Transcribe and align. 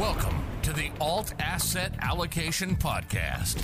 Welcome 0.00 0.42
to 0.62 0.72
the 0.72 0.90
Alt 0.98 1.34
Asset 1.38 1.92
Allocation 2.00 2.74
Podcast, 2.74 3.58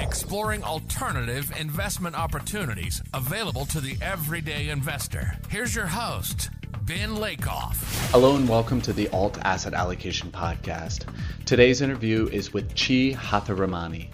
exploring 0.00 0.62
alternative 0.62 1.50
investment 1.58 2.14
opportunities 2.14 3.02
available 3.12 3.66
to 3.66 3.80
the 3.80 3.96
everyday 4.00 4.68
investor. 4.68 5.34
Here's 5.48 5.74
your 5.74 5.88
host, 5.88 6.50
Ben 6.82 7.16
Lakoff. 7.16 7.74
Hello 8.12 8.36
and 8.36 8.48
welcome 8.48 8.80
to 8.82 8.92
the 8.92 9.08
Alt 9.08 9.36
Asset 9.42 9.74
Allocation 9.74 10.30
Podcast. 10.30 11.12
Today's 11.44 11.80
interview 11.80 12.28
is 12.28 12.52
with 12.52 12.68
Chi 12.76 13.16
Hathiramani. 13.18 14.10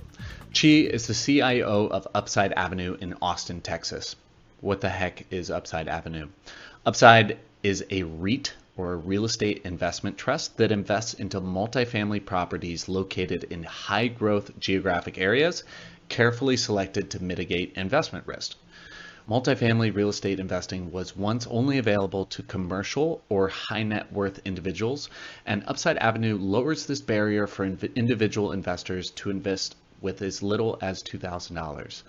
Chi 0.58 0.68
is 0.68 1.06
the 1.06 1.12
CIO 1.12 1.88
of 1.88 2.08
Upside 2.14 2.54
Avenue 2.54 2.96
in 3.02 3.16
Austin, 3.20 3.60
Texas. 3.60 4.16
What 4.62 4.80
the 4.80 4.88
heck 4.88 5.26
is 5.30 5.50
Upside 5.50 5.88
Avenue? 5.88 6.30
Upside 6.86 7.36
is 7.62 7.84
a 7.90 8.04
REIT 8.04 8.54
or 8.76 8.92
a 8.92 8.96
real 8.96 9.24
estate 9.24 9.62
investment 9.64 10.18
trust 10.18 10.56
that 10.56 10.72
invests 10.72 11.14
into 11.14 11.40
multifamily 11.40 12.24
properties 12.24 12.88
located 12.88 13.44
in 13.44 13.62
high 13.62 14.08
growth 14.08 14.50
geographic 14.58 15.16
areas, 15.18 15.62
carefully 16.08 16.56
selected 16.56 17.10
to 17.10 17.22
mitigate 17.22 17.72
investment 17.76 18.26
risk. 18.26 18.56
Multifamily 19.28 19.94
real 19.94 20.08
estate 20.10 20.40
investing 20.40 20.92
was 20.92 21.16
once 21.16 21.46
only 21.46 21.78
available 21.78 22.26
to 22.26 22.42
commercial 22.42 23.22
or 23.28 23.48
high 23.48 23.82
net 23.82 24.12
worth 24.12 24.40
individuals, 24.44 25.08
and 25.46 25.62
Upside 25.66 25.96
Avenue 25.98 26.36
lowers 26.36 26.86
this 26.86 27.00
barrier 27.00 27.46
for 27.46 27.64
individual 27.64 28.52
investors 28.52 29.10
to 29.12 29.30
invest 29.30 29.76
with 30.00 30.20
as 30.20 30.42
little 30.42 30.78
as 30.82 31.02
$2,000 31.02 32.02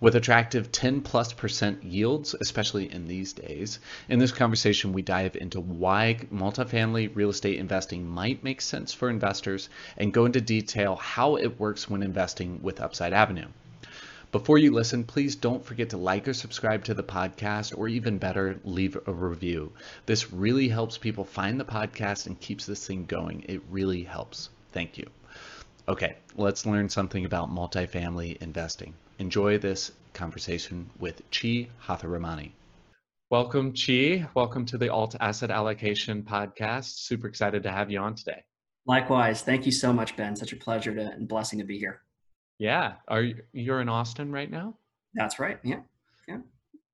with 0.00 0.16
attractive 0.16 0.72
10 0.72 1.02
plus 1.02 1.32
percent 1.32 1.84
yields, 1.84 2.34
especially 2.40 2.90
in 2.90 3.06
these 3.06 3.34
days. 3.34 3.78
In 4.08 4.18
this 4.18 4.32
conversation, 4.32 4.92
we 4.92 5.02
dive 5.02 5.36
into 5.36 5.60
why 5.60 6.18
multifamily 6.32 7.14
real 7.14 7.30
estate 7.30 7.58
investing 7.58 8.08
might 8.08 8.42
make 8.42 8.60
sense 8.60 8.94
for 8.94 9.10
investors 9.10 9.68
and 9.96 10.12
go 10.12 10.24
into 10.24 10.40
detail 10.40 10.96
how 10.96 11.36
it 11.36 11.60
works 11.60 11.88
when 11.88 12.02
investing 12.02 12.62
with 12.62 12.80
Upside 12.80 13.12
Avenue. 13.12 13.48
Before 14.32 14.58
you 14.58 14.72
listen, 14.72 15.02
please 15.02 15.34
don't 15.34 15.64
forget 15.64 15.90
to 15.90 15.96
like 15.96 16.28
or 16.28 16.34
subscribe 16.34 16.84
to 16.84 16.94
the 16.94 17.02
podcast, 17.02 17.76
or 17.76 17.88
even 17.88 18.18
better, 18.18 18.60
leave 18.64 18.96
a 19.06 19.12
review. 19.12 19.72
This 20.06 20.32
really 20.32 20.68
helps 20.68 20.98
people 20.98 21.24
find 21.24 21.58
the 21.58 21.64
podcast 21.64 22.26
and 22.26 22.40
keeps 22.40 22.64
this 22.64 22.86
thing 22.86 23.06
going. 23.06 23.44
It 23.48 23.60
really 23.68 24.04
helps. 24.04 24.48
Thank 24.72 24.98
you. 24.98 25.10
Okay, 25.90 26.14
let's 26.36 26.66
learn 26.66 26.88
something 26.88 27.24
about 27.24 27.50
multifamily 27.50 28.40
investing. 28.40 28.94
Enjoy 29.18 29.58
this 29.58 29.90
conversation 30.12 30.88
with 31.00 31.20
Chi 31.32 31.66
Hathiramani. 31.84 32.52
Welcome, 33.28 33.74
Chi. 33.74 34.24
Welcome 34.34 34.64
to 34.66 34.78
the 34.78 34.88
Alt 34.88 35.16
Asset 35.18 35.50
Allocation 35.50 36.22
Podcast. 36.22 36.98
Super 36.98 37.26
excited 37.26 37.64
to 37.64 37.72
have 37.72 37.90
you 37.90 37.98
on 37.98 38.14
today. 38.14 38.44
Likewise. 38.86 39.42
Thank 39.42 39.66
you 39.66 39.72
so 39.72 39.92
much, 39.92 40.14
Ben. 40.16 40.36
Such 40.36 40.52
a 40.52 40.56
pleasure 40.56 40.94
to, 40.94 41.10
and 41.10 41.26
blessing 41.26 41.58
to 41.58 41.64
be 41.64 41.80
here. 41.80 42.02
Yeah. 42.60 42.92
Are 43.08 43.22
you, 43.22 43.42
you're 43.52 43.80
in 43.80 43.88
Austin 43.88 44.30
right 44.30 44.48
now? 44.48 44.76
That's 45.14 45.40
right. 45.40 45.58
Yeah. 45.64 45.80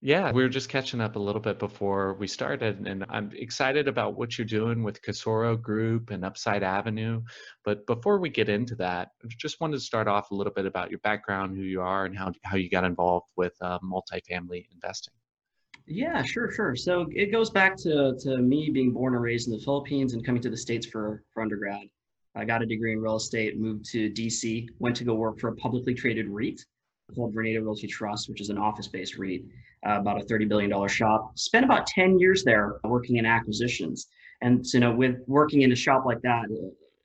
Yeah. 0.02 0.30
We 0.30 0.42
were 0.42 0.48
just 0.48 0.69
catching 0.69 1.00
up 1.00 1.16
a 1.16 1.19
little 1.19 1.41
bit 1.41 1.58
before 1.58 2.14
we 2.14 2.27
started, 2.27 2.86
and 2.86 3.05
I'm 3.08 3.30
excited 3.34 3.89
about 3.89 4.16
what 4.16 4.36
you're 4.36 4.47
doing 4.47 4.83
with 4.83 5.00
Casoro 5.00 5.61
Group 5.61 6.11
and 6.11 6.25
Upside 6.25 6.62
Avenue. 6.62 7.22
But 7.64 7.86
before 7.86 8.19
we 8.19 8.28
get 8.28 8.48
into 8.48 8.75
that, 8.77 9.08
I 9.25 9.28
just 9.38 9.61
wanted 9.61 9.77
to 9.77 9.80
start 9.80 10.06
off 10.06 10.30
a 10.30 10.34
little 10.34 10.53
bit 10.53 10.66
about 10.66 10.91
your 10.91 11.00
background, 11.00 11.56
who 11.56 11.62
you 11.62 11.80
are, 11.80 12.05
and 12.05 12.16
how 12.16 12.33
how 12.44 12.56
you 12.56 12.69
got 12.69 12.84
involved 12.84 13.27
with 13.36 13.55
uh, 13.62 13.78
multifamily 13.80 14.66
investing. 14.70 15.14
Yeah, 15.86 16.22
sure, 16.22 16.50
sure. 16.50 16.77
So 16.77 17.06
it 17.12 17.33
goes 17.33 17.48
back 17.48 17.77
to 17.78 18.16
to 18.20 18.38
me 18.38 18.70
being 18.70 18.92
born 18.92 19.14
and 19.14 19.22
raised 19.22 19.48
in 19.48 19.55
the 19.55 19.64
Philippines 19.64 20.12
and 20.12 20.25
coming 20.25 20.42
to 20.42 20.50
the 20.50 20.56
states 20.56 20.86
for 20.86 21.22
for 21.33 21.42
undergrad. 21.42 21.88
I 22.34 22.44
got 22.44 22.60
a 22.62 22.66
degree 22.66 22.92
in 22.92 23.00
real 23.00 23.16
estate, 23.16 23.58
moved 23.58 23.86
to 23.92 24.10
DC, 24.10 24.69
went 24.78 24.94
to 24.97 25.05
go 25.05 25.14
work 25.14 25.41
for 25.41 25.48
a 25.48 25.56
publicly 25.56 25.94
traded 25.94 26.28
REIT 26.28 26.60
called 27.14 27.34
Vornado 27.34 27.62
Realty 27.62 27.86
Trust, 27.86 28.28
which 28.28 28.41
is 28.41 28.50
an 28.50 28.58
office-based 28.58 29.16
REIT, 29.19 29.44
uh, 29.86 30.00
about 30.00 30.20
a 30.20 30.25
$30 30.25 30.48
billion 30.48 30.88
shop. 30.88 31.38
Spent 31.38 31.64
about 31.64 31.86
10 31.86 32.19
years 32.19 32.44
there 32.44 32.81
working 32.84 33.16
in 33.16 33.26
acquisitions. 33.26 34.08
And 34.42 34.66
so, 34.66 34.78
you 34.78 34.81
know, 34.81 34.92
with 34.92 35.16
working 35.26 35.62
in 35.62 35.72
a 35.72 35.76
shop 35.76 36.04
like 36.04 36.20
that, 36.22 36.47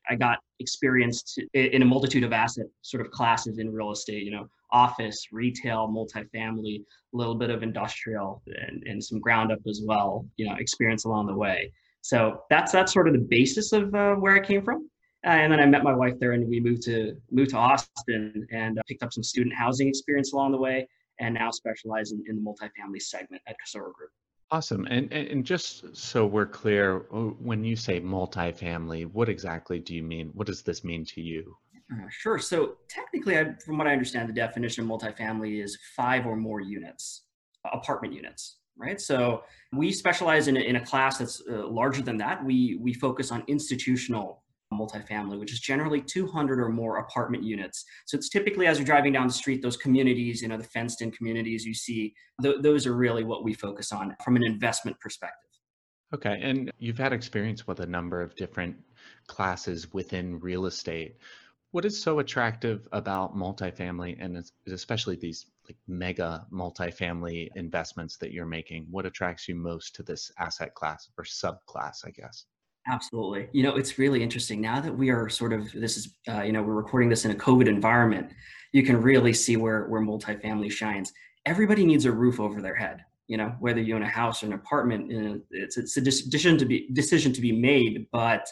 I 0.10 0.16
got 0.16 0.40
experience 0.60 1.38
in 1.54 1.82
a 1.82 1.86
multitude 1.86 2.24
of 2.24 2.34
asset 2.34 2.66
sort 2.82 3.06
of 3.06 3.12
classes 3.12 3.60
in 3.60 3.72
real 3.72 3.92
estate, 3.92 4.24
you 4.24 4.32
know, 4.32 4.48
office, 4.72 5.28
retail, 5.32 5.88
multifamily, 5.88 6.82
a 6.82 7.18
little 7.18 7.36
bit 7.36 7.50
of 7.50 7.62
industrial 7.64 8.42
and, 8.48 8.84
and 8.84 9.04
some 9.04 9.20
ground 9.20 9.52
up 9.52 9.60
as 9.70 9.82
well, 9.86 10.26
you 10.38 10.46
know, 10.48 10.56
experience 10.56 11.06
along 11.06 11.28
the 11.28 11.36
way. 11.36 11.72
So 12.02 12.42
that's 12.50 12.72
that's 12.72 12.92
sort 12.92 13.08
of 13.08 13.14
the 13.14 13.20
basis 13.20 13.74
of 13.74 13.94
uh, 13.94 14.16
where 14.16 14.36
I 14.36 14.40
came 14.40 14.64
from. 14.64 14.90
Uh, 15.26 15.30
and 15.30 15.54
then 15.54 15.60
I 15.60 15.66
met 15.68 15.84
my 15.84 15.94
wife 15.94 16.16
there, 16.20 16.32
and 16.32 16.48
we 16.48 16.60
moved 16.60 16.82
to 16.84 17.16
moved 17.30 17.52
to 17.52 17.58
Austin 17.58 18.48
and 18.52 18.80
uh, 18.80 18.82
picked 18.88 19.04
up 19.04 19.14
some 19.14 19.24
student 19.24 19.56
housing 19.56 19.88
experience 19.88 20.34
along 20.34 20.52
the 20.52 20.58
way, 20.58 20.88
and 21.20 21.36
now 21.36 21.52
specialize 21.52 22.12
in, 22.12 22.24
in 22.28 22.36
the 22.38 22.42
multifamily 22.42 23.02
segment 23.02 23.42
at 23.48 23.56
Casoro 23.64 23.94
Group. 23.94 24.12
Awesome. 24.50 24.86
And, 24.88 25.14
and 25.14 25.46
just 25.46 25.96
so 25.96 26.26
we're 26.26 26.46
clear, 26.46 27.06
when 27.40 27.64
you 27.64 27.78
say 27.78 28.02
multifamily, 28.02 29.06
what 29.06 29.30
exactly 29.30 29.80
do 29.80 29.96
you 29.96 30.04
mean? 30.04 30.30
What 30.34 30.46
does 30.46 30.62
this 30.62 30.84
mean 30.84 31.06
to 31.06 31.22
you? 31.22 31.56
Uh, 31.94 32.06
sure. 32.10 32.38
So 32.38 32.76
technically, 32.90 33.38
I, 33.38 33.54
from 33.66 33.78
what 33.78 33.88
I 33.88 33.94
understand, 33.94 34.28
the 34.28 34.34
definition 34.34 34.84
of 34.84 34.90
multifamily 34.90 35.64
is 35.64 35.78
five 35.96 36.26
or 36.26 36.36
more 36.36 36.60
units, 36.60 37.24
apartment 37.72 38.14
units, 38.14 38.58
right? 38.78 39.00
So 39.00 39.44
we 39.72 39.94
specialize 39.94 40.50
in 40.50 40.58
a, 40.58 40.60
in 40.60 40.76
a 40.76 40.86
class 40.86 41.20
that's 41.20 41.42
uh, 41.50 41.66
larger 41.68 42.02
than 42.02 42.18
that. 42.18 42.44
We 42.44 42.78
we 42.82 42.94
focus 42.94 43.32
on 43.32 43.44
institutional 43.48 44.41
multifamily, 44.74 45.40
which 45.40 45.52
is 45.52 45.60
generally 45.60 46.02
200 46.02 46.60
or 46.60 46.70
more 46.70 46.98
apartment 46.98 47.44
units. 47.44 47.84
So 48.06 48.18
it's 48.18 48.30
typically 48.30 48.68
as 48.68 48.78
you're 48.78 48.86
driving 48.86 49.14
down 49.14 49.28
the 49.28 49.34
street, 49.34 49.62
those 49.62 49.78
communities, 49.78 50.42
you 50.42 50.48
know, 50.48 50.58
the 50.58 50.64
fenced 50.64 51.02
in 51.02 51.12
communities 51.12 51.66
you 51.66 51.74
see, 51.74 52.14
th- 52.42 52.62
those 52.62 52.88
are 52.88 52.94
really 52.94 53.24
what 53.24 53.44
we 53.44 53.54
focus 53.54 53.92
on 53.92 54.16
from 54.24 54.36
an 54.36 54.44
investment 54.44 55.00
perspective. 55.00 55.50
Okay. 56.14 56.40
And 56.42 56.72
you've 56.78 56.98
had 56.98 57.14
experience 57.14 57.68
with 57.68 57.80
a 57.80 57.86
number 57.86 58.22
of 58.22 58.36
different 58.36 58.76
classes 59.28 59.94
within 59.94 60.40
real 60.40 60.66
estate. 60.66 61.18
What 61.72 61.86
is 61.86 62.02
so 62.02 62.20
attractive 62.20 62.88
about 62.92 63.36
multifamily 63.36 64.18
and 64.20 64.44
especially 64.68 65.16
these 65.16 65.46
like 65.70 65.78
mega 65.88 66.46
multifamily 66.52 67.48
investments 67.56 68.18
that 68.18 68.34
you're 68.34 68.46
making? 68.46 68.88
What 68.92 69.06
attracts 69.06 69.48
you 69.48 69.56
most 69.56 69.96
to 69.96 70.04
this 70.04 70.32
asset 70.38 70.76
class 70.76 71.10
or 71.18 71.24
subclass, 71.24 72.06
I 72.06 72.10
guess? 72.10 72.46
Absolutely. 72.88 73.48
You 73.52 73.64
know, 73.64 73.76
it's 73.76 74.00
really 74.00 74.24
interesting 74.24 74.60
now 74.60 74.82
that 74.82 74.96
we 74.96 75.10
are 75.12 75.30
sort 75.30 75.54
of 75.54 75.72
this 75.72 75.98
is 75.98 76.16
uh, 76.28 76.42
you 76.42 76.52
know 76.52 76.64
we're 76.64 76.74
recording 76.74 77.10
this 77.10 77.26
in 77.26 77.32
a 77.32 77.36
COVID 77.36 77.68
environment. 77.68 78.32
You 78.74 78.84
can 78.84 79.02
really 79.02 79.34
see 79.34 79.56
where 79.56 79.86
where 79.86 80.02
multifamily 80.02 80.72
shines. 80.72 81.14
Everybody 81.46 81.86
needs 81.86 82.06
a 82.06 82.12
roof 82.12 82.40
over 82.40 82.62
their 82.62 82.76
head. 82.76 83.04
You 83.28 83.38
know, 83.38 83.56
whether 83.60 83.80
you 83.80 83.96
own 83.96 84.02
a 84.02 84.10
house 84.10 84.42
or 84.42 84.48
an 84.48 84.54
apartment, 84.54 85.12
it's 85.52 85.78
it's 85.78 85.98
a 85.98 86.02
decision 86.02 86.58
to 86.58 86.66
be 86.66 86.90
decision 86.94 87.32
to 87.34 87.42
be 87.42 87.52
made, 87.52 88.08
but 88.12 88.48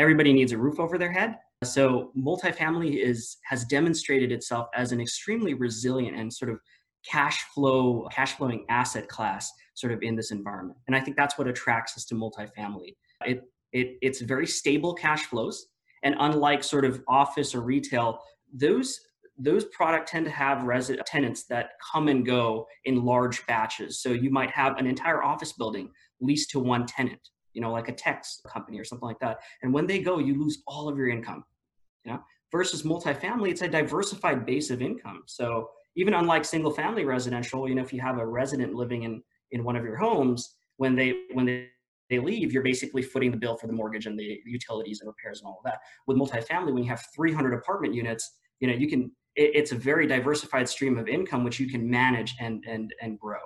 everybody 0.00 0.32
needs 0.32 0.52
a 0.52 0.58
roof 0.58 0.80
over 0.80 0.98
their 0.98 1.12
head. 1.12 1.36
So 1.62 2.12
multifamily 2.18 3.04
is 3.04 3.36
has 3.44 3.64
demonstrated 3.64 4.32
itself 4.32 4.68
as 4.74 4.90
an 4.90 5.00
extremely 5.00 5.54
resilient 5.54 6.16
and 6.16 6.32
sort 6.32 6.50
of 6.50 6.58
cash 7.08 7.44
flow 7.54 8.08
cash 8.10 8.34
flowing 8.34 8.66
asset 8.68 9.08
class 9.08 9.52
sort 9.74 9.92
of 9.92 10.02
in 10.02 10.16
this 10.16 10.32
environment. 10.32 10.78
And 10.88 10.96
I 10.96 11.00
think 11.00 11.16
that's 11.16 11.38
what 11.38 11.46
attracts 11.46 11.96
us 11.96 12.04
to 12.06 12.16
multifamily. 12.16 12.96
It 13.24 13.44
it, 13.72 13.98
it's 14.02 14.20
very 14.20 14.46
stable 14.46 14.94
cash 14.94 15.26
flows. 15.26 15.66
And 16.02 16.14
unlike 16.18 16.62
sort 16.62 16.84
of 16.84 17.02
office 17.08 17.54
or 17.54 17.60
retail, 17.60 18.20
those 18.52 19.00
those 19.40 19.66
products 19.66 20.10
tend 20.10 20.24
to 20.24 20.32
have 20.32 20.64
resident 20.64 21.06
tenants 21.06 21.44
that 21.44 21.70
come 21.92 22.08
and 22.08 22.26
go 22.26 22.66
in 22.86 23.04
large 23.04 23.46
batches. 23.46 24.02
So 24.02 24.10
you 24.10 24.30
might 24.30 24.50
have 24.50 24.76
an 24.78 24.86
entire 24.86 25.22
office 25.22 25.52
building 25.52 25.92
leased 26.20 26.50
to 26.50 26.58
one 26.58 26.86
tenant, 26.86 27.20
you 27.52 27.60
know, 27.60 27.70
like 27.70 27.88
a 27.88 27.92
tech 27.92 28.24
company 28.48 28.80
or 28.80 28.84
something 28.84 29.06
like 29.06 29.20
that. 29.20 29.38
And 29.62 29.72
when 29.72 29.86
they 29.86 30.00
go, 30.00 30.18
you 30.18 30.36
lose 30.40 30.60
all 30.66 30.88
of 30.88 30.98
your 30.98 31.08
income. 31.08 31.44
You 32.04 32.12
know, 32.12 32.20
versus 32.50 32.82
multifamily, 32.82 33.50
it's 33.50 33.62
a 33.62 33.68
diversified 33.68 34.44
base 34.44 34.70
of 34.70 34.82
income. 34.82 35.22
So 35.26 35.68
even 35.96 36.14
unlike 36.14 36.44
single 36.44 36.72
family 36.72 37.04
residential, 37.04 37.68
you 37.68 37.74
know, 37.74 37.82
if 37.82 37.92
you 37.92 38.00
have 38.00 38.18
a 38.18 38.26
resident 38.26 38.74
living 38.74 39.04
in 39.04 39.22
in 39.52 39.64
one 39.64 39.76
of 39.76 39.84
your 39.84 39.96
homes, 39.96 40.56
when 40.76 40.94
they 40.94 41.14
when 41.32 41.46
they 41.46 41.68
they 42.10 42.18
leave, 42.18 42.52
you're 42.52 42.62
basically 42.62 43.02
footing 43.02 43.30
the 43.30 43.36
bill 43.36 43.56
for 43.56 43.66
the 43.66 43.72
mortgage 43.72 44.06
and 44.06 44.18
the 44.18 44.40
utilities 44.46 45.00
and 45.00 45.08
repairs 45.08 45.40
and 45.40 45.48
all 45.48 45.60
of 45.64 45.70
that. 45.70 45.80
With 46.06 46.16
multifamily, 46.16 46.72
when 46.72 46.82
you 46.82 46.88
have 46.88 47.04
300 47.14 47.54
apartment 47.54 47.94
units, 47.94 48.38
you 48.60 48.68
know 48.68 48.74
you 48.74 48.88
can. 48.88 49.10
It, 49.36 49.52
it's 49.54 49.72
a 49.72 49.76
very 49.76 50.06
diversified 50.06 50.68
stream 50.68 50.98
of 50.98 51.06
income 51.08 51.44
which 51.44 51.60
you 51.60 51.68
can 51.68 51.88
manage 51.88 52.34
and 52.40 52.64
and 52.66 52.92
and 53.00 53.18
grow. 53.18 53.38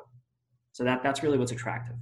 So 0.72 0.84
that 0.84 1.02
that's 1.02 1.22
really 1.22 1.38
what's 1.38 1.52
attractive. 1.52 1.96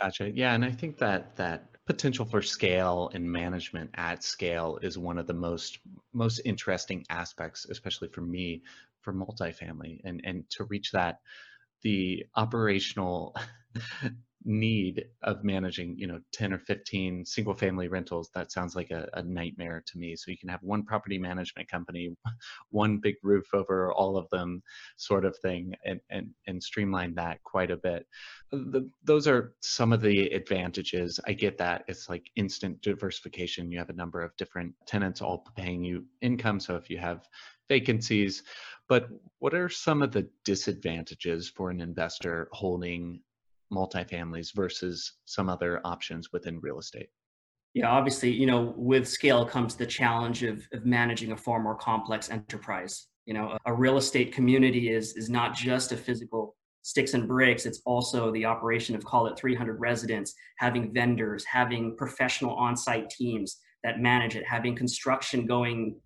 Gotcha. 0.00 0.30
Yeah, 0.30 0.54
and 0.54 0.64
I 0.64 0.70
think 0.70 0.98
that 0.98 1.36
that 1.36 1.68
potential 1.86 2.24
for 2.24 2.40
scale 2.40 3.10
and 3.12 3.30
management 3.30 3.90
at 3.94 4.22
scale 4.22 4.78
is 4.82 4.98
one 4.98 5.18
of 5.18 5.26
the 5.26 5.34
most 5.34 5.78
most 6.12 6.40
interesting 6.44 7.04
aspects, 7.10 7.66
especially 7.70 8.08
for 8.08 8.22
me, 8.22 8.62
for 9.00 9.12
multifamily, 9.12 10.00
and 10.04 10.20
and 10.24 10.48
to 10.50 10.64
reach 10.64 10.90
that 10.92 11.20
the 11.82 12.24
operational 12.36 13.36
need 14.44 15.04
of 15.22 15.44
managing 15.44 15.96
you 15.98 16.06
know 16.06 16.20
10 16.32 16.52
or 16.52 16.58
15 16.58 17.24
single 17.24 17.54
family 17.54 17.88
rentals 17.88 18.30
that 18.34 18.52
sounds 18.52 18.74
like 18.74 18.90
a, 18.90 19.08
a, 19.14 19.22
nightmare 19.22 19.82
to 19.86 19.98
me. 19.98 20.16
So 20.16 20.30
you 20.30 20.38
can 20.38 20.48
have 20.48 20.62
one 20.62 20.84
property 20.84 21.18
management 21.18 21.70
company 21.70 22.14
one 22.70 22.98
big 22.98 23.16
roof 23.22 23.46
over 23.54 23.92
all 23.92 24.16
of 24.16 24.28
them 24.30 24.62
sort 24.96 25.24
of 25.24 25.36
thing 25.38 25.74
and 25.84 26.00
and, 26.10 26.30
and 26.46 26.62
streamline 26.62 27.14
that 27.14 27.42
quite 27.44 27.70
a 27.70 27.76
bit. 27.76 28.06
The, 28.50 28.88
those 29.04 29.26
are 29.26 29.54
some 29.60 29.92
of 29.92 30.00
the 30.00 30.26
advantages. 30.28 31.18
I 31.26 31.32
get 31.32 31.58
that. 31.58 31.84
It's 31.88 32.08
like 32.08 32.30
instant 32.36 32.82
diversification. 32.82 33.70
You 33.70 33.78
have 33.78 33.90
a 33.90 33.94
number 33.94 34.22
of 34.22 34.36
different 34.36 34.74
tenants 34.86 35.22
all 35.22 35.46
paying 35.56 35.84
you 35.84 36.04
income 36.20 36.60
so 36.60 36.76
if 36.76 36.90
you 36.90 36.98
have 36.98 37.26
vacancies. 37.68 38.42
But 38.88 39.08
what 39.38 39.54
are 39.54 39.68
some 39.68 40.02
of 40.02 40.12
the 40.12 40.28
disadvantages 40.44 41.48
for 41.48 41.70
an 41.70 41.80
investor 41.80 42.48
holding 42.52 43.20
multifamilies 43.72 44.54
versus 44.54 45.14
some 45.24 45.48
other 45.48 45.80
options 45.84 46.30
within 46.32 46.60
real 46.60 46.78
estate? 46.78 47.08
Yeah, 47.74 47.88
obviously, 47.88 48.30
you 48.30 48.46
know, 48.46 48.74
with 48.76 49.08
scale 49.08 49.46
comes 49.46 49.74
the 49.74 49.86
challenge 49.86 50.42
of, 50.42 50.62
of 50.72 50.84
managing 50.84 51.32
a 51.32 51.36
far 51.36 51.58
more 51.58 51.74
complex 51.74 52.30
enterprise. 52.30 53.06
You 53.24 53.34
know, 53.34 53.56
a, 53.66 53.72
a 53.72 53.74
real 53.74 53.96
estate 53.96 54.32
community 54.32 54.90
is 54.90 55.14
is 55.14 55.30
not 55.30 55.54
just 55.54 55.92
a 55.92 55.96
physical 55.96 56.54
sticks 56.82 57.14
and 57.14 57.26
bricks. 57.26 57.64
It's 57.64 57.80
also 57.86 58.30
the 58.32 58.44
operation 58.44 58.94
of 58.94 59.04
call 59.04 59.26
it 59.26 59.38
300 59.38 59.80
residents, 59.80 60.34
having 60.58 60.92
vendors, 60.92 61.44
having 61.44 61.96
professional 61.96 62.54
on-site 62.54 63.08
teams 63.08 63.58
that 63.84 64.00
manage 64.00 64.36
it, 64.36 64.46
having 64.46 64.76
construction 64.76 65.46
going 65.46 65.96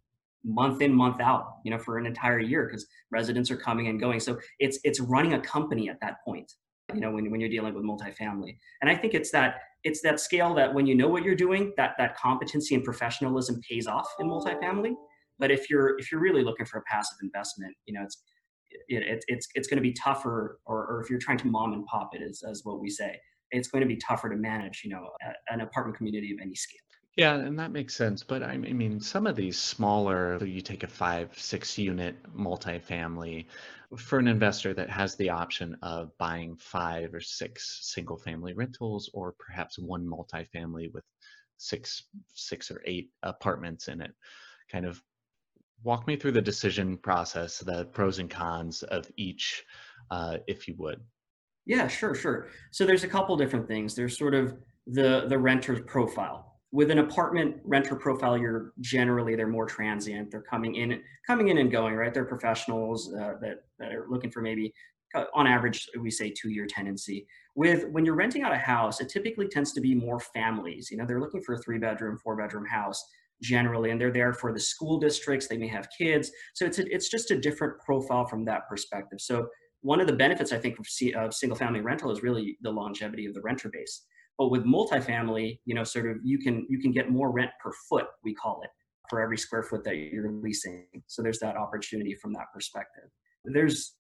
month 0.46 0.80
in 0.80 0.92
month 0.92 1.20
out 1.20 1.56
you 1.64 1.70
know 1.70 1.78
for 1.78 1.98
an 1.98 2.06
entire 2.06 2.38
year 2.38 2.66
because 2.66 2.86
residents 3.10 3.50
are 3.50 3.56
coming 3.56 3.88
and 3.88 3.98
going 3.98 4.20
so 4.20 4.38
it's 4.60 4.78
it's 4.84 5.00
running 5.00 5.34
a 5.34 5.40
company 5.40 5.90
at 5.90 5.98
that 6.00 6.16
point 6.24 6.52
you 6.94 7.00
know 7.00 7.10
when, 7.10 7.30
when 7.30 7.40
you're 7.40 7.50
dealing 7.50 7.74
with 7.74 7.84
multifamily. 7.84 8.56
And 8.80 8.90
i 8.90 8.94
think 8.94 9.14
it's 9.14 9.30
that 9.32 9.56
it's 9.84 10.00
that 10.02 10.20
scale 10.20 10.54
that 10.54 10.72
when 10.72 10.86
you 10.86 10.94
know 10.94 11.08
what 11.08 11.22
you're 11.22 11.34
doing 11.34 11.72
that 11.76 11.94
that 11.98 12.16
competency 12.16 12.74
and 12.74 12.84
professionalism 12.84 13.60
pays 13.68 13.86
off 13.86 14.08
in 14.18 14.28
multifamily. 14.28 14.94
But 15.38 15.50
if 15.50 15.68
you're 15.68 15.98
if 15.98 16.10
you're 16.10 16.20
really 16.20 16.42
looking 16.42 16.66
for 16.66 16.78
a 16.78 16.82
passive 16.82 17.18
investment 17.22 17.74
you 17.86 17.94
know 17.94 18.02
it's 18.04 18.22
it, 18.88 19.02
it 19.02 19.24
it's 19.28 19.48
it's 19.54 19.68
going 19.68 19.78
to 19.78 19.82
be 19.82 19.92
tougher 19.92 20.60
or, 20.66 20.86
or 20.86 21.02
if 21.02 21.10
you're 21.10 21.18
trying 21.18 21.38
to 21.38 21.46
mom 21.46 21.72
and 21.72 21.84
pop 21.86 22.10
it 22.14 22.22
as, 22.22 22.42
as 22.48 22.60
what 22.64 22.80
we 22.80 22.90
say 22.90 23.18
it's 23.52 23.68
going 23.68 23.82
to 23.82 23.88
be 23.88 23.96
tougher 23.96 24.28
to 24.28 24.36
manage 24.36 24.82
you 24.84 24.90
know 24.90 25.08
an 25.48 25.60
apartment 25.60 25.96
community 25.96 26.32
of 26.32 26.38
any 26.42 26.54
scale 26.54 26.80
yeah, 27.16 27.34
and 27.34 27.58
that 27.58 27.72
makes 27.72 27.96
sense. 27.96 28.22
But 28.22 28.42
I 28.42 28.58
mean, 28.58 29.00
some 29.00 29.26
of 29.26 29.36
these 29.36 29.58
smaller, 29.58 30.44
you 30.44 30.60
take 30.60 30.82
a 30.82 30.88
five, 30.88 31.30
six 31.38 31.78
unit 31.78 32.14
multifamily 32.36 33.46
for 33.96 34.18
an 34.18 34.28
investor 34.28 34.74
that 34.74 34.90
has 34.90 35.16
the 35.16 35.30
option 35.30 35.76
of 35.80 36.10
buying 36.18 36.56
five 36.56 37.14
or 37.14 37.20
six 37.20 37.90
single 37.92 38.18
family 38.18 38.52
rentals 38.52 39.10
or 39.14 39.34
perhaps 39.38 39.78
one 39.78 40.06
multifamily 40.06 40.92
with 40.92 41.04
six, 41.56 42.04
six 42.34 42.70
or 42.70 42.82
eight 42.84 43.10
apartments 43.22 43.88
in 43.88 44.02
it. 44.02 44.12
Kind 44.70 44.84
of 44.84 45.02
walk 45.84 46.06
me 46.06 46.16
through 46.16 46.32
the 46.32 46.42
decision 46.42 46.98
process, 46.98 47.60
the 47.60 47.86
pros 47.86 48.19
and 48.19 48.28
cons 48.28 48.82
of 48.82 49.10
each, 49.16 49.64
uh, 50.10 50.38
if 50.46 50.69
you 50.69 50.74
would. 50.78 51.00
Yeah, 51.64 51.88
sure, 51.88 52.14
sure. 52.14 52.48
So 52.72 52.84
there's 52.84 53.04
a 53.04 53.08
couple 53.08 53.36
different 53.38 53.66
things. 53.66 53.94
There's 53.94 54.19
sort 54.19 54.34
of 54.34 54.56
the 54.86 55.26
the 55.28 55.38
renter's 55.38 55.80
profile 55.86 56.56
with 56.72 56.90
an 56.90 56.98
apartment 56.98 57.56
renter 57.64 57.94
profile 57.94 58.36
you're 58.36 58.72
generally 58.80 59.36
they're 59.36 59.46
more 59.46 59.66
transient. 59.66 60.30
They're 60.30 60.42
coming 60.42 60.74
in 60.74 61.00
coming 61.26 61.48
in 61.48 61.58
and 61.58 61.70
going 61.70 61.94
right? 61.94 62.12
They're 62.12 62.24
professionals 62.24 63.12
uh, 63.12 63.34
that, 63.40 63.64
that 63.78 63.92
are 63.92 64.06
looking 64.08 64.30
for 64.30 64.42
maybe 64.42 64.74
uh, 65.14 65.24
on 65.34 65.46
average 65.46 65.88
we 66.00 66.10
say 66.10 66.30
two 66.30 66.50
year 66.50 66.66
tenancy. 66.66 67.26
With 67.54 67.88
when 67.90 68.04
you're 68.04 68.14
renting 68.14 68.42
out 68.42 68.52
a 68.52 68.58
house 68.58 69.00
it 69.00 69.08
typically 69.08 69.48
tends 69.48 69.72
to 69.72 69.80
be 69.80 69.94
more 69.94 70.20
families. 70.20 70.88
You 70.90 70.96
know 70.96 71.06
they're 71.06 71.20
looking 71.20 71.42
for 71.42 71.54
a 71.54 71.58
three 71.58 71.78
bedroom 71.78 72.18
four 72.22 72.36
bedroom 72.36 72.66
house 72.66 73.02
generally 73.42 73.90
and 73.90 74.00
they're 74.00 74.12
there 74.12 74.32
for 74.32 74.52
the 74.52 74.60
school 74.60 74.98
districts. 74.98 75.46
They 75.46 75.58
may 75.58 75.69
have 75.69 75.88
kids. 75.96 76.30
So 76.54 76.64
it's 76.64 76.78
a, 76.78 76.92
it's 76.92 77.08
just 77.08 77.30
a 77.30 77.38
different 77.38 77.78
profile 77.80 78.26
from 78.26 78.44
that 78.46 78.69
perspective. 78.69 79.20
So 79.20 79.48
one 79.82 80.00
of 80.00 80.06
the 80.06 80.12
benefits 80.12 80.52
i 80.52 80.58
think 80.58 80.78
of, 80.78 80.86
of 81.16 81.34
single 81.34 81.56
family 81.56 81.80
rental 81.80 82.10
is 82.10 82.22
really 82.22 82.56
the 82.62 82.70
longevity 82.70 83.26
of 83.26 83.34
the 83.34 83.40
renter 83.42 83.69
base 83.69 84.02
but 84.38 84.50
with 84.50 84.64
multifamily, 84.64 85.60
you 85.64 85.74
know, 85.74 85.84
sort 85.84 86.06
of 86.06 86.18
you 86.22 86.38
can 86.38 86.66
you 86.68 86.78
can 86.78 86.92
get 86.92 87.10
more 87.10 87.30
rent 87.30 87.50
per 87.62 87.72
foot, 87.88 88.06
we 88.24 88.34
call 88.34 88.60
it, 88.62 88.70
for 89.08 89.20
every 89.20 89.38
square 89.38 89.62
foot 89.62 89.84
that 89.84 89.96
you're 89.96 90.30
leasing. 90.30 90.86
So 91.06 91.22
there's 91.22 91.38
that 91.40 91.56
opportunity 91.56 92.14
from 92.14 92.32
that 92.34 92.46
perspective. 92.52 93.04
There's 93.44 93.96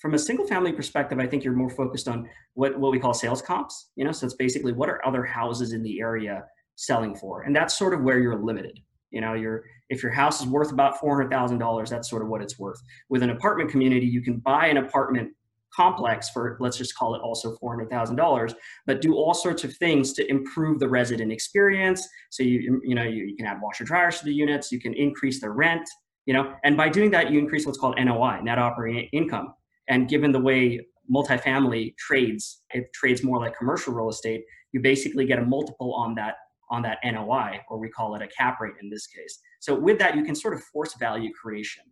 from 0.00 0.14
a 0.14 0.18
single 0.18 0.46
family 0.46 0.72
perspective, 0.72 1.18
I 1.18 1.26
think 1.26 1.44
you're 1.44 1.54
more 1.54 1.70
focused 1.70 2.08
on 2.08 2.28
what, 2.54 2.78
what 2.78 2.92
we 2.92 2.98
call 2.98 3.14
sales 3.14 3.40
comps. 3.40 3.90
You 3.96 4.04
know, 4.04 4.12
so 4.12 4.26
it's 4.26 4.34
basically 4.34 4.72
what 4.72 4.88
are 4.88 5.06
other 5.06 5.24
houses 5.24 5.72
in 5.72 5.82
the 5.82 6.00
area 6.00 6.44
selling 6.76 7.14
for, 7.14 7.42
and 7.42 7.54
that's 7.54 7.78
sort 7.78 7.94
of 7.94 8.02
where 8.02 8.18
you're 8.18 8.42
limited. 8.42 8.78
You 9.10 9.20
know, 9.20 9.34
you're 9.34 9.64
if 9.90 10.02
your 10.02 10.12
house 10.12 10.40
is 10.40 10.46
worth 10.46 10.72
about 10.72 10.98
four 10.98 11.16
hundred 11.16 11.30
thousand 11.30 11.58
dollars, 11.58 11.90
that's 11.90 12.10
sort 12.10 12.22
of 12.22 12.28
what 12.28 12.42
it's 12.42 12.58
worth. 12.58 12.80
With 13.08 13.22
an 13.22 13.30
apartment 13.30 13.70
community, 13.70 14.06
you 14.06 14.22
can 14.22 14.38
buy 14.38 14.66
an 14.66 14.78
apartment 14.78 15.30
complex 15.74 16.30
for 16.30 16.56
let's 16.60 16.76
just 16.76 16.94
call 16.96 17.14
it 17.14 17.20
also 17.20 17.56
$400,000 17.62 18.54
but 18.86 19.00
do 19.00 19.14
all 19.14 19.34
sorts 19.34 19.64
of 19.64 19.74
things 19.76 20.12
to 20.14 20.28
improve 20.30 20.78
the 20.78 20.88
resident 20.88 21.32
experience. 21.32 22.06
So 22.30 22.42
you 22.42 22.80
you 22.84 22.94
know 22.94 23.02
you, 23.02 23.24
you 23.24 23.36
can 23.36 23.46
add 23.46 23.58
washer 23.62 23.84
dryers 23.84 24.18
to 24.18 24.24
the 24.24 24.34
units 24.34 24.70
you 24.72 24.80
can 24.80 24.94
increase 24.94 25.40
the 25.40 25.50
rent 25.50 25.88
you 26.26 26.34
know 26.34 26.54
and 26.64 26.76
by 26.76 26.88
doing 26.88 27.10
that 27.12 27.30
you 27.30 27.38
increase 27.38 27.66
what's 27.66 27.78
called 27.78 27.96
NOI 27.98 28.40
net 28.42 28.58
operating 28.58 29.08
income. 29.12 29.54
And 29.88 30.08
given 30.08 30.32
the 30.32 30.40
way 30.40 30.80
multifamily 31.12 31.96
trades 31.96 32.62
it 32.70 32.92
trades 32.94 33.22
more 33.22 33.38
like 33.38 33.56
commercial 33.56 33.92
real 33.92 34.08
estate 34.08 34.42
you 34.72 34.80
basically 34.80 35.24
get 35.26 35.38
a 35.38 35.44
multiple 35.44 35.94
on 35.94 36.14
that 36.14 36.36
on 36.70 36.82
that 36.82 36.98
NOI 37.04 37.60
or 37.68 37.78
we 37.78 37.88
call 37.88 38.14
it 38.14 38.22
a 38.22 38.28
cap 38.28 38.60
rate 38.60 38.74
in 38.82 38.90
this 38.90 39.06
case. 39.06 39.38
So 39.60 39.74
with 39.74 39.98
that 39.98 40.16
you 40.16 40.24
can 40.24 40.34
sort 40.34 40.54
of 40.54 40.62
force 40.64 40.94
value 40.94 41.32
creation. 41.32 41.84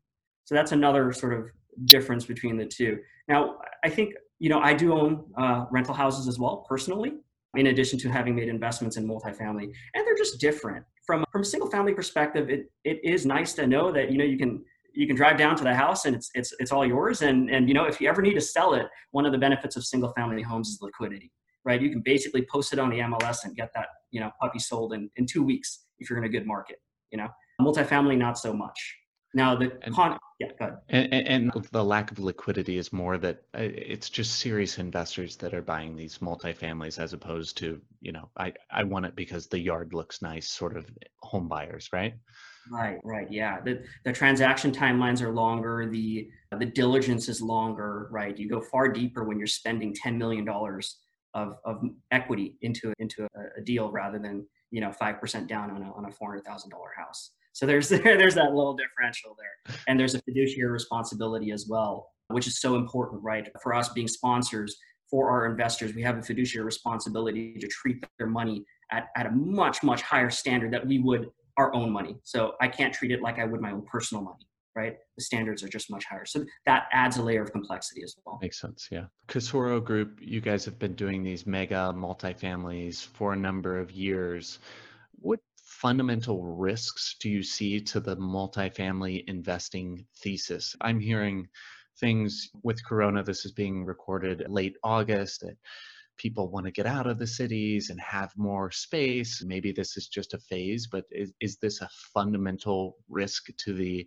So 0.44 0.54
that's 0.54 0.72
another 0.72 1.12
sort 1.12 1.34
of 1.34 1.46
difference 1.84 2.24
between 2.24 2.56
the 2.56 2.66
two. 2.66 2.98
Now, 3.28 3.58
I 3.84 3.88
think, 3.88 4.14
you 4.38 4.48
know, 4.48 4.60
I 4.60 4.74
do 4.74 4.92
own 4.92 5.24
uh, 5.36 5.66
rental 5.70 5.94
houses 5.94 6.28
as 6.28 6.38
well 6.38 6.64
personally, 6.68 7.12
in 7.56 7.68
addition 7.68 7.98
to 8.00 8.08
having 8.08 8.34
made 8.34 8.48
investments 8.48 8.96
in 8.96 9.06
multifamily, 9.06 9.70
and 9.94 10.06
they're 10.06 10.16
just 10.16 10.40
different. 10.40 10.84
From, 11.06 11.24
from 11.32 11.42
a 11.42 11.44
single 11.44 11.70
family 11.70 11.94
perspective, 11.94 12.48
it, 12.48 12.70
it 12.84 13.00
is 13.04 13.26
nice 13.26 13.52
to 13.54 13.66
know 13.66 13.92
that, 13.92 14.10
you 14.10 14.18
know, 14.18 14.24
you 14.24 14.38
can 14.38 14.62
you 14.94 15.06
can 15.06 15.16
drive 15.16 15.38
down 15.38 15.56
to 15.56 15.64
the 15.64 15.74
house 15.74 16.04
and 16.04 16.14
it's 16.14 16.30
it's 16.34 16.52
it's 16.58 16.72
all 16.72 16.86
yours 16.86 17.22
and 17.22 17.50
and 17.50 17.68
you 17.68 17.74
know 17.74 17.84
if 17.84 18.00
you 18.00 18.08
ever 18.08 18.22
need 18.22 18.34
to 18.34 18.40
sell 18.40 18.74
it 18.74 18.86
one 19.12 19.24
of 19.24 19.32
the 19.32 19.38
benefits 19.38 19.76
of 19.76 19.84
single 19.84 20.12
family 20.12 20.42
homes 20.42 20.68
is 20.68 20.78
liquidity 20.82 21.30
right 21.64 21.80
you 21.80 21.90
can 21.90 22.02
basically 22.02 22.46
post 22.50 22.72
it 22.72 22.78
on 22.78 22.90
the 22.90 22.98
mls 22.98 23.44
and 23.44 23.56
get 23.56 23.70
that 23.74 23.86
you 24.10 24.20
know 24.20 24.30
puppy 24.40 24.58
sold 24.58 24.92
in 24.92 25.10
in 25.16 25.26
two 25.26 25.42
weeks 25.42 25.86
if 25.98 26.08
you're 26.10 26.18
in 26.18 26.24
a 26.24 26.28
good 26.28 26.46
market 26.46 26.76
you 27.10 27.18
know 27.18 27.28
multifamily 27.60 28.16
not 28.16 28.38
so 28.38 28.52
much 28.52 28.96
now 29.34 29.56
the 29.56 29.72
and, 29.82 29.94
con, 29.94 30.18
yeah, 30.38 30.48
go 30.58 30.66
ahead. 30.66 30.78
And, 30.88 31.28
and, 31.28 31.66
the 31.70 31.84
lack 31.84 32.10
of 32.10 32.18
liquidity 32.18 32.76
is 32.76 32.92
more 32.92 33.18
that 33.18 33.42
uh, 33.54 33.60
it's 33.62 34.10
just 34.10 34.36
serious 34.36 34.78
investors 34.78 35.36
that 35.36 35.54
are 35.54 35.62
buying 35.62 35.96
these 35.96 36.18
multifamilies 36.18 36.98
as 36.98 37.12
opposed 37.12 37.56
to 37.58 37.80
you 38.00 38.12
know 38.12 38.28
I 38.36 38.52
I 38.70 38.84
want 38.84 39.06
it 39.06 39.16
because 39.16 39.46
the 39.46 39.58
yard 39.58 39.94
looks 39.94 40.22
nice 40.22 40.48
sort 40.48 40.76
of 40.76 40.90
home 41.20 41.48
buyers, 41.48 41.88
right? 41.92 42.14
Right, 42.70 42.98
right, 43.04 43.30
yeah. 43.30 43.60
The 43.60 43.82
the 44.04 44.12
transaction 44.12 44.70
timelines 44.72 45.20
are 45.22 45.32
longer. 45.32 45.88
The 45.90 46.28
the 46.58 46.66
diligence 46.66 47.28
is 47.28 47.40
longer, 47.40 48.08
right? 48.10 48.36
You 48.36 48.48
go 48.48 48.60
far 48.60 48.88
deeper 48.88 49.24
when 49.24 49.38
you're 49.38 49.46
spending 49.46 49.94
ten 49.94 50.18
million 50.18 50.44
dollars 50.44 50.98
of 51.34 51.56
of 51.64 51.82
equity 52.10 52.56
into 52.60 52.92
into 52.98 53.24
a, 53.24 53.60
a 53.60 53.64
deal 53.64 53.90
rather 53.90 54.18
than 54.18 54.46
you 54.70 54.80
know 54.80 54.92
five 54.92 55.20
percent 55.20 55.48
down 55.48 55.70
on 55.70 55.82
a 55.82 55.92
on 55.92 56.04
a 56.04 56.12
four 56.12 56.30
hundred 56.30 56.44
thousand 56.44 56.70
dollar 56.70 56.90
house. 56.96 57.32
So 57.52 57.66
there's 57.66 57.88
there's 57.88 58.34
that 58.34 58.54
little 58.54 58.74
differential 58.74 59.36
there, 59.38 59.76
and 59.88 59.98
there's 59.98 60.14
a 60.14 60.22
fiduciary 60.22 60.70
responsibility 60.70 61.50
as 61.52 61.66
well, 61.68 62.10
which 62.28 62.46
is 62.46 62.60
so 62.60 62.76
important, 62.76 63.22
right? 63.22 63.48
For 63.62 63.74
us 63.74 63.88
being 63.90 64.08
sponsors 64.08 64.76
for 65.10 65.30
our 65.30 65.46
investors, 65.46 65.94
we 65.94 66.02
have 66.02 66.18
a 66.18 66.22
fiduciary 66.22 66.64
responsibility 66.64 67.54
to 67.58 67.68
treat 67.68 68.04
their 68.18 68.26
money 68.26 68.64
at, 68.90 69.08
at 69.16 69.26
a 69.26 69.30
much 69.30 69.82
much 69.82 70.02
higher 70.02 70.30
standard 70.30 70.72
that 70.72 70.86
we 70.86 70.98
would 70.98 71.30
our 71.58 71.74
own 71.74 71.90
money. 71.90 72.16
So 72.24 72.54
I 72.60 72.68
can't 72.68 72.94
treat 72.94 73.10
it 73.10 73.20
like 73.20 73.38
I 73.38 73.44
would 73.44 73.60
my 73.60 73.72
own 73.72 73.82
personal 73.82 74.24
money 74.24 74.46
right? 74.74 74.96
The 75.16 75.24
standards 75.24 75.62
are 75.62 75.68
just 75.68 75.90
much 75.90 76.04
higher. 76.04 76.24
So 76.24 76.44
that 76.66 76.84
adds 76.92 77.16
a 77.16 77.22
layer 77.22 77.42
of 77.42 77.52
complexity 77.52 78.02
as 78.02 78.16
well. 78.24 78.38
Makes 78.40 78.60
sense. 78.60 78.88
Yeah. 78.90 79.04
Casoro 79.28 79.82
Group, 79.84 80.18
you 80.20 80.40
guys 80.40 80.64
have 80.64 80.78
been 80.78 80.94
doing 80.94 81.22
these 81.22 81.46
mega 81.46 81.92
multifamilies 81.94 83.06
for 83.06 83.32
a 83.32 83.36
number 83.36 83.78
of 83.78 83.90
years. 83.90 84.60
What 85.16 85.40
fundamental 85.82 86.44
risks 86.44 87.16
do 87.18 87.28
you 87.28 87.42
see 87.42 87.80
to 87.80 87.98
the 87.98 88.16
multifamily 88.16 89.24
investing 89.26 90.06
thesis? 90.22 90.76
I'm 90.80 91.00
hearing 91.00 91.48
things 91.98 92.50
with 92.62 92.86
Corona, 92.86 93.24
this 93.24 93.44
is 93.44 93.50
being 93.50 93.84
recorded 93.84 94.44
late 94.48 94.76
August, 94.84 95.40
that 95.40 95.56
people 96.18 96.52
want 96.52 96.66
to 96.66 96.72
get 96.72 96.86
out 96.86 97.08
of 97.08 97.18
the 97.18 97.26
cities 97.26 97.90
and 97.90 98.00
have 98.00 98.30
more 98.36 98.70
space. 98.70 99.42
Maybe 99.44 99.72
this 99.72 99.96
is 99.96 100.06
just 100.06 100.34
a 100.34 100.38
phase, 100.38 100.86
but 100.86 101.04
is, 101.10 101.32
is 101.40 101.56
this 101.56 101.80
a 101.80 101.88
fundamental 102.14 102.96
risk 103.08 103.48
to 103.64 103.72
the 103.72 104.06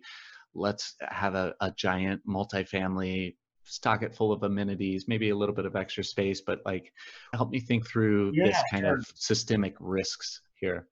let's 0.54 0.94
have 1.02 1.34
a, 1.34 1.54
a 1.60 1.70
giant 1.72 2.22
multifamily 2.26 3.34
stock 3.64 4.02
it 4.02 4.14
full 4.14 4.32
of 4.32 4.44
amenities, 4.44 5.08
maybe 5.08 5.28
a 5.28 5.36
little 5.36 5.54
bit 5.54 5.66
of 5.66 5.76
extra 5.76 6.02
space, 6.02 6.40
but 6.40 6.60
like 6.64 6.90
help 7.34 7.50
me 7.50 7.60
think 7.60 7.86
through 7.86 8.32
yeah, 8.34 8.46
this 8.46 8.62
kind 8.70 8.84
sure. 8.84 8.96
of 8.96 9.06
systemic 9.14 9.74
risks 9.78 10.40
here. 10.54 10.86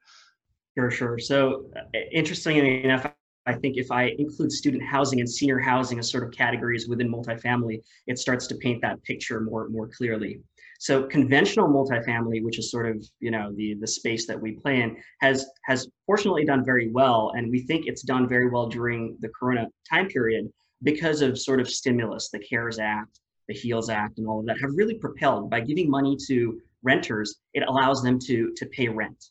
Sure, 0.77 0.91
sure. 0.91 1.19
So 1.19 1.67
uh, 1.77 1.99
interestingly 2.13 2.83
enough, 2.83 3.07
I 3.47 3.55
think 3.55 3.77
if 3.77 3.91
I 3.91 4.15
include 4.19 4.51
student 4.51 4.83
housing 4.83 5.21
and 5.21 5.31
senior 5.31 5.59
housing 5.59 5.99
as 5.99 6.11
sort 6.11 6.25
of 6.25 6.33
categories 6.33 6.89
within 6.89 7.11
multifamily, 7.11 7.83
it 8.07 8.19
starts 8.19 8.47
to 8.49 8.55
paint 8.57 8.81
that 8.83 9.03
picture 9.05 9.41
more 9.41 9.69
more 9.69 9.89
clearly. 9.89 10.41
So 10.81 11.05
conventional 11.05 11.69
multifamily, 11.69 12.43
which 12.43 12.59
is 12.59 12.71
sort 12.71 12.87
of 12.87 13.05
you 13.21 13.31
know 13.31 13.53
the 13.55 13.75
the 13.75 13.87
space 13.87 14.27
that 14.27 14.41
we 14.41 14.53
play 14.53 14.81
in, 14.83 14.97
has 15.21 15.47
has 15.65 15.89
fortunately 16.07 16.45
done 16.45 16.65
very 16.65 16.91
well, 16.91 17.33
and 17.37 17.51
we 17.51 17.61
think 17.61 17.87
it's 17.87 18.03
done 18.03 18.29
very 18.29 18.49
well 18.51 18.67
during 18.67 19.17
the 19.21 19.29
Corona 19.29 19.69
time 19.89 20.09
period 20.09 20.51
because 20.83 21.23
of 21.23 21.39
sort 21.39 21.61
of 21.61 21.71
stimulus, 21.71 22.31
the 22.31 22.39
CARES 22.39 22.79
Act, 22.79 23.21
the 23.49 23.55
HEALS 23.55 23.91
Act, 23.91 24.19
and 24.19 24.27
all 24.27 24.41
of 24.41 24.47
that 24.47 24.61
have 24.61 24.71
really 24.75 24.95
propelled 24.95 25.51
by 25.51 25.61
giving 25.61 25.89
money 25.89 26.17
to 26.27 26.61
renters. 26.83 27.37
It 27.53 27.63
allows 27.69 28.03
them 28.03 28.19
to 28.21 28.53
to 28.57 28.67
pay 28.67 28.89
rent, 28.89 29.23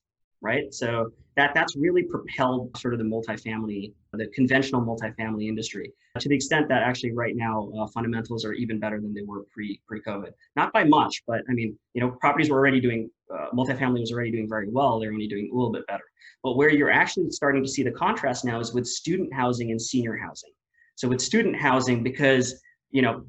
right? 0.42 0.74
So 0.74 1.12
that 1.36 1.54
that's 1.54 1.75
really 1.75 2.04
propelled 2.04 2.75
sort 2.78 2.94
of 2.94 3.00
the 3.00 3.06
multifamily, 3.06 3.94
the 4.13 4.28
conventional 4.28 4.82
multifamily 4.82 5.48
industry 5.48 5.92
to 6.20 6.30
the 6.30 6.36
extent 6.36 6.68
that 6.70 6.84
actually 6.84 7.12
right 7.12 7.36
now 7.36 7.72
uh, 7.78 7.88
fundamentals 7.88 8.46
are 8.46 8.54
even 8.54 8.80
better 8.80 9.00
than 9.02 9.13
they 9.13 9.24
were 9.24 9.44
pre 9.52 9.82
pre 9.88 10.02
COVID. 10.02 10.32
Not 10.56 10.72
by 10.72 10.84
much, 10.84 11.24
but 11.25 11.42
I 11.50 11.54
mean, 11.54 11.78
you 11.94 12.02
know, 12.02 12.12
properties 12.12 12.50
were 12.50 12.58
already 12.58 12.80
doing 12.80 13.10
uh, 13.34 13.48
multifamily 13.54 14.02
was 14.02 14.12
already 14.12 14.32
doing 14.32 14.48
very 14.48 14.70
well. 14.70 15.00
They're 15.00 15.12
only 15.12 15.28
doing 15.28 15.50
a 15.52 15.56
little 15.56 15.72
bit 15.72 15.88
better. 15.88 16.04
But 16.44 16.56
where 16.56 16.70
you're 16.70 16.92
actually 16.92 17.30
starting 17.32 17.63
to 17.63 17.70
see 17.70 17.84
the 17.84 17.92
contrast 17.92 18.46
now 18.46 18.60
is 18.60 18.74
with 18.74 18.86
student 18.86 19.34
housing 19.34 19.72
and 19.72 19.82
senior 19.82 20.16
housing. 20.16 20.52
So 20.96 21.08
with 21.08 21.22
student 21.22 21.56
housing, 21.56 22.04
because 22.04 22.62
you 22.92 23.02
know 23.02 23.25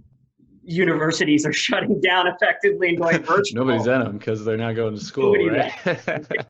universities 0.67 1.47
are 1.47 1.53
shutting 1.67 2.01
down 2.01 2.27
effectively 2.27 2.91
and 2.91 2.99
going 2.99 3.19
virtual. 3.23 3.65
Nobody's 3.65 3.87
in 3.87 4.01
them 4.01 4.19
because 4.19 4.45
they're 4.45 4.57
not 4.57 4.75
going 4.75 4.95
to 4.95 5.05
school, 5.05 5.35
right? 5.35 5.73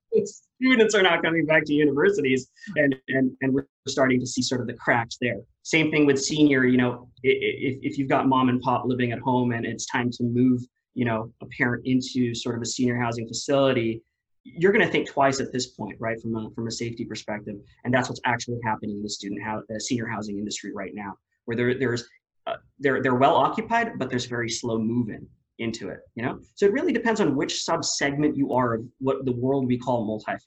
Students 0.63 0.95
are 0.95 1.03
not 1.03 1.23
coming 1.23 1.45
back 1.45 1.65
to 1.67 1.73
universities, 1.73 2.49
and, 2.77 2.95
and 3.09 3.33
and 3.43 3.53
we're 3.53 3.67
starting 3.89 4.21
to 4.21 4.27
see 4.27 4.43
sort 4.43 4.61
of 4.61 4.67
the 4.67 4.75
cracks 4.75 5.17
there. 5.21 5.41
Same 5.63 5.91
thing 5.91 6.07
with 6.07 6.23
senior. 6.23 6.65
You 6.65 6.79
know, 6.79 7.09
if 7.23 7.79
if 7.83 7.99
you've 7.99 8.09
got 8.09 8.29
mom 8.29 8.49
and 8.49 8.61
pop 8.61 8.85
living 8.87 9.13
at 9.13 9.19
home 9.19 9.53
and 9.53 9.67
it's 9.67 9.87
time 9.87 10.11
to 10.13 10.23
move, 10.23 10.63
you 10.95 11.05
know, 11.05 11.33
a 11.43 11.47
parent 11.59 11.87
into 11.87 12.35
sort 12.35 12.57
of 12.57 12.63
a 12.63 12.67
senior 12.67 12.97
housing 12.97 13.27
facility, 13.27 14.03
you're 14.45 14.73
going 14.73 14.85
to 14.85 14.91
think 14.91 15.09
twice 15.09 15.41
at 15.41 15.53
this 15.53 15.69
point, 15.69 15.97
right, 15.99 16.21
from 16.21 16.37
a 16.37 16.51
from 16.55 16.67
a 16.67 16.71
safety 16.71 17.05
perspective, 17.05 17.57
and 17.85 17.93
that's 17.93 18.09
what's 18.09 18.21
actually 18.25 18.59
happening 18.65 18.97
in 18.97 19.03
the 19.03 19.09
student 19.09 19.43
house, 19.43 19.63
the 19.69 19.77
uh, 19.77 19.79
senior 19.79 20.07
housing 20.07 20.39
industry 20.39 20.73
right 20.73 20.93
now, 20.95 21.15
where 21.47 21.57
there 21.57 21.79
there's 21.79 22.09
uh, 22.47 22.57
they're 22.79 23.03
they're 23.03 23.15
well 23.15 23.37
occupied, 23.37 23.99
but 23.99 24.11
there's 24.11 24.27
very 24.27 24.51
slow 24.51 24.79
moving 24.79 25.27
into 25.59 25.89
it. 25.89 26.01
You 26.15 26.25
know, 26.25 26.41
so 26.55 26.67
it 26.67 26.73
really 26.73 26.93
depends 26.93 27.21
on 27.21 27.37
which 27.37 27.63
sub 27.63 27.85
segment 27.85 28.37
you 28.37 28.53
are 28.53 28.75
of 28.75 28.85
what 28.99 29.25
the 29.25 29.33
world 29.33 29.67
we 29.67 29.79
call 29.79 30.07
multifamily. 30.07 30.39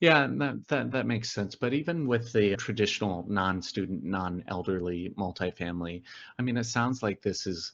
Yeah, 0.00 0.28
that, 0.38 0.68
that 0.68 0.90
that 0.92 1.06
makes 1.06 1.30
sense. 1.32 1.54
But 1.56 1.74
even 1.74 2.06
with 2.06 2.32
the 2.32 2.54
traditional 2.56 3.24
non-student, 3.28 4.04
non-elderly 4.04 5.12
multifamily, 5.18 6.02
I 6.38 6.42
mean, 6.42 6.56
it 6.56 6.64
sounds 6.64 7.02
like 7.02 7.20
this 7.20 7.46
is 7.46 7.72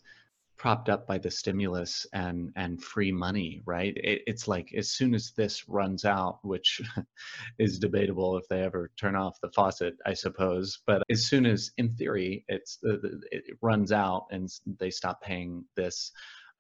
propped 0.56 0.88
up 0.88 1.06
by 1.06 1.18
the 1.18 1.30
stimulus 1.30 2.06
and 2.12 2.50
and 2.56 2.82
free 2.82 3.12
money 3.12 3.62
right? 3.66 3.94
It, 3.96 4.22
it's 4.26 4.46
like 4.48 4.72
as 4.76 4.90
soon 4.90 5.14
as 5.14 5.32
this 5.36 5.68
runs 5.68 6.04
out 6.04 6.38
which 6.42 6.80
is 7.58 7.78
debatable 7.78 8.36
if 8.36 8.46
they 8.48 8.62
ever 8.62 8.90
turn 8.98 9.16
off 9.16 9.40
the 9.40 9.50
faucet 9.50 9.94
i 10.06 10.14
suppose 10.14 10.80
but 10.86 11.02
as 11.10 11.26
soon 11.26 11.46
as 11.46 11.70
in 11.78 11.94
theory 11.94 12.44
it's 12.48 12.78
it 12.82 13.44
runs 13.62 13.92
out 13.92 14.26
and 14.30 14.48
they 14.78 14.90
stop 14.90 15.20
paying 15.22 15.64
this 15.76 16.12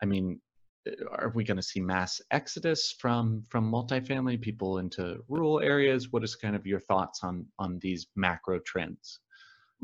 i 0.02 0.06
mean 0.06 0.40
eh, 0.86 0.92
are 1.12 1.32
we 1.34 1.44
going 1.44 1.56
to 1.56 1.62
see 1.62 1.80
mass 1.80 2.20
exodus 2.30 2.94
from 2.98 3.44
from 3.48 3.70
multifamily 3.70 4.40
people 4.40 4.78
into 4.78 5.22
rural 5.28 5.60
areas? 5.60 6.12
What 6.12 6.24
is 6.24 6.36
kind 6.36 6.56
of 6.56 6.66
your 6.66 6.80
thoughts 6.80 7.20
on 7.22 7.46
on 7.58 7.78
these 7.80 8.06
macro 8.16 8.58
trends 8.60 9.20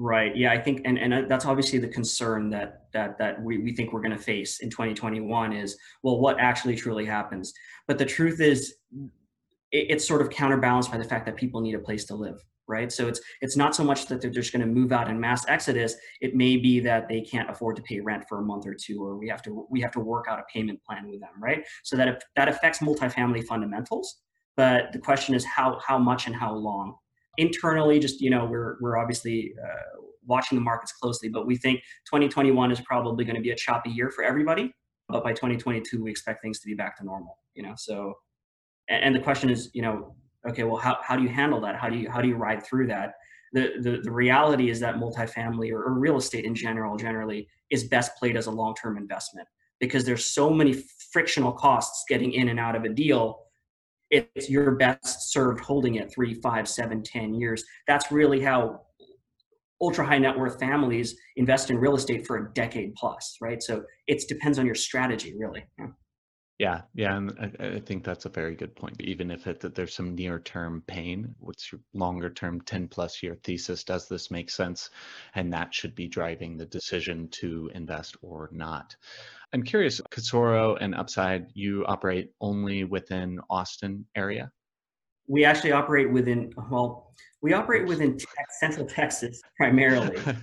Right. 0.02 0.34
Yeah, 0.34 0.50
I 0.50 0.58
think, 0.58 0.80
and 0.86 0.98
and 0.98 1.12
uh, 1.12 1.22
that's 1.28 1.44
obviously 1.44 1.78
the 1.78 1.86
concern 1.86 2.48
that 2.50 2.84
that 2.94 3.18
that 3.18 3.42
we, 3.42 3.58
we 3.58 3.74
think 3.74 3.92
we're 3.92 4.00
going 4.00 4.16
to 4.16 4.22
face 4.22 4.60
in 4.60 4.70
2021 4.70 5.52
is 5.52 5.76
well, 6.02 6.18
what 6.18 6.40
actually 6.40 6.74
truly 6.74 7.04
happens. 7.04 7.52
But 7.86 7.98
the 7.98 8.06
truth 8.06 8.40
is, 8.40 8.76
it, 9.70 9.86
it's 9.90 10.08
sort 10.08 10.22
of 10.22 10.30
counterbalanced 10.30 10.90
by 10.90 10.96
the 10.96 11.04
fact 11.04 11.26
that 11.26 11.36
people 11.36 11.60
need 11.60 11.74
a 11.74 11.78
place 11.78 12.06
to 12.06 12.14
live. 12.14 12.42
Right. 12.66 12.90
So 12.90 13.08
it's 13.08 13.20
it's 13.42 13.58
not 13.58 13.76
so 13.76 13.84
much 13.84 14.06
that 14.06 14.22
they're 14.22 14.30
just 14.30 14.52
going 14.54 14.66
to 14.66 14.66
move 14.66 14.90
out 14.90 15.10
in 15.10 15.20
mass 15.20 15.46
exodus. 15.48 15.94
It 16.22 16.34
may 16.34 16.56
be 16.56 16.80
that 16.80 17.06
they 17.06 17.20
can't 17.20 17.50
afford 17.50 17.76
to 17.76 17.82
pay 17.82 18.00
rent 18.00 18.24
for 18.26 18.38
a 18.38 18.42
month 18.42 18.66
or 18.66 18.74
two, 18.74 19.04
or 19.04 19.18
we 19.18 19.28
have 19.28 19.42
to 19.42 19.66
we 19.68 19.82
have 19.82 19.92
to 19.92 20.00
work 20.00 20.28
out 20.30 20.38
a 20.38 20.44
payment 20.50 20.82
plan 20.82 21.10
with 21.10 21.20
them. 21.20 21.34
Right. 21.38 21.62
So 21.82 21.98
that 21.98 22.24
that 22.36 22.48
affects 22.48 22.78
multifamily 22.78 23.44
fundamentals. 23.44 24.16
But 24.56 24.92
the 24.94 24.98
question 24.98 25.34
is 25.34 25.44
how 25.44 25.78
how 25.86 25.98
much 25.98 26.26
and 26.26 26.34
how 26.34 26.54
long 26.54 26.96
internally 27.40 27.98
just 27.98 28.20
you 28.20 28.30
know 28.30 28.44
we're 28.44 28.76
we're 28.80 28.96
obviously 28.96 29.52
uh, 29.62 30.00
watching 30.26 30.56
the 30.56 30.62
markets 30.62 30.92
closely 30.92 31.28
but 31.28 31.46
we 31.46 31.56
think 31.56 31.80
2021 32.06 32.70
is 32.70 32.80
probably 32.82 33.24
going 33.24 33.36
to 33.36 33.42
be 33.42 33.50
a 33.50 33.56
choppy 33.56 33.90
year 33.90 34.10
for 34.10 34.22
everybody 34.22 34.72
but 35.08 35.24
by 35.24 35.32
2022 35.32 36.02
we 36.02 36.10
expect 36.10 36.42
things 36.42 36.60
to 36.60 36.66
be 36.66 36.74
back 36.74 36.96
to 36.96 37.04
normal 37.04 37.36
you 37.54 37.62
know? 37.62 37.74
So 37.76 38.14
and, 38.88 39.04
and 39.04 39.14
the 39.14 39.20
question 39.20 39.50
is 39.50 39.70
you 39.74 39.82
know 39.82 40.14
okay 40.48 40.64
well 40.64 40.76
how, 40.76 40.98
how 41.02 41.16
do 41.16 41.22
you 41.22 41.28
handle 41.28 41.60
that? 41.62 41.76
How 41.76 41.88
do 41.88 41.96
you 41.96 42.10
how 42.10 42.20
do 42.20 42.28
you 42.28 42.36
ride 42.36 42.64
through 42.64 42.86
that? 42.88 43.14
The 43.52 43.72
the, 43.80 44.00
the 44.02 44.10
reality 44.10 44.70
is 44.70 44.80
that 44.80 44.96
multifamily 44.96 45.72
or, 45.72 45.82
or 45.82 45.98
real 45.98 46.16
estate 46.16 46.44
in 46.44 46.54
general 46.54 46.96
generally 46.96 47.48
is 47.70 47.84
best 47.84 48.16
played 48.16 48.36
as 48.36 48.46
a 48.46 48.50
long-term 48.50 48.96
investment 48.96 49.46
because 49.80 50.04
there's 50.04 50.24
so 50.24 50.50
many 50.50 50.84
frictional 51.12 51.52
costs 51.52 52.04
getting 52.08 52.32
in 52.32 52.48
and 52.48 52.60
out 52.60 52.76
of 52.76 52.84
a 52.84 52.88
deal 52.88 53.40
it's 54.10 54.50
you're 54.50 54.72
best 54.72 55.32
served 55.32 55.60
holding 55.60 55.96
it 55.96 56.12
three, 56.12 56.34
five, 56.34 56.68
seven, 56.68 57.02
ten 57.02 57.34
years. 57.34 57.64
That's 57.86 58.10
really 58.10 58.40
how 58.40 58.80
ultra 59.80 60.04
high 60.04 60.18
net 60.18 60.38
worth 60.38 60.58
families 60.60 61.16
invest 61.36 61.70
in 61.70 61.78
real 61.78 61.94
estate 61.94 62.26
for 62.26 62.36
a 62.36 62.52
decade 62.52 62.94
plus, 62.94 63.36
right? 63.40 63.62
So 63.62 63.82
it 64.06 64.22
depends 64.28 64.58
on 64.58 64.66
your 64.66 64.74
strategy, 64.74 65.34
really. 65.38 65.64
Yeah. 65.78 65.86
Yeah, 66.60 66.82
yeah, 66.94 67.16
and 67.16 67.54
I, 67.58 67.68
I, 67.68 67.80
think 67.80 68.04
that's 68.04 68.26
a 68.26 68.28
very 68.28 68.54
good 68.54 68.76
point. 68.76 69.00
Even 69.00 69.30
if 69.30 69.46
it, 69.46 69.60
that 69.60 69.74
there's 69.74 69.94
some 69.94 70.14
near-term 70.14 70.82
pain, 70.86 71.34
what's 71.38 71.72
your 71.72 71.80
longer-term 71.94 72.60
10-plus 72.60 73.22
year 73.22 73.38
thesis? 73.42 73.82
Does 73.82 74.08
this 74.08 74.30
make 74.30 74.50
sense? 74.50 74.90
And 75.34 75.50
that 75.54 75.72
should 75.72 75.94
be 75.94 76.06
driving 76.06 76.58
the 76.58 76.66
decision 76.66 77.28
to 77.30 77.70
invest 77.74 78.18
or 78.20 78.50
not. 78.52 78.94
I'm 79.54 79.62
curious, 79.62 80.02
Casoro 80.10 80.76
and 80.82 80.94
Upside, 80.94 81.46
you 81.54 81.86
operate 81.86 82.32
only 82.42 82.84
within 82.84 83.40
Austin 83.48 84.04
area? 84.14 84.52
We 85.28 85.46
actually 85.46 85.72
operate 85.72 86.12
within, 86.12 86.52
well, 86.70 87.14
we 87.40 87.54
operate 87.54 87.86
within 87.86 88.18
Central 88.58 88.84
Texas 88.84 89.40
primarily. 89.56 90.18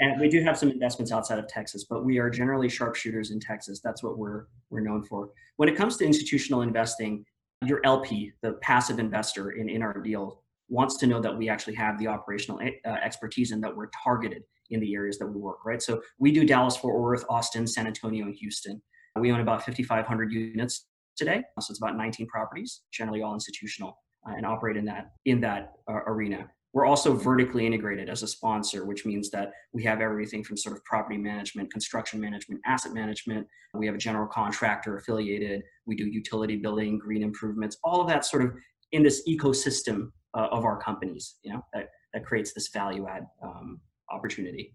and 0.00 0.20
we 0.20 0.28
do 0.28 0.42
have 0.42 0.58
some 0.58 0.70
investments 0.70 1.12
outside 1.12 1.38
of 1.38 1.46
Texas, 1.46 1.84
but 1.84 2.04
we 2.04 2.18
are 2.18 2.30
generally 2.30 2.68
sharpshooters 2.68 3.30
in 3.30 3.38
Texas. 3.38 3.80
That's 3.82 4.02
what 4.02 4.18
we're 4.18 4.46
we're 4.70 4.80
known 4.80 5.02
for. 5.02 5.30
When 5.56 5.68
it 5.68 5.76
comes 5.76 5.96
to 5.98 6.04
institutional 6.04 6.62
investing, 6.62 7.24
your 7.66 7.80
LP, 7.84 8.32
the 8.42 8.54
passive 8.62 8.98
investor 8.98 9.52
in, 9.52 9.68
in 9.68 9.82
our 9.82 10.00
deal, 10.00 10.42
wants 10.68 10.96
to 10.98 11.06
know 11.06 11.20
that 11.20 11.36
we 11.36 11.48
actually 11.48 11.74
have 11.74 11.98
the 11.98 12.06
operational 12.06 12.60
uh, 12.60 12.88
expertise 12.88 13.50
and 13.50 13.62
that 13.62 13.76
we're 13.76 13.90
targeted 14.02 14.42
in 14.70 14.80
the 14.80 14.94
areas 14.94 15.18
that 15.18 15.26
we 15.26 15.38
work, 15.38 15.64
right? 15.66 15.82
So 15.82 16.00
we 16.18 16.32
do 16.32 16.46
Dallas, 16.46 16.76
Fort 16.76 16.98
Worth, 17.00 17.24
Austin, 17.28 17.66
San 17.66 17.86
Antonio, 17.86 18.24
and 18.24 18.34
Houston. 18.36 18.80
We 19.18 19.32
own 19.32 19.40
about 19.40 19.64
5,500 19.64 20.32
units 20.32 20.86
today, 21.16 21.42
so 21.58 21.72
it's 21.72 21.80
about 21.80 21.96
19 21.96 22.28
properties, 22.28 22.82
generally 22.92 23.20
all 23.20 23.34
institutional, 23.34 23.98
uh, 24.26 24.34
and 24.36 24.46
operate 24.46 24.76
in 24.76 24.84
that 24.86 25.10
in 25.26 25.40
that 25.40 25.72
uh, 25.90 26.00
arena. 26.06 26.48
We're 26.72 26.86
also 26.86 27.14
vertically 27.14 27.66
integrated 27.66 28.08
as 28.08 28.22
a 28.22 28.28
sponsor, 28.28 28.84
which 28.86 29.04
means 29.04 29.30
that 29.30 29.50
we 29.72 29.82
have 29.84 30.00
everything 30.00 30.44
from 30.44 30.56
sort 30.56 30.76
of 30.76 30.84
property 30.84 31.18
management, 31.18 31.72
construction 31.72 32.20
management, 32.20 32.60
asset 32.64 32.92
management. 32.92 33.46
We 33.74 33.86
have 33.86 33.94
a 33.94 33.98
general 33.98 34.28
contractor 34.28 34.96
affiliated. 34.96 35.62
We 35.86 35.96
do 35.96 36.06
utility 36.06 36.56
billing, 36.56 36.98
green 36.98 37.22
improvements, 37.22 37.76
all 37.82 38.00
of 38.00 38.08
that 38.08 38.24
sort 38.24 38.44
of 38.44 38.52
in 38.92 39.02
this 39.02 39.22
ecosystem 39.28 40.10
uh, 40.34 40.48
of 40.52 40.64
our 40.64 40.80
companies. 40.80 41.36
You 41.42 41.54
know 41.54 41.64
that 41.74 41.88
that 42.14 42.24
creates 42.24 42.52
this 42.52 42.68
value 42.68 43.06
add 43.08 43.26
um, 43.42 43.80
opportunity. 44.10 44.74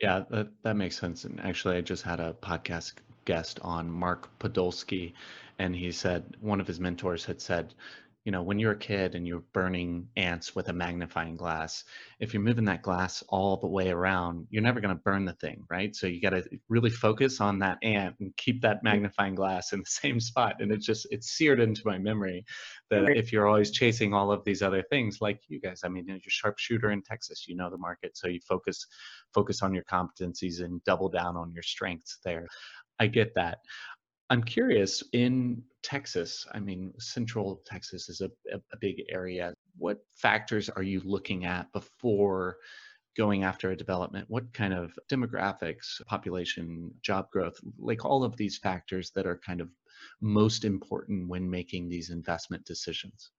Yeah, 0.00 0.24
that, 0.30 0.48
that 0.62 0.76
makes 0.76 0.98
sense. 0.98 1.24
And 1.24 1.40
actually, 1.40 1.76
I 1.76 1.82
just 1.82 2.02
had 2.02 2.20
a 2.20 2.34
podcast 2.42 2.94
guest 3.26 3.60
on 3.62 3.90
Mark 3.90 4.30
Podolsky, 4.38 5.12
and 5.58 5.76
he 5.76 5.92
said 5.92 6.36
one 6.40 6.60
of 6.60 6.66
his 6.66 6.80
mentors 6.80 7.24
had 7.24 7.40
said, 7.40 7.74
you 8.24 8.32
know, 8.32 8.42
when 8.42 8.58
you're 8.58 8.72
a 8.72 8.78
kid 8.78 9.14
and 9.14 9.26
you're 9.26 9.44
burning 9.54 10.06
ants 10.16 10.54
with 10.54 10.68
a 10.68 10.72
magnifying 10.72 11.36
glass, 11.36 11.84
if 12.18 12.34
you're 12.34 12.42
moving 12.42 12.66
that 12.66 12.82
glass 12.82 13.24
all 13.28 13.56
the 13.56 13.66
way 13.66 13.90
around, 13.90 14.46
you're 14.50 14.62
never 14.62 14.78
going 14.80 14.94
to 14.94 15.02
burn 15.02 15.24
the 15.24 15.32
thing, 15.32 15.64
right? 15.70 15.96
So 15.96 16.06
you 16.06 16.20
got 16.20 16.30
to 16.30 16.44
really 16.68 16.90
focus 16.90 17.40
on 17.40 17.58
that 17.60 17.78
ant 17.82 18.16
and 18.20 18.36
keep 18.36 18.60
that 18.60 18.78
mm. 18.78 18.84
magnifying 18.84 19.34
glass 19.34 19.72
in 19.72 19.80
the 19.80 19.84
same 19.88 20.20
spot. 20.20 20.56
And 20.60 20.70
it's 20.70 20.84
just, 20.84 21.06
it's 21.10 21.30
seared 21.30 21.60
into 21.60 21.82
my 21.86 21.98
memory 21.98 22.44
that 22.90 23.04
Right. 23.04 23.16
if 23.16 23.32
you're 23.32 23.48
always 23.48 23.70
chasing 23.70 24.12
all 24.12 24.30
of 24.30 24.44
these 24.44 24.60
other 24.60 24.82
things, 24.82 25.22
like 25.22 25.40
you 25.48 25.58
guys, 25.58 25.80
I 25.82 25.88
mean, 25.88 26.06
you're 26.06 26.16
a 26.16 26.20
sharpshooter 26.28 26.90
in 26.90 27.02
Texas, 27.02 27.48
you 27.48 27.56
know 27.56 27.70
the 27.70 27.78
market. 27.78 28.16
So 28.18 28.28
you 28.28 28.40
focus, 28.46 28.86
focus 29.32 29.62
on 29.62 29.72
your 29.72 29.84
competencies 29.84 30.62
and 30.62 30.84
double 30.84 31.08
down 31.08 31.36
on 31.36 31.52
your 31.52 31.62
strengths 31.62 32.18
there. 32.22 32.46
I 33.00 33.06
get 33.06 33.34
that. 33.34 33.60
I'm 34.30 34.44
curious 34.44 35.02
in 35.12 35.64
Texas, 35.82 36.46
I 36.52 36.60
mean, 36.60 36.92
central 37.00 37.62
Texas 37.66 38.08
is 38.08 38.20
a, 38.20 38.30
a, 38.52 38.76
big 38.80 39.02
area. 39.10 39.52
What 39.76 39.98
factors 40.14 40.70
are 40.70 40.84
you 40.84 41.00
looking 41.04 41.44
at 41.44 41.72
before 41.72 42.56
going 43.16 43.42
after 43.42 43.72
a 43.72 43.76
development? 43.76 44.26
What 44.28 44.52
kind 44.54 44.72
of 44.72 44.96
demographics, 45.10 46.00
population, 46.06 46.92
job 47.02 47.28
growth, 47.32 47.58
like 47.76 48.04
all 48.04 48.22
of 48.22 48.36
these 48.36 48.56
factors 48.56 49.10
that 49.16 49.26
are 49.26 49.40
kind 49.44 49.60
of 49.60 49.68
most 50.20 50.64
important 50.64 51.28
when 51.28 51.50
making 51.50 51.88
these 51.88 52.10
investment 52.10 52.64
decisions? 52.64 53.32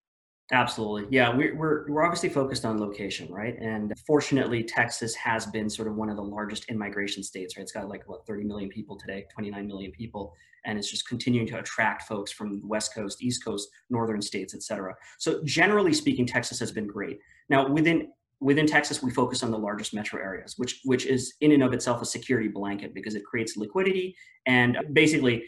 Absolutely. 0.52 1.08
Yeah, 1.10 1.34
we're, 1.34 1.56
we're, 1.56 1.90
we're 1.90 2.04
obviously 2.04 2.28
focused 2.28 2.66
on 2.66 2.78
location, 2.78 3.32
right? 3.32 3.58
And 3.60 3.94
fortunately, 4.06 4.64
Texas 4.64 5.16
has 5.16 5.46
been 5.46 5.70
sort 5.70 5.88
of 5.88 5.96
one 5.96 6.10
of 6.10 6.18
the 6.18 6.24
largest 6.24 6.66
in-migration 6.66 7.24
states, 7.24 7.56
right? 7.56 7.64
It's 7.64 7.72
got 7.72 7.88
like, 7.88 8.08
what, 8.08 8.28
30 8.28 8.44
million 8.44 8.70
people 8.70 8.98
today, 8.98 9.26
29 9.34 9.66
million 9.66 9.92
people. 9.92 10.34
And 10.66 10.78
it's 10.78 10.92
just 10.92 11.08
continuing 11.08 11.48
to 11.48 11.60
attract 11.60 12.04
folks 12.04 12.32
from 12.34 12.60
the 12.60 12.68
West 12.68 12.94
Coast, 12.94 13.24
East 13.24 13.46
Coast, 13.46 13.70
Northern 13.90 14.22
states, 14.22 14.54
et 14.54 14.62
cetera. 14.62 14.94
So 15.20 15.42
generally 15.46 15.94
speaking, 15.94 16.26
Texas 16.26 16.60
has 16.60 16.72
been 16.72 16.88
great. 16.88 17.20
Now, 17.50 17.70
within 17.70 18.10
within 18.42 18.66
Texas, 18.66 19.02
we 19.04 19.12
focus 19.12 19.44
on 19.44 19.52
the 19.52 19.58
largest 19.58 19.94
metro 19.94 20.20
areas, 20.20 20.56
which 20.58 20.82
which 20.84 21.06
is 21.06 21.36
in 21.42 21.52
and 21.52 21.64
of 21.64 21.74
itself 21.74 22.02
a 22.02 22.06
security 22.06 22.48
blanket 22.48 22.94
because 22.94 23.16
it 23.16 23.24
creates 23.24 23.56
liquidity 23.56 24.16
and 24.46 24.78
basically 24.94 25.46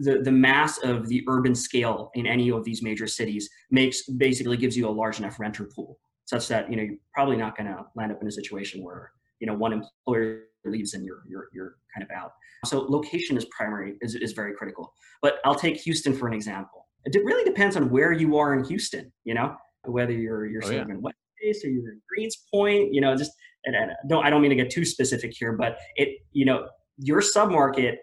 the 0.00 0.20
the 0.22 0.32
mass 0.32 0.78
of 0.78 1.08
the 1.08 1.24
urban 1.28 1.54
scale 1.54 2.10
in 2.14 2.26
any 2.26 2.50
of 2.50 2.64
these 2.64 2.82
major 2.82 3.06
cities 3.06 3.48
makes 3.70 4.02
basically 4.06 4.56
gives 4.56 4.76
you 4.76 4.88
a 4.88 4.90
large 4.90 5.18
enough 5.18 5.38
renter 5.40 5.64
pool 5.74 5.98
such 6.26 6.48
that 6.48 6.70
you 6.70 6.76
know 6.76 6.82
you're 6.82 6.98
probably 7.14 7.36
not 7.36 7.56
going 7.56 7.66
to 7.66 7.84
land 7.96 8.12
up 8.12 8.20
in 8.22 8.28
a 8.28 8.32
situation 8.32 8.82
where 8.84 9.10
you 9.40 9.46
know 9.46 9.54
one 9.54 9.72
employer 9.72 10.42
leaves 10.64 10.94
and 10.94 11.04
you're 11.04 11.22
you're 11.28 11.48
you're 11.52 11.74
kind 11.94 12.04
of 12.08 12.10
out. 12.16 12.32
So 12.66 12.80
location 12.80 13.36
is 13.36 13.46
primary 13.46 13.96
is 14.00 14.14
is 14.14 14.32
very 14.32 14.54
critical. 14.54 14.92
But 15.22 15.38
I'll 15.44 15.54
take 15.54 15.76
Houston 15.78 16.14
for 16.14 16.28
an 16.28 16.34
example. 16.34 16.86
It 17.04 17.24
really 17.24 17.44
depends 17.44 17.76
on 17.76 17.90
where 17.90 18.12
you 18.12 18.36
are 18.36 18.54
in 18.54 18.64
Houston. 18.64 19.10
You 19.24 19.34
know 19.34 19.56
whether 19.84 20.12
you're 20.12 20.46
you're 20.46 20.62
Oh, 20.62 20.66
sort 20.66 20.76
yeah. 20.76 20.82
of 20.82 20.90
in 20.90 21.00
West 21.00 21.16
Face 21.42 21.64
or 21.64 21.68
you're 21.68 21.92
in 21.92 22.00
Greens 22.08 22.36
Point. 22.52 22.92
You 22.92 23.00
know 23.00 23.16
just 23.16 23.32
and, 23.64 23.74
and 23.74 23.90
don't 24.08 24.24
I 24.24 24.30
don't 24.30 24.42
mean 24.42 24.50
to 24.50 24.56
get 24.56 24.70
too 24.70 24.84
specific 24.84 25.32
here, 25.36 25.52
but 25.52 25.78
it 25.96 26.18
you 26.32 26.44
know 26.44 26.68
your 26.98 27.20
submarket 27.20 27.96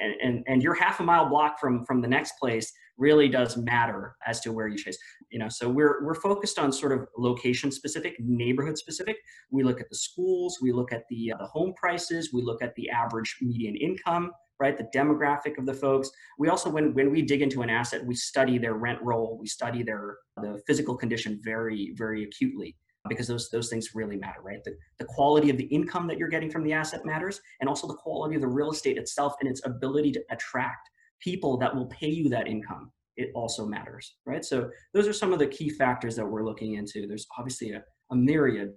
and, 0.00 0.14
and 0.22 0.44
and 0.46 0.62
you're 0.62 0.74
half 0.74 1.00
a 1.00 1.02
mile 1.02 1.28
block 1.28 1.58
from 1.60 1.84
from 1.84 2.00
the 2.00 2.08
next 2.08 2.32
place 2.38 2.72
really 2.96 3.28
does 3.28 3.56
matter 3.56 4.16
as 4.26 4.40
to 4.40 4.52
where 4.52 4.66
you 4.68 4.76
chase. 4.76 4.98
You 5.30 5.38
know 5.38 5.48
so 5.48 5.68
we're 5.68 6.04
we're 6.04 6.14
focused 6.14 6.58
on 6.58 6.72
sort 6.72 6.92
of 6.92 7.06
location 7.16 7.70
specific 7.70 8.16
neighborhood 8.18 8.78
specific. 8.78 9.16
We 9.50 9.62
look 9.62 9.80
at 9.80 9.88
the 9.88 9.96
schools 9.96 10.58
we 10.60 10.72
look 10.72 10.92
at 10.92 11.04
the 11.08 11.32
uh, 11.32 11.38
the 11.38 11.46
home 11.46 11.74
prices 11.76 12.30
we 12.32 12.42
look 12.42 12.62
at 12.62 12.74
the 12.76 12.90
average 12.90 13.36
median 13.40 13.76
income 13.76 14.32
right? 14.60 14.76
The 14.76 14.88
demographic 14.92 15.56
of 15.56 15.66
the 15.66 15.74
folks. 15.74 16.10
We 16.38 16.48
also 16.48 16.68
when 16.68 16.92
when 16.94 17.10
we 17.10 17.22
dig 17.22 17.42
into 17.42 17.62
an 17.62 17.70
asset 17.70 18.04
we 18.04 18.14
study 18.14 18.58
their 18.58 18.74
rent 18.74 18.98
roll 19.02 19.38
we 19.40 19.46
study 19.46 19.82
their 19.82 20.18
the 20.36 20.60
physical 20.66 20.96
condition 20.96 21.40
very 21.44 21.92
very 21.96 22.24
acutely 22.24 22.76
because 23.08 23.26
those 23.26 23.48
those 23.50 23.68
things 23.68 23.94
really 23.94 24.16
matter 24.16 24.40
right? 24.42 24.62
The, 24.64 24.76
the 24.98 25.04
quality 25.04 25.50
of 25.50 25.56
the 25.56 25.64
income 25.64 26.06
that 26.08 26.18
you're 26.18 26.28
getting 26.28 26.50
from 26.50 26.64
the 26.64 26.72
asset 26.72 27.04
matters 27.04 27.40
and 27.60 27.68
also 27.68 27.86
the 27.86 27.94
quality 27.94 28.34
of 28.34 28.40
the 28.40 28.48
real 28.48 28.70
estate 28.70 28.98
itself 28.98 29.34
and 29.40 29.48
its 29.48 29.64
ability 29.64 30.12
to 30.12 30.24
attract 30.30 30.88
people 31.20 31.56
that 31.58 31.74
will 31.74 31.86
pay 31.86 32.08
you 32.08 32.28
that 32.28 32.46
income. 32.46 32.90
It 33.16 33.30
also 33.34 33.66
matters 33.66 34.16
right? 34.26 34.44
So 34.44 34.70
those 34.94 35.06
are 35.08 35.12
some 35.12 35.32
of 35.32 35.38
the 35.38 35.46
key 35.46 35.70
factors 35.70 36.16
that 36.16 36.26
we're 36.26 36.44
looking 36.44 36.74
into. 36.74 37.06
There's 37.06 37.26
obviously 37.38 37.72
a, 37.72 37.82
a 38.10 38.16
myriad 38.16 38.74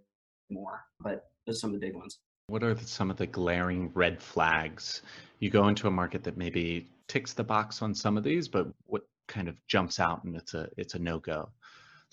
more 0.49 0.81
but 0.99 1.25
those 1.45 1.57
are 1.57 1.59
some 1.59 1.73
of 1.73 1.79
the 1.79 1.87
big 1.87 1.95
ones. 1.95 2.19
What 2.47 2.63
are 2.63 2.73
the, 2.73 2.85
some 2.85 3.09
of 3.09 3.17
the 3.17 3.27
glaring 3.27 3.91
red 3.93 4.21
flags? 4.21 5.01
You 5.39 5.49
go 5.49 5.67
into 5.67 5.87
a 5.87 5.91
market 5.91 6.23
that 6.23 6.37
maybe 6.37 6.89
ticks 7.07 7.33
the 7.33 7.43
box 7.43 7.81
on 7.81 7.95
some 7.95 8.17
of 8.17 8.23
these, 8.23 8.47
but 8.47 8.67
what 8.85 9.03
kind 9.27 9.47
of 9.47 9.55
jumps 9.67 9.99
out 9.99 10.23
and 10.23 10.35
it's 10.35 10.53
a 10.53 10.67
it's 10.77 10.95
a 10.95 10.99
no 10.99 11.19
go? 11.19 11.49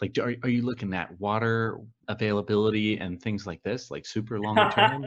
Like, 0.01 0.13
do- 0.13 0.23
are 0.23 0.35
are 0.43 0.49
you 0.49 0.63
looking 0.63 0.95
at 0.95 1.19
water 1.21 1.81
availability 2.09 2.99
and 2.99 3.21
things 3.21 3.47
like 3.47 3.63
this, 3.63 3.91
like 3.91 4.07
super 4.07 4.39
long 4.47 4.71
term? 4.71 5.07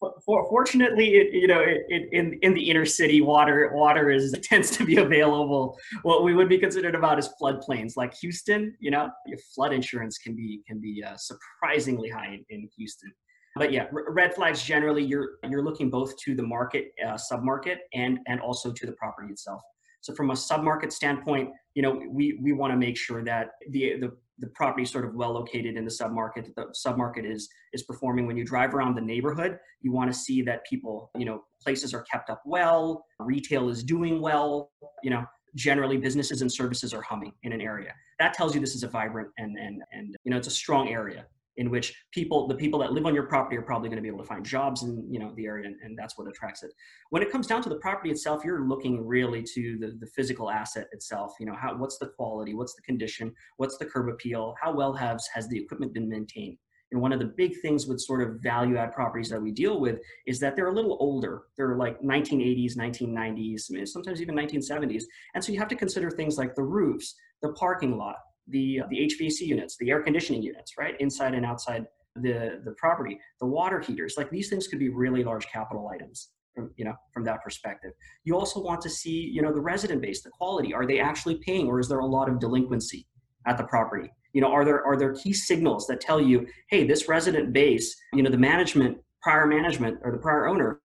For, 0.00 0.14
for, 0.24 0.48
fortunately, 0.48 1.16
it, 1.16 1.34
you 1.34 1.48
know, 1.48 1.58
it, 1.58 1.82
it, 1.88 2.08
in 2.12 2.38
in 2.42 2.54
the 2.54 2.70
inner 2.70 2.86
city, 2.86 3.20
water 3.20 3.70
water 3.74 4.10
is 4.10 4.32
tends 4.42 4.70
to 4.72 4.84
be 4.84 4.98
available. 4.98 5.76
What 6.02 6.22
we 6.22 6.34
would 6.34 6.48
be 6.48 6.58
considered 6.58 6.94
about 6.94 7.18
is 7.18 7.28
floodplains, 7.40 7.96
like 7.96 8.14
Houston. 8.14 8.76
You 8.78 8.92
know, 8.92 9.10
your 9.26 9.38
flood 9.54 9.72
insurance 9.72 10.18
can 10.18 10.36
be 10.36 10.62
can 10.66 10.80
be 10.80 11.02
uh, 11.04 11.16
surprisingly 11.16 12.08
high 12.08 12.34
in, 12.34 12.44
in 12.50 12.68
Houston. 12.76 13.12
But 13.56 13.72
yeah, 13.72 13.86
r- 13.92 14.12
red 14.12 14.34
flags 14.34 14.62
generally, 14.62 15.02
you're 15.02 15.30
you're 15.48 15.64
looking 15.64 15.90
both 15.90 16.16
to 16.18 16.36
the 16.36 16.44
market, 16.44 16.92
uh, 17.04 17.14
submarket, 17.14 17.78
and 17.92 18.20
and 18.28 18.40
also 18.40 18.72
to 18.72 18.86
the 18.86 18.92
property 18.92 19.32
itself. 19.32 19.60
So 20.00 20.14
from 20.14 20.30
a 20.30 20.34
submarket 20.34 20.92
standpoint, 20.92 21.50
you 21.74 21.82
know, 21.82 22.00
we 22.10 22.38
we 22.42 22.52
want 22.52 22.72
to 22.72 22.76
make 22.76 22.96
sure 22.96 23.24
that 23.24 23.50
the 23.70 23.94
the 24.00 24.16
the 24.40 24.48
property 24.54 24.84
is 24.84 24.90
sort 24.90 25.04
of 25.04 25.14
well 25.14 25.32
located 25.32 25.76
in 25.76 25.84
the 25.84 25.90
submarket. 25.90 26.46
that 26.46 26.54
The 26.56 26.74
submarket 26.86 27.30
is 27.30 27.48
is 27.72 27.82
performing. 27.82 28.26
When 28.26 28.36
you 28.36 28.44
drive 28.44 28.74
around 28.74 28.94
the 28.94 29.00
neighborhood, 29.00 29.58
you 29.80 29.92
want 29.92 30.12
to 30.12 30.18
see 30.18 30.42
that 30.42 30.64
people, 30.68 31.10
you 31.16 31.24
know, 31.24 31.42
places 31.62 31.92
are 31.92 32.02
kept 32.02 32.30
up 32.30 32.42
well, 32.46 33.04
retail 33.18 33.68
is 33.68 33.82
doing 33.82 34.20
well. 34.20 34.70
You 35.02 35.10
know, 35.10 35.24
generally 35.54 35.96
businesses 35.96 36.42
and 36.42 36.52
services 36.52 36.94
are 36.94 37.02
humming 37.02 37.32
in 37.42 37.52
an 37.52 37.60
area. 37.60 37.92
That 38.18 38.34
tells 38.34 38.54
you 38.54 38.60
this 38.60 38.74
is 38.74 38.82
a 38.82 38.88
vibrant 38.88 39.28
and 39.38 39.58
and 39.58 39.82
and 39.92 40.16
you 40.24 40.30
know 40.30 40.36
it's 40.36 40.48
a 40.48 40.52
strong 40.52 40.88
area 40.88 41.26
in 41.58 41.70
which 41.70 41.94
people 42.12 42.48
the 42.48 42.54
people 42.54 42.78
that 42.78 42.92
live 42.92 43.04
on 43.04 43.14
your 43.14 43.24
property 43.24 43.56
are 43.56 43.62
probably 43.62 43.88
going 43.88 43.96
to 43.96 44.02
be 44.02 44.08
able 44.08 44.20
to 44.20 44.24
find 44.24 44.44
jobs 44.44 44.82
in 44.82 45.04
you 45.12 45.18
know 45.18 45.32
the 45.36 45.44
area 45.44 45.66
and, 45.66 45.76
and 45.82 45.98
that's 45.98 46.16
what 46.16 46.26
attracts 46.26 46.62
it. 46.62 46.72
When 47.10 47.22
it 47.22 47.30
comes 47.30 47.46
down 47.46 47.62
to 47.62 47.68
the 47.68 47.76
property 47.76 48.10
itself 48.10 48.44
you're 48.44 48.66
looking 48.66 49.06
really 49.06 49.42
to 49.54 49.76
the, 49.78 49.98
the 50.00 50.06
physical 50.06 50.50
asset 50.50 50.86
itself 50.92 51.34
you 51.38 51.46
know 51.46 51.54
how 51.54 51.76
what's 51.76 51.98
the 51.98 52.06
quality 52.16 52.54
what's 52.54 52.74
the 52.74 52.82
condition 52.82 53.34
what's 53.58 53.76
the 53.76 53.84
curb 53.84 54.08
appeal 54.08 54.54
how 54.62 54.72
well 54.72 54.94
has 54.94 55.28
has 55.34 55.48
the 55.48 55.58
equipment 55.58 55.92
been 55.92 56.08
maintained? 56.08 56.56
And 56.90 57.02
one 57.02 57.12
of 57.12 57.18
the 57.18 57.34
big 57.36 57.60
things 57.60 57.86
with 57.86 58.00
sort 58.00 58.22
of 58.22 58.40
value 58.40 58.78
add 58.78 58.92
properties 58.92 59.28
that 59.28 59.42
we 59.42 59.50
deal 59.50 59.78
with 59.78 60.00
is 60.26 60.40
that 60.40 60.56
they're 60.56 60.68
a 60.68 60.74
little 60.74 60.96
older. 61.00 61.42
They're 61.54 61.76
like 61.76 62.00
1980s 62.00 62.76
1990s 62.78 63.88
sometimes 63.88 64.22
even 64.22 64.34
1970s 64.34 65.04
and 65.34 65.44
so 65.44 65.52
you 65.52 65.58
have 65.58 65.68
to 65.68 65.76
consider 65.76 66.10
things 66.10 66.38
like 66.38 66.54
the 66.54 66.62
roofs 66.62 67.14
the 67.42 67.52
parking 67.52 67.96
lot 67.96 68.16
the 68.50 68.80
the 68.90 68.96
HVAC 68.96 69.40
units, 69.40 69.76
the 69.78 69.90
air 69.90 70.02
conditioning 70.02 70.42
units, 70.42 70.72
right, 70.78 70.94
inside 71.00 71.34
and 71.34 71.44
outside 71.44 71.86
the 72.16 72.60
the 72.64 72.72
property, 72.72 73.18
the 73.40 73.46
water 73.46 73.80
heaters. 73.80 74.14
Like 74.16 74.30
these 74.30 74.48
things 74.48 74.66
could 74.66 74.78
be 74.78 74.88
really 74.88 75.24
large 75.24 75.46
capital 75.48 75.88
items 75.88 76.30
from 76.54 76.70
you 76.76 76.84
know 76.84 76.94
from 77.12 77.24
that 77.24 77.42
perspective. 77.42 77.92
You 78.24 78.36
also 78.36 78.60
want 78.60 78.80
to 78.82 78.90
see 78.90 79.30
you 79.32 79.42
know 79.42 79.52
the 79.52 79.60
resident 79.60 80.02
base, 80.02 80.22
the 80.22 80.30
quality. 80.30 80.72
Are 80.74 80.86
they 80.86 81.00
actually 81.00 81.36
paying, 81.36 81.66
or 81.66 81.80
is 81.80 81.88
there 81.88 82.00
a 82.00 82.06
lot 82.06 82.28
of 82.28 82.40
delinquency 82.40 83.06
at 83.46 83.56
the 83.58 83.64
property? 83.64 84.10
You 84.32 84.40
know, 84.40 84.48
are 84.48 84.64
there 84.64 84.84
are 84.84 84.96
there 84.96 85.14
key 85.14 85.32
signals 85.32 85.86
that 85.86 86.00
tell 86.00 86.20
you, 86.20 86.46
hey, 86.70 86.86
this 86.86 87.08
resident 87.08 87.52
base, 87.52 87.96
you 88.12 88.22
know, 88.22 88.30
the 88.30 88.38
management, 88.38 88.98
prior 89.22 89.46
management, 89.46 89.98
or 90.02 90.12
the 90.12 90.18
prior 90.18 90.46
owner 90.46 90.80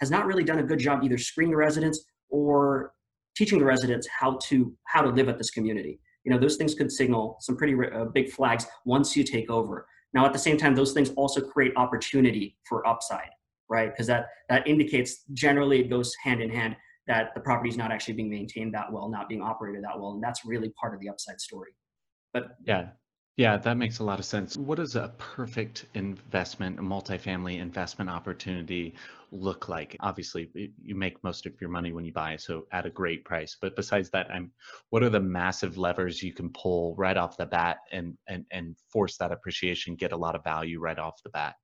has 0.00 0.10
not 0.10 0.26
really 0.26 0.44
done 0.44 0.58
a 0.58 0.62
good 0.64 0.80
job 0.80 1.04
either 1.04 1.16
screening 1.16 1.52
the 1.52 1.56
residents 1.56 2.04
or 2.28 2.92
teaching 3.36 3.58
the 3.58 3.64
residents 3.64 4.08
how 4.08 4.38
to 4.44 4.74
how 4.84 5.00
to 5.00 5.10
live 5.10 5.28
at 5.28 5.38
this 5.38 5.50
community 5.50 6.00
you 6.24 6.32
know 6.32 6.38
those 6.38 6.56
things 6.56 6.74
could 6.74 6.90
signal 6.90 7.36
some 7.40 7.56
pretty 7.56 7.74
uh, 7.92 8.04
big 8.06 8.30
flags 8.30 8.66
once 8.84 9.16
you 9.16 9.24
take 9.24 9.50
over. 9.50 9.86
Now 10.14 10.26
at 10.26 10.32
the 10.32 10.38
same 10.38 10.56
time 10.56 10.74
those 10.74 10.92
things 10.92 11.10
also 11.10 11.40
create 11.40 11.72
opportunity 11.76 12.56
for 12.68 12.86
upside 12.86 13.30
right? 13.72 13.90
Because 13.90 14.06
that 14.06 14.26
that 14.48 14.66
indicates 14.68 15.24
generally 15.32 15.80
it 15.80 15.88
goes 15.90 16.14
hand 16.22 16.40
in 16.42 16.50
hand 16.50 16.76
that 17.06 17.34
the 17.34 17.40
property 17.40 17.70
is 17.70 17.76
not 17.76 17.90
actually 17.90 18.14
being 18.14 18.30
maintained 18.30 18.74
that 18.74 18.92
well 18.92 19.08
not 19.08 19.28
being 19.28 19.42
operated 19.42 19.82
that 19.82 19.98
well 19.98 20.12
and 20.12 20.22
that's 20.22 20.44
really 20.44 20.68
part 20.80 20.94
of 20.94 21.00
the 21.00 21.08
upside 21.08 21.40
story. 21.40 21.72
But 22.32 22.56
Yeah. 22.64 22.90
Yeah, 23.38 23.56
that 23.56 23.78
makes 23.78 23.98
a 23.98 24.04
lot 24.04 24.18
of 24.18 24.26
sense. 24.26 24.58
What 24.58 24.76
does 24.76 24.94
a 24.94 25.14
perfect 25.16 25.86
investment, 25.94 26.78
a 26.78 26.82
multifamily 26.82 27.60
investment 27.60 28.10
opportunity 28.10 28.94
look 29.30 29.70
like? 29.70 29.96
Obviously, 30.00 30.50
you 30.82 30.94
make 30.94 31.22
most 31.24 31.46
of 31.46 31.58
your 31.58 31.70
money 31.70 31.92
when 31.92 32.04
you 32.04 32.12
buy, 32.12 32.36
so 32.36 32.66
at 32.72 32.84
a 32.84 32.90
great 32.90 33.24
price. 33.24 33.56
But 33.58 33.74
besides 33.74 34.10
that, 34.10 34.30
I'm 34.30 34.52
what 34.90 35.02
are 35.02 35.08
the 35.08 35.20
massive 35.20 35.78
levers 35.78 36.22
you 36.22 36.34
can 36.34 36.50
pull 36.50 36.94
right 36.96 37.16
off 37.16 37.38
the 37.38 37.46
bat 37.46 37.78
and 37.90 38.18
and 38.28 38.44
and 38.50 38.76
force 38.92 39.16
that 39.16 39.32
appreciation, 39.32 39.94
get 39.94 40.12
a 40.12 40.16
lot 40.16 40.34
of 40.34 40.44
value 40.44 40.78
right 40.78 40.98
off 40.98 41.22
the 41.22 41.30
bat? 41.30 41.54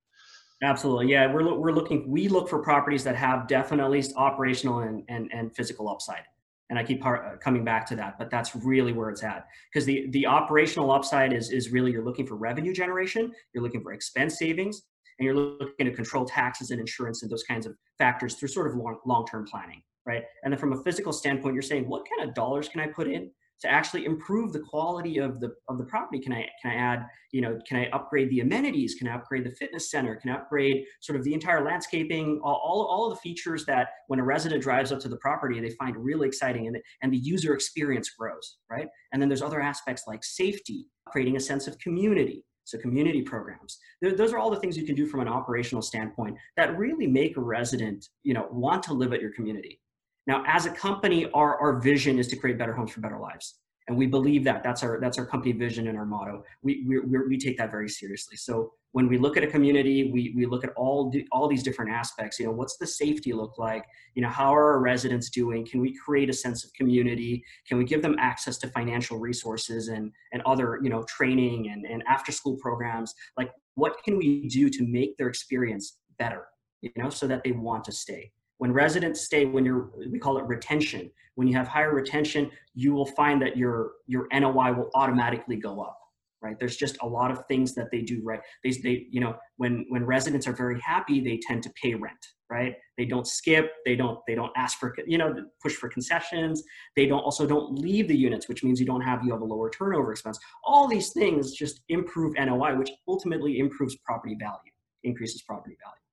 absolutely 0.62 1.08
yeah 1.08 1.32
we're, 1.32 1.54
we're 1.56 1.70
looking 1.70 2.10
we 2.10 2.26
look 2.26 2.48
for 2.48 2.60
properties 2.60 3.04
that 3.04 3.14
have 3.14 3.46
definitely 3.46 4.02
operational 4.16 4.80
and, 4.80 5.04
and, 5.08 5.30
and 5.32 5.54
physical 5.54 5.88
upside 5.88 6.24
and 6.70 6.78
I 6.78 6.84
keep 6.84 7.00
par- 7.00 7.34
uh, 7.34 7.36
coming 7.38 7.64
back 7.64 7.86
to 7.86 7.96
that, 7.96 8.18
but 8.18 8.30
that's 8.30 8.54
really 8.54 8.92
where 8.92 9.10
it's 9.10 9.22
at. 9.22 9.46
Because 9.72 9.86
the 9.86 10.06
the 10.10 10.26
operational 10.26 10.92
upside 10.92 11.32
is 11.32 11.50
is 11.50 11.70
really 11.70 11.92
you're 11.92 12.04
looking 12.04 12.26
for 12.26 12.36
revenue 12.36 12.72
generation, 12.72 13.32
you're 13.52 13.62
looking 13.62 13.82
for 13.82 13.92
expense 13.92 14.38
savings, 14.38 14.82
and 15.18 15.24
you're 15.24 15.34
looking 15.34 15.86
to 15.86 15.92
control 15.92 16.24
taxes 16.24 16.70
and 16.70 16.80
insurance 16.80 17.22
and 17.22 17.30
those 17.30 17.44
kinds 17.44 17.66
of 17.66 17.74
factors 17.98 18.34
through 18.34 18.48
sort 18.48 18.66
of 18.66 18.76
long 18.76 18.98
long 19.06 19.26
term 19.26 19.46
planning, 19.46 19.82
right? 20.06 20.22
And 20.44 20.52
then 20.52 20.58
from 20.58 20.72
a 20.72 20.82
physical 20.82 21.12
standpoint, 21.12 21.54
you're 21.54 21.62
saying 21.62 21.88
what 21.88 22.04
kind 22.08 22.28
of 22.28 22.34
dollars 22.34 22.68
can 22.68 22.80
I 22.80 22.86
put 22.86 23.08
in 23.08 23.30
to 23.60 23.68
actually 23.68 24.04
improve 24.04 24.52
the 24.52 24.60
quality 24.60 25.18
of 25.18 25.40
the 25.40 25.54
of 25.68 25.78
the 25.78 25.84
property. 25.84 26.20
Can 26.20 26.32
i 26.32 26.46
can 26.62 26.70
i 26.70 26.74
add 26.74 27.06
you 27.32 27.40
know 27.40 27.58
can 27.66 27.78
i 27.78 27.88
upgrade 27.90 28.30
the 28.30 28.40
amenities? 28.40 28.94
Can 28.94 29.08
i 29.08 29.14
upgrade 29.14 29.44
the 29.44 29.50
fitness 29.52 29.90
center? 29.90 30.16
Can 30.16 30.30
i 30.30 30.34
upgrade 30.34 30.84
sort 31.00 31.18
of 31.18 31.24
the 31.24 31.34
entire 31.34 31.64
landscaping? 31.64 32.40
All, 32.42 32.60
all, 32.64 32.86
all 32.86 33.10
of 33.10 33.16
the 33.16 33.20
features 33.20 33.64
that 33.66 33.88
when 34.06 34.20
a 34.20 34.24
resident 34.24 34.62
drives 34.62 34.92
up 34.92 35.00
to 35.00 35.08
the 35.08 35.16
property 35.16 35.60
they 35.60 35.70
find 35.70 35.96
really 35.96 36.28
exciting 36.28 36.66
and, 36.66 36.78
and 37.02 37.12
the 37.12 37.18
user 37.18 37.54
experience 37.54 38.10
grows 38.10 38.58
right? 38.70 38.88
And 39.12 39.20
then 39.20 39.28
there's 39.28 39.42
other 39.42 39.60
aspects 39.60 40.04
like 40.06 40.24
safety 40.24 40.86
creating 41.06 41.36
a 41.36 41.40
sense 41.40 41.66
of 41.66 41.78
community 41.78 42.44
so 42.68 42.76
community 42.76 43.22
programs. 43.22 43.78
Those 44.02 44.34
are 44.34 44.38
all 44.38 44.50
the 44.50 44.60
things 44.60 44.76
you 44.76 44.84
can 44.84 44.94
do 44.94 45.06
from 45.06 45.20
an 45.20 45.28
operational 45.28 45.80
standpoint 45.80 46.36
that 46.58 46.76
really 46.76 47.06
make 47.06 47.38
a 47.38 47.40
resident 47.40 48.06
you 48.22 48.34
know 48.34 48.46
want 48.50 48.82
to 48.84 48.92
live 48.92 49.14
at 49.14 49.22
your 49.22 49.32
community 49.32 49.80
now, 50.28 50.44
as 50.46 50.66
a 50.66 50.70
company, 50.70 51.28
our, 51.32 51.58
our 51.58 51.80
vision 51.80 52.18
is 52.18 52.28
to 52.28 52.36
create 52.36 52.58
better 52.58 52.74
homes 52.74 52.92
for 52.92 53.00
better 53.00 53.18
lives. 53.18 53.54
And 53.88 53.96
we 53.96 54.06
believe 54.06 54.44
that 54.44 54.62
that's 54.62 54.82
our, 54.82 55.00
that's 55.00 55.16
our 55.16 55.24
company 55.24 55.52
vision 55.52 55.88
and 55.88 55.96
our 55.96 56.04
motto. 56.04 56.44
We, 56.62 56.84
we, 56.86 57.00
we 57.26 57.38
take 57.38 57.56
that 57.56 57.70
very 57.70 57.88
seriously. 57.88 58.36
So 58.36 58.74
when 58.92 59.08
we 59.08 59.16
look 59.16 59.38
at 59.38 59.42
a 59.42 59.46
community, 59.46 60.10
we, 60.12 60.34
we 60.36 60.44
look 60.44 60.64
at 60.64 60.74
all, 60.76 61.08
the, 61.08 61.26
all 61.32 61.48
these 61.48 61.62
different 61.62 61.90
aspects, 61.92 62.38
you 62.38 62.44
know, 62.44 62.52
what's 62.52 62.76
the 62.76 62.86
safety 62.86 63.32
look 63.32 63.56
like? 63.56 63.86
You 64.14 64.20
know, 64.20 64.28
how 64.28 64.54
are 64.54 64.72
our 64.74 64.80
residents 64.80 65.30
doing? 65.30 65.64
Can 65.64 65.80
we 65.80 65.96
create 65.96 66.28
a 66.28 66.34
sense 66.34 66.62
of 66.62 66.72
community? 66.74 67.42
Can 67.66 67.78
we 67.78 67.84
give 67.84 68.02
them 68.02 68.16
access 68.18 68.58
to 68.58 68.68
financial 68.68 69.18
resources 69.18 69.88
and, 69.88 70.12
and 70.34 70.42
other, 70.44 70.78
you 70.82 70.90
know, 70.90 71.04
training 71.04 71.70
and, 71.70 71.86
and 71.86 72.02
after 72.06 72.30
school 72.30 72.58
programs? 72.60 73.14
Like 73.38 73.50
what 73.76 73.96
can 74.04 74.18
we 74.18 74.46
do 74.48 74.68
to 74.68 74.86
make 74.86 75.16
their 75.16 75.28
experience 75.28 75.96
better, 76.18 76.48
you 76.82 76.90
know, 76.96 77.08
so 77.08 77.26
that 77.26 77.42
they 77.44 77.52
want 77.52 77.84
to 77.84 77.92
stay? 77.92 78.32
When 78.58 78.72
residents 78.72 79.20
stay 79.22 79.44
when 79.44 79.64
you're 79.64 79.90
we 80.10 80.18
call 80.18 80.38
it 80.38 80.44
retention 80.44 81.10
when 81.36 81.48
you 81.48 81.56
have 81.56 81.66
higher 81.66 81.94
retention 81.94 82.50
you 82.74 82.92
will 82.92 83.06
find 83.06 83.40
that 83.40 83.56
your 83.56 83.92
your 84.06 84.28
NOI 84.32 84.72
will 84.72 84.90
automatically 84.94 85.56
go 85.56 85.80
up 85.80 85.98
right? 86.40 86.58
There's 86.58 86.76
just 86.76 86.96
a 87.02 87.06
lot 87.06 87.30
of 87.30 87.44
things 87.46 87.74
that 87.74 87.90
they 87.90 88.02
do 88.02 88.20
right? 88.22 88.40
They, 88.62 88.70
they 88.70 89.06
you 89.10 89.20
know 89.20 89.36
when 89.56 89.86
when 89.88 90.04
residents 90.04 90.46
are 90.46 90.52
very 90.52 90.80
happy 90.80 91.20
they 91.20 91.38
tend 91.38 91.62
to 91.64 91.70
pay 91.80 91.94
rent 91.94 92.18
right? 92.50 92.76
They 92.96 93.04
don't 93.04 93.26
skip 93.26 93.72
they 93.84 93.96
don't 93.96 94.20
they 94.26 94.34
don't 94.34 94.52
ask 94.56 94.78
for 94.78 94.94
you 95.06 95.18
know 95.18 95.34
push 95.62 95.74
for 95.74 95.88
concessions. 95.88 96.62
They 96.96 97.06
don't 97.06 97.20
also 97.20 97.46
don't 97.46 97.78
leave 97.78 98.08
the 98.08 98.16
units 98.16 98.48
which 98.48 98.62
means 98.62 98.80
you 98.80 98.86
don't 98.86 99.02
have 99.02 99.24
you 99.24 99.32
have 99.32 99.42
a 99.42 99.44
lower 99.44 99.70
turnover 99.70 100.12
expense. 100.12 100.38
All 100.64 100.86
these 100.86 101.12
things 101.12 101.52
just 101.52 101.80
improve 101.88 102.34
NOI 102.34 102.76
which 102.76 102.90
ultimately 103.06 103.58
improves 103.58 103.96
property 103.96 104.36
value 104.38 104.72
increases 105.04 105.42
property 105.42 105.76
value 105.82 106.07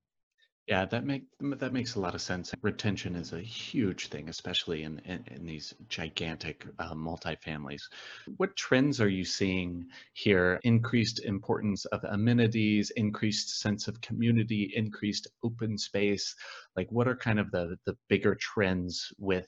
yeah, 0.67 0.85
that 0.85 1.05
make 1.05 1.25
that 1.39 1.73
makes 1.73 1.93
a 1.93 1.99
lot 1.99 2.15
of 2.15 2.21
sense. 2.21 2.51
Retention 2.63 3.15
is 3.15 3.33
a 3.33 3.39
huge 3.39 4.07
thing, 4.07 4.29
especially 4.29 4.81
in 4.81 4.99
in, 5.05 5.23
in 5.27 5.45
these 5.45 5.75
gigantic 5.89 6.65
uh, 6.79 6.93
multifamilies. 6.95 7.83
What 8.37 8.55
trends 8.55 8.99
are 8.99 9.09
you 9.09 9.25
seeing 9.25 9.85
here? 10.13 10.59
Increased 10.63 11.19
importance 11.23 11.85
of 11.85 12.03
amenities, 12.03 12.91
increased 12.95 13.59
sense 13.61 13.87
of 13.87 14.01
community, 14.01 14.73
increased 14.75 15.27
open 15.43 15.77
space. 15.77 16.35
Like, 16.75 16.91
what 16.91 17.07
are 17.07 17.15
kind 17.15 17.39
of 17.39 17.51
the 17.51 17.77
the 17.85 17.95
bigger 18.09 18.33
trends 18.33 19.13
with 19.19 19.47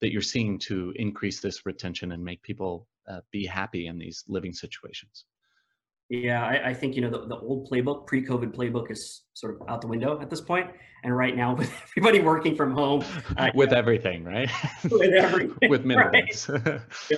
that 0.00 0.12
you're 0.12 0.22
seeing 0.22 0.58
to 0.58 0.92
increase 0.96 1.40
this 1.40 1.66
retention 1.66 2.10
and 2.10 2.24
make 2.24 2.42
people 2.42 2.88
uh, 3.08 3.20
be 3.30 3.46
happy 3.46 3.86
in 3.86 3.96
these 3.96 4.24
living 4.26 4.52
situations? 4.52 5.24
Yeah, 6.10 6.42
I, 6.42 6.70
I, 6.70 6.74
think 6.74 6.96
you 6.96 7.02
know 7.02 7.10
the, 7.10 7.26
the 7.26 7.36
old 7.36 7.68
playbook, 7.68 8.06
pre-COVID 8.06 8.54
playbook, 8.54 8.90
is 8.90 9.24
sort 9.34 9.54
of 9.54 9.68
out 9.68 9.82
the 9.82 9.88
window 9.88 10.18
at 10.20 10.30
this 10.30 10.40
point. 10.40 10.70
And 11.04 11.14
right 11.14 11.36
now, 11.36 11.54
with 11.56 11.70
everybody 11.90 12.20
working 12.20 12.56
from 12.56 12.72
home, 12.72 13.04
uh, 13.36 13.50
with 13.54 13.72
yeah, 13.72 13.78
everything, 13.78 14.24
right? 14.24 14.50
with 14.90 15.12
everything, 15.12 15.68
with 15.68 15.84
minimums. 15.84 16.48
Right? 16.48 16.80
yeah, 17.10 17.16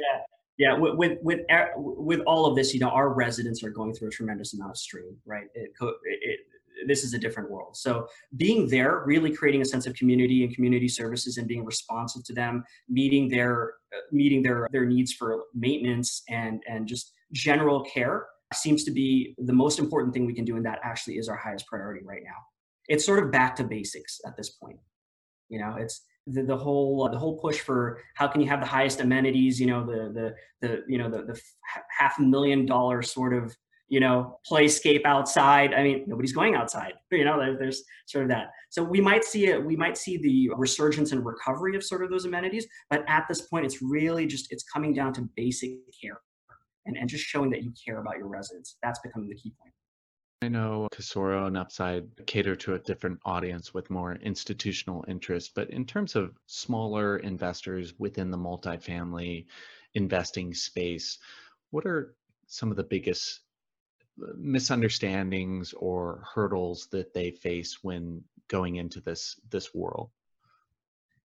yeah. 0.58 0.76
With, 0.76 0.96
with 0.96 1.18
with 1.22 1.40
with 1.76 2.20
all 2.26 2.46
of 2.46 2.56
this, 2.56 2.74
you 2.74 2.80
know, 2.80 2.88
our 2.88 3.10
residents 3.10 3.62
are 3.62 3.70
going 3.70 3.94
through 3.94 4.08
a 4.08 4.10
tremendous 4.10 4.54
amount 4.54 4.72
of 4.72 4.76
strain, 4.76 5.16
right? 5.24 5.46
It, 5.54 5.70
it, 5.80 5.96
it, 6.04 6.40
this 6.88 7.04
is 7.04 7.14
a 7.14 7.18
different 7.18 7.48
world. 7.48 7.76
So 7.76 8.08
being 8.36 8.66
there, 8.66 9.04
really 9.06 9.30
creating 9.30 9.60
a 9.60 9.66
sense 9.66 9.86
of 9.86 9.94
community 9.94 10.42
and 10.42 10.52
community 10.52 10.88
services, 10.88 11.36
and 11.36 11.46
being 11.46 11.64
responsive 11.64 12.24
to 12.24 12.32
them, 12.32 12.64
meeting 12.88 13.28
their 13.28 13.74
uh, 13.94 14.00
meeting 14.10 14.42
their 14.42 14.68
their 14.72 14.84
needs 14.84 15.12
for 15.12 15.44
maintenance 15.54 16.24
and 16.28 16.60
and 16.66 16.88
just 16.88 17.12
general 17.32 17.84
care 17.84 18.26
seems 18.54 18.84
to 18.84 18.90
be 18.90 19.34
the 19.38 19.52
most 19.52 19.78
important 19.78 20.12
thing 20.12 20.26
we 20.26 20.34
can 20.34 20.44
do 20.44 20.56
and 20.56 20.64
that 20.66 20.80
actually 20.82 21.16
is 21.18 21.28
our 21.28 21.36
highest 21.36 21.66
priority 21.66 22.04
right 22.04 22.22
now. 22.24 22.36
It's 22.88 23.04
sort 23.04 23.22
of 23.22 23.30
back 23.30 23.54
to 23.56 23.64
basics 23.64 24.20
at 24.26 24.36
this 24.36 24.50
point. 24.50 24.78
You 25.48 25.60
know 25.60 25.76
it's 25.78 26.02
the, 26.26 26.42
the 26.42 26.56
whole 26.56 27.04
uh, 27.06 27.10
the 27.10 27.18
whole 27.18 27.38
push 27.38 27.60
for 27.60 27.98
how 28.14 28.28
can 28.28 28.40
you 28.40 28.48
have 28.48 28.60
the 28.60 28.66
highest 28.66 29.00
amenities 29.00 29.60
you 29.60 29.66
know 29.66 29.84
the 29.84 30.12
the 30.12 30.34
the 30.66 30.82
you 30.88 30.98
know 30.98 31.10
the, 31.10 31.22
the 31.22 31.40
half 31.98 32.18
million 32.18 32.66
dollar 32.66 33.02
sort 33.02 33.34
of 33.34 33.56
you 33.88 34.00
know 34.00 34.38
playscape 34.48 35.04
outside. 35.04 35.74
I 35.74 35.82
mean 35.82 36.04
nobody's 36.06 36.32
going 36.32 36.54
outside 36.54 36.94
you 37.10 37.24
know 37.24 37.38
there, 37.38 37.56
there's 37.58 37.82
sort 38.06 38.24
of 38.24 38.30
that. 38.30 38.50
So 38.70 38.82
we 38.82 39.00
might 39.00 39.24
see 39.24 39.46
it 39.46 39.64
we 39.64 39.76
might 39.76 39.96
see 39.96 40.16
the 40.16 40.50
resurgence 40.56 41.12
and 41.12 41.24
recovery 41.24 41.76
of 41.76 41.84
sort 41.84 42.02
of 42.02 42.10
those 42.10 42.24
amenities 42.24 42.66
but 42.88 43.04
at 43.08 43.26
this 43.28 43.42
point 43.42 43.66
it's 43.66 43.82
really 43.82 44.26
just 44.26 44.52
it's 44.52 44.64
coming 44.64 44.94
down 44.94 45.12
to 45.14 45.28
basic 45.36 45.72
care 46.00 46.20
and, 46.86 46.96
and 46.96 47.08
just 47.08 47.24
showing 47.24 47.50
that 47.50 47.62
you 47.62 47.72
care 47.84 48.00
about 48.00 48.18
your 48.18 48.28
residents. 48.28 48.76
That's 48.82 49.00
becoming 49.00 49.28
the 49.28 49.34
key 49.34 49.52
point. 49.60 49.72
I 50.42 50.48
know 50.48 50.88
Casoro 50.90 51.46
and 51.46 51.56
Upside 51.58 52.08
cater 52.26 52.56
to 52.56 52.74
a 52.74 52.78
different 52.78 53.20
audience 53.26 53.74
with 53.74 53.90
more 53.90 54.14
institutional 54.14 55.04
interest, 55.06 55.52
but 55.54 55.68
in 55.68 55.84
terms 55.84 56.16
of 56.16 56.34
smaller 56.46 57.18
investors 57.18 57.92
within 57.98 58.30
the 58.30 58.38
multifamily 58.38 59.44
investing 59.94 60.54
space, 60.54 61.18
what 61.70 61.84
are 61.84 62.14
some 62.46 62.70
of 62.70 62.78
the 62.78 62.84
biggest 62.84 63.40
uh, 64.22 64.32
misunderstandings 64.38 65.74
or 65.74 66.22
hurdles 66.34 66.88
that 66.90 67.12
they 67.12 67.30
face 67.30 67.78
when 67.82 68.24
going 68.48 68.76
into 68.76 69.00
this 69.00 69.38
this 69.50 69.74
world? 69.74 70.08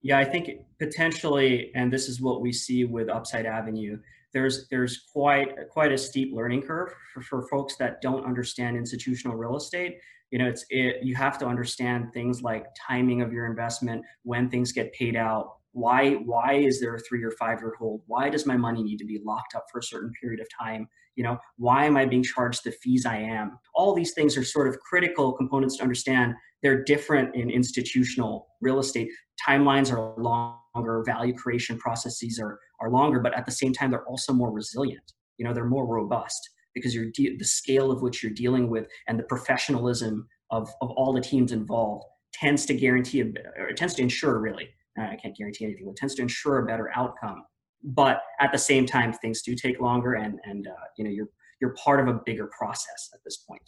Yeah, 0.01 0.19
I 0.19 0.25
think 0.25 0.59
potentially, 0.77 1.71
and 1.73 1.91
this 1.91 2.09
is 2.09 2.19
what 2.21 2.41
we 2.41 2.51
see 2.51 2.83
with 2.83 3.09
Upside 3.09 3.45
Avenue, 3.45 3.97
there's 4.35 4.67
there's 4.67 5.05
quite 5.11 5.55
quite 5.69 5.93
a 5.93 5.97
steep 5.97 6.31
learning 6.33 6.61
curve 6.61 6.93
for, 7.13 7.21
for 7.21 7.47
folks 7.47 7.77
that 7.77 8.01
don't 8.01 8.25
understand 8.25 8.75
institutional 8.75 9.35
real 9.35 9.55
estate. 9.55 9.97
You 10.29 10.39
know 10.39 10.47
it's 10.47 10.65
it, 10.69 10.97
you 11.01 11.15
have 11.15 11.39
to 11.39 11.47
understand 11.47 12.11
things 12.13 12.43
like 12.43 12.65
timing 12.87 13.21
of 13.21 13.31
your 13.31 13.45
investment 13.47 14.03
when 14.23 14.49
things 14.49 14.73
get 14.73 14.93
paid 14.93 15.15
out 15.15 15.53
why 15.71 16.11
why 16.25 16.53
is 16.53 16.79
there 16.79 16.95
a 16.95 16.99
three 16.99 17.23
or 17.23 17.31
five 17.31 17.59
year 17.59 17.73
hold? 17.77 18.01
Why 18.07 18.29
does 18.29 18.45
my 18.45 18.55
money 18.55 18.83
need 18.83 18.97
to 18.97 19.05
be 19.05 19.21
locked 19.25 19.55
up 19.55 19.65
for 19.71 19.79
a 19.79 19.83
certain 19.83 20.11
period 20.21 20.39
of 20.39 20.47
time? 20.57 20.87
You 21.15 21.23
know 21.23 21.37
why 21.57 21.85
am 21.85 21.95
i 21.95 22.05
being 22.05 22.23
charged 22.23 22.63
the 22.65 22.71
fees 22.71 23.05
i 23.05 23.17
am? 23.17 23.57
All 23.73 23.93
these 23.93 24.13
things 24.13 24.37
are 24.37 24.43
sort 24.43 24.67
of 24.67 24.79
critical 24.79 25.31
components 25.33 25.77
to 25.77 25.83
understand. 25.83 26.33
They're 26.61 26.83
different 26.83 27.35
in 27.35 27.49
institutional 27.49 28.47
real 28.61 28.79
estate. 28.79 29.09
Timelines 29.47 29.93
are 29.93 30.21
longer, 30.21 31.03
value 31.05 31.33
creation 31.33 31.77
processes 31.77 32.39
are, 32.39 32.57
are 32.81 32.89
longer, 32.89 33.19
but 33.19 33.37
at 33.37 33.45
the 33.45 33.51
same 33.51 33.73
time, 33.73 33.91
they're 33.91 34.07
also 34.07 34.33
more 34.33 34.51
resilient. 34.51 35.13
You 35.37 35.45
know, 35.45 35.53
they're 35.53 35.65
more 35.65 35.85
robust 35.85 36.49
because 36.73 36.93
you're 36.93 37.11
de- 37.13 37.37
the 37.37 37.45
scale 37.45 37.91
of 37.91 38.01
which 38.01 38.21
you're 38.21 38.33
dealing 38.33 38.69
with 38.69 38.87
and 39.07 39.17
the 39.17 39.23
professionalism 39.23 40.27
of, 40.51 40.69
of 40.81 40.91
all 40.91 41.13
the 41.13 41.21
teams 41.21 41.51
involved 41.51 42.05
tends 42.33 42.65
to 42.67 42.73
guarantee 42.73 43.21
a, 43.21 43.25
or 43.57 43.71
tends 43.71 43.95
to 43.95 44.01
ensure 44.01 44.39
really 44.39 44.69
i 44.97 45.15
can't 45.15 45.35
guarantee 45.35 45.65
anything 45.65 45.85
but 45.85 45.95
tends 45.95 46.15
to 46.15 46.21
ensure 46.21 46.59
a 46.59 46.65
better 46.65 46.91
outcome. 46.95 47.43
But 47.83 48.21
at 48.39 48.51
the 48.51 48.57
same 48.57 48.85
time 48.85 49.13
things 49.13 49.41
do 49.41 49.55
take 49.55 49.79
longer 49.79 50.13
and 50.13 50.39
and 50.43 50.67
uh, 50.67 50.85
you 50.97 51.03
know 51.03 51.11
you're 51.11 51.29
you're 51.61 51.73
part 51.73 51.99
of 51.99 52.07
a 52.07 52.19
bigger 52.25 52.49
process 52.57 53.09
at 53.13 53.19
this 53.23 53.37
point. 53.37 53.61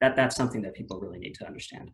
That 0.00 0.16
that's 0.16 0.36
something 0.36 0.62
that 0.62 0.74
people 0.74 1.00
really 1.00 1.18
need 1.18 1.34
to 1.34 1.46
understand 1.46 1.90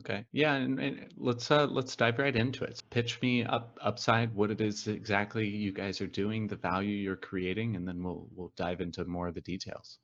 Okay. 0.00 0.24
Yeah, 0.32 0.54
and, 0.54 0.80
and 0.80 1.12
let's 1.16 1.50
uh 1.50 1.66
let's 1.66 1.94
dive 1.94 2.18
right 2.18 2.34
into 2.34 2.64
it. 2.64 2.82
Pitch 2.90 3.20
me 3.20 3.44
up 3.44 3.78
upside 3.82 4.34
what 4.34 4.50
it 4.50 4.60
is 4.60 4.88
exactly 4.88 5.46
you 5.46 5.72
guys 5.72 6.00
are 6.00 6.06
doing, 6.06 6.46
the 6.46 6.56
value 6.56 6.96
you're 6.96 7.16
creating, 7.16 7.76
and 7.76 7.86
then 7.86 8.02
we'll 8.02 8.26
we'll 8.34 8.52
dive 8.56 8.80
into 8.80 9.04
more 9.04 9.28
of 9.28 9.34
the 9.34 9.42
details. 9.42 9.98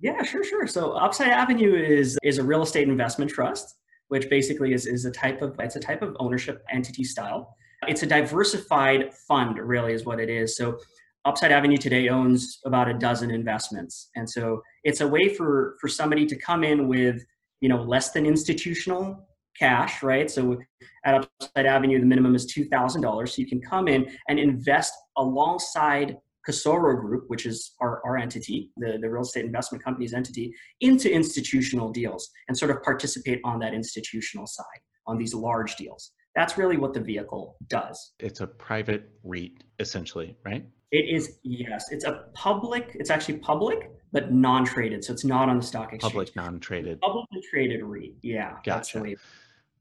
Yeah, 0.00 0.22
sure, 0.22 0.44
sure. 0.44 0.66
So 0.66 0.92
Upside 0.92 1.28
Avenue 1.28 1.74
is 1.74 2.18
is 2.22 2.38
a 2.38 2.42
real 2.42 2.62
estate 2.62 2.88
investment 2.88 3.30
trust, 3.30 3.76
which 4.08 4.28
basically 4.28 4.74
is 4.74 4.86
is 4.86 5.06
a 5.06 5.10
type 5.10 5.40
of 5.40 5.56
it's 5.58 5.76
a 5.76 5.80
type 5.80 6.02
of 6.02 6.16
ownership 6.20 6.62
entity 6.70 7.04
style. 7.04 7.56
It's 7.88 8.02
a 8.02 8.06
diversified 8.06 9.14
fund, 9.26 9.58
really, 9.58 9.94
is 9.94 10.04
what 10.04 10.20
it 10.20 10.28
is. 10.28 10.54
So 10.54 10.78
Upside 11.24 11.50
Avenue 11.50 11.78
today 11.78 12.08
owns 12.08 12.60
about 12.66 12.88
a 12.88 12.94
dozen 12.94 13.30
investments, 13.30 14.10
and 14.16 14.28
so 14.28 14.62
it's 14.84 15.00
a 15.00 15.08
way 15.08 15.34
for 15.34 15.76
for 15.80 15.88
somebody 15.88 16.26
to 16.26 16.36
come 16.36 16.62
in 16.62 16.88
with 16.88 17.24
you 17.60 17.70
know 17.70 17.82
less 17.82 18.10
than 18.10 18.26
institutional 18.26 19.26
cash, 19.60 20.02
right? 20.02 20.30
So 20.30 20.58
at 21.04 21.14
Upside 21.14 21.66
Avenue, 21.66 22.00
the 22.00 22.06
minimum 22.06 22.34
is 22.34 22.52
$2,000. 22.52 23.28
So 23.28 23.34
you 23.36 23.46
can 23.46 23.60
come 23.60 23.86
in 23.86 24.10
and 24.28 24.38
invest 24.38 24.94
alongside 25.18 26.16
Casoro 26.48 26.98
Group, 26.98 27.24
which 27.28 27.46
is 27.46 27.74
our, 27.80 28.00
our 28.04 28.16
entity, 28.16 28.70
the, 28.78 28.98
the 29.00 29.10
real 29.10 29.22
estate 29.22 29.44
investment 29.44 29.84
company's 29.84 30.14
entity, 30.14 30.52
into 30.80 31.12
institutional 31.12 31.90
deals 31.90 32.30
and 32.48 32.56
sort 32.56 32.70
of 32.70 32.82
participate 32.82 33.40
on 33.44 33.58
that 33.60 33.74
institutional 33.74 34.46
side 34.46 34.64
on 35.06 35.18
these 35.18 35.34
large 35.34 35.76
deals. 35.76 36.12
That's 36.34 36.56
really 36.56 36.76
what 36.76 36.94
the 36.94 37.00
vehicle 37.00 37.56
does. 37.68 38.12
It's 38.20 38.40
a 38.40 38.46
private 38.46 39.10
REIT, 39.24 39.64
essentially, 39.78 40.36
right? 40.44 40.64
It 40.92 41.14
is, 41.14 41.38
yes. 41.42 41.86
It's 41.90 42.04
a 42.04 42.24
public, 42.34 42.92
it's 42.94 43.10
actually 43.10 43.38
public, 43.38 43.90
but 44.12 44.32
non 44.32 44.64
traded. 44.64 45.04
So 45.04 45.12
it's 45.12 45.24
not 45.24 45.48
on 45.48 45.56
the 45.56 45.62
stock 45.62 45.92
exchange. 45.92 46.12
Public, 46.12 46.36
non 46.36 46.60
traded. 46.60 47.00
Publicly 47.00 47.42
traded 47.48 47.82
REIT. 47.82 48.14
Yeah. 48.22 48.56
Gotcha. 48.64 49.04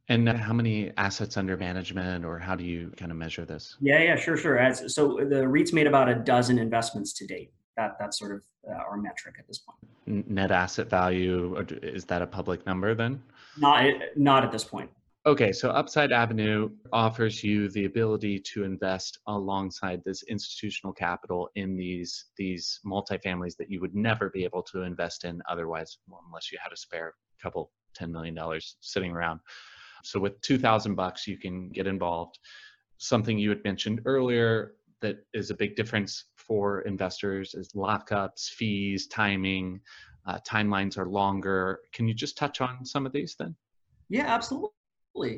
And 0.10 0.28
uh, 0.28 0.34
how 0.34 0.54
many 0.54 0.91
assets 0.98 1.38
under 1.38 1.56
management, 1.56 2.26
or 2.26 2.39
how 2.39 2.56
do 2.56 2.63
you 2.63 2.91
kind 2.98 3.12
of 3.12 3.17
measure 3.17 3.45
this? 3.45 3.78
Yeah, 3.80 4.02
yeah, 4.02 4.15
sure, 4.15 4.36
sure. 4.36 4.58
As, 4.58 4.93
so 4.93 5.22
uh, 5.22 5.26
the 5.26 5.48
REIT's 5.48 5.72
made 5.72 5.88
about 5.88 6.10
a 6.10 6.15
dozen 6.15 6.58
investments 6.58 7.13
to 7.13 7.28
date. 7.28 7.52
That 7.78 7.95
that's 8.00 8.17
sort 8.17 8.34
of 8.34 8.41
uh, 8.69 8.74
our 8.74 8.98
metric 8.98 9.36
at 9.39 9.48
this 9.48 9.60
point. 9.60 10.28
Net 10.30 10.52
asset 10.52 10.89
value 10.89 11.56
is 11.84 12.06
that 12.06 12.22
a 12.22 12.28
public 12.28 12.65
number 12.65 12.95
then? 12.95 13.22
Not 13.58 13.86
uh, 13.86 13.91
not 14.15 14.43
at 14.43 14.52
this 14.52 14.63
point. 14.63 14.89
Okay, 15.26 15.52
so 15.52 15.69
Upside 15.69 16.12
Avenue 16.12 16.69
offers 16.91 17.43
you 17.43 17.69
the 17.69 17.86
ability 17.86 18.39
to 18.39 18.63
invest 18.63 19.19
alongside 19.28 20.02
this 20.04 20.24
institutional 20.24 20.93
capital 20.93 21.50
in 21.56 21.78
these 21.78 22.26
these 22.36 22.80
multifamilies 22.84 23.56
that 23.58 23.69
you 23.69 23.80
would 23.80 23.93
never 23.93 24.30
be 24.32 24.43
able 24.43 24.63
to 24.63 24.82
invest 24.82 25.26
in 25.26 25.41
otherwise, 25.48 26.00
unless 26.28 26.52
you 26.52 26.58
had 26.63 26.74
a 26.74 26.78
spare 26.78 27.13
couple 27.41 27.72
ten 27.93 28.12
million 28.12 28.34
dollars 28.34 28.78
sitting 28.82 29.12
around. 29.12 29.39
So 30.04 30.20
with 30.20 30.40
2000 30.42 30.96
bucks 30.96 31.28
you 31.28 31.38
can 31.38 31.70
get 31.70 31.88
involved. 31.88 32.40
Something 32.98 33.40
you 33.40 33.50
had 33.50 33.64
mentioned 33.64 34.02
earlier 34.06 34.74
that 35.02 35.18
is 35.34 35.50
a 35.50 35.56
big 35.56 35.76
difference 35.76 36.26
for 36.36 36.82
investors 36.82 37.54
is 37.54 37.70
lockups, 37.74 38.50
fees, 38.50 39.08
timing, 39.08 39.80
uh, 40.26 40.38
timelines 40.48 40.98
are 40.98 41.08
longer. 41.08 41.80
Can 41.94 42.08
you 42.08 42.14
just 42.14 42.38
touch 42.38 42.62
on 42.62 42.86
some 42.86 43.06
of 43.06 43.12
these 43.12 43.36
then? 43.40 43.56
Yeah, 44.10 44.28
absolutely. 44.28 44.72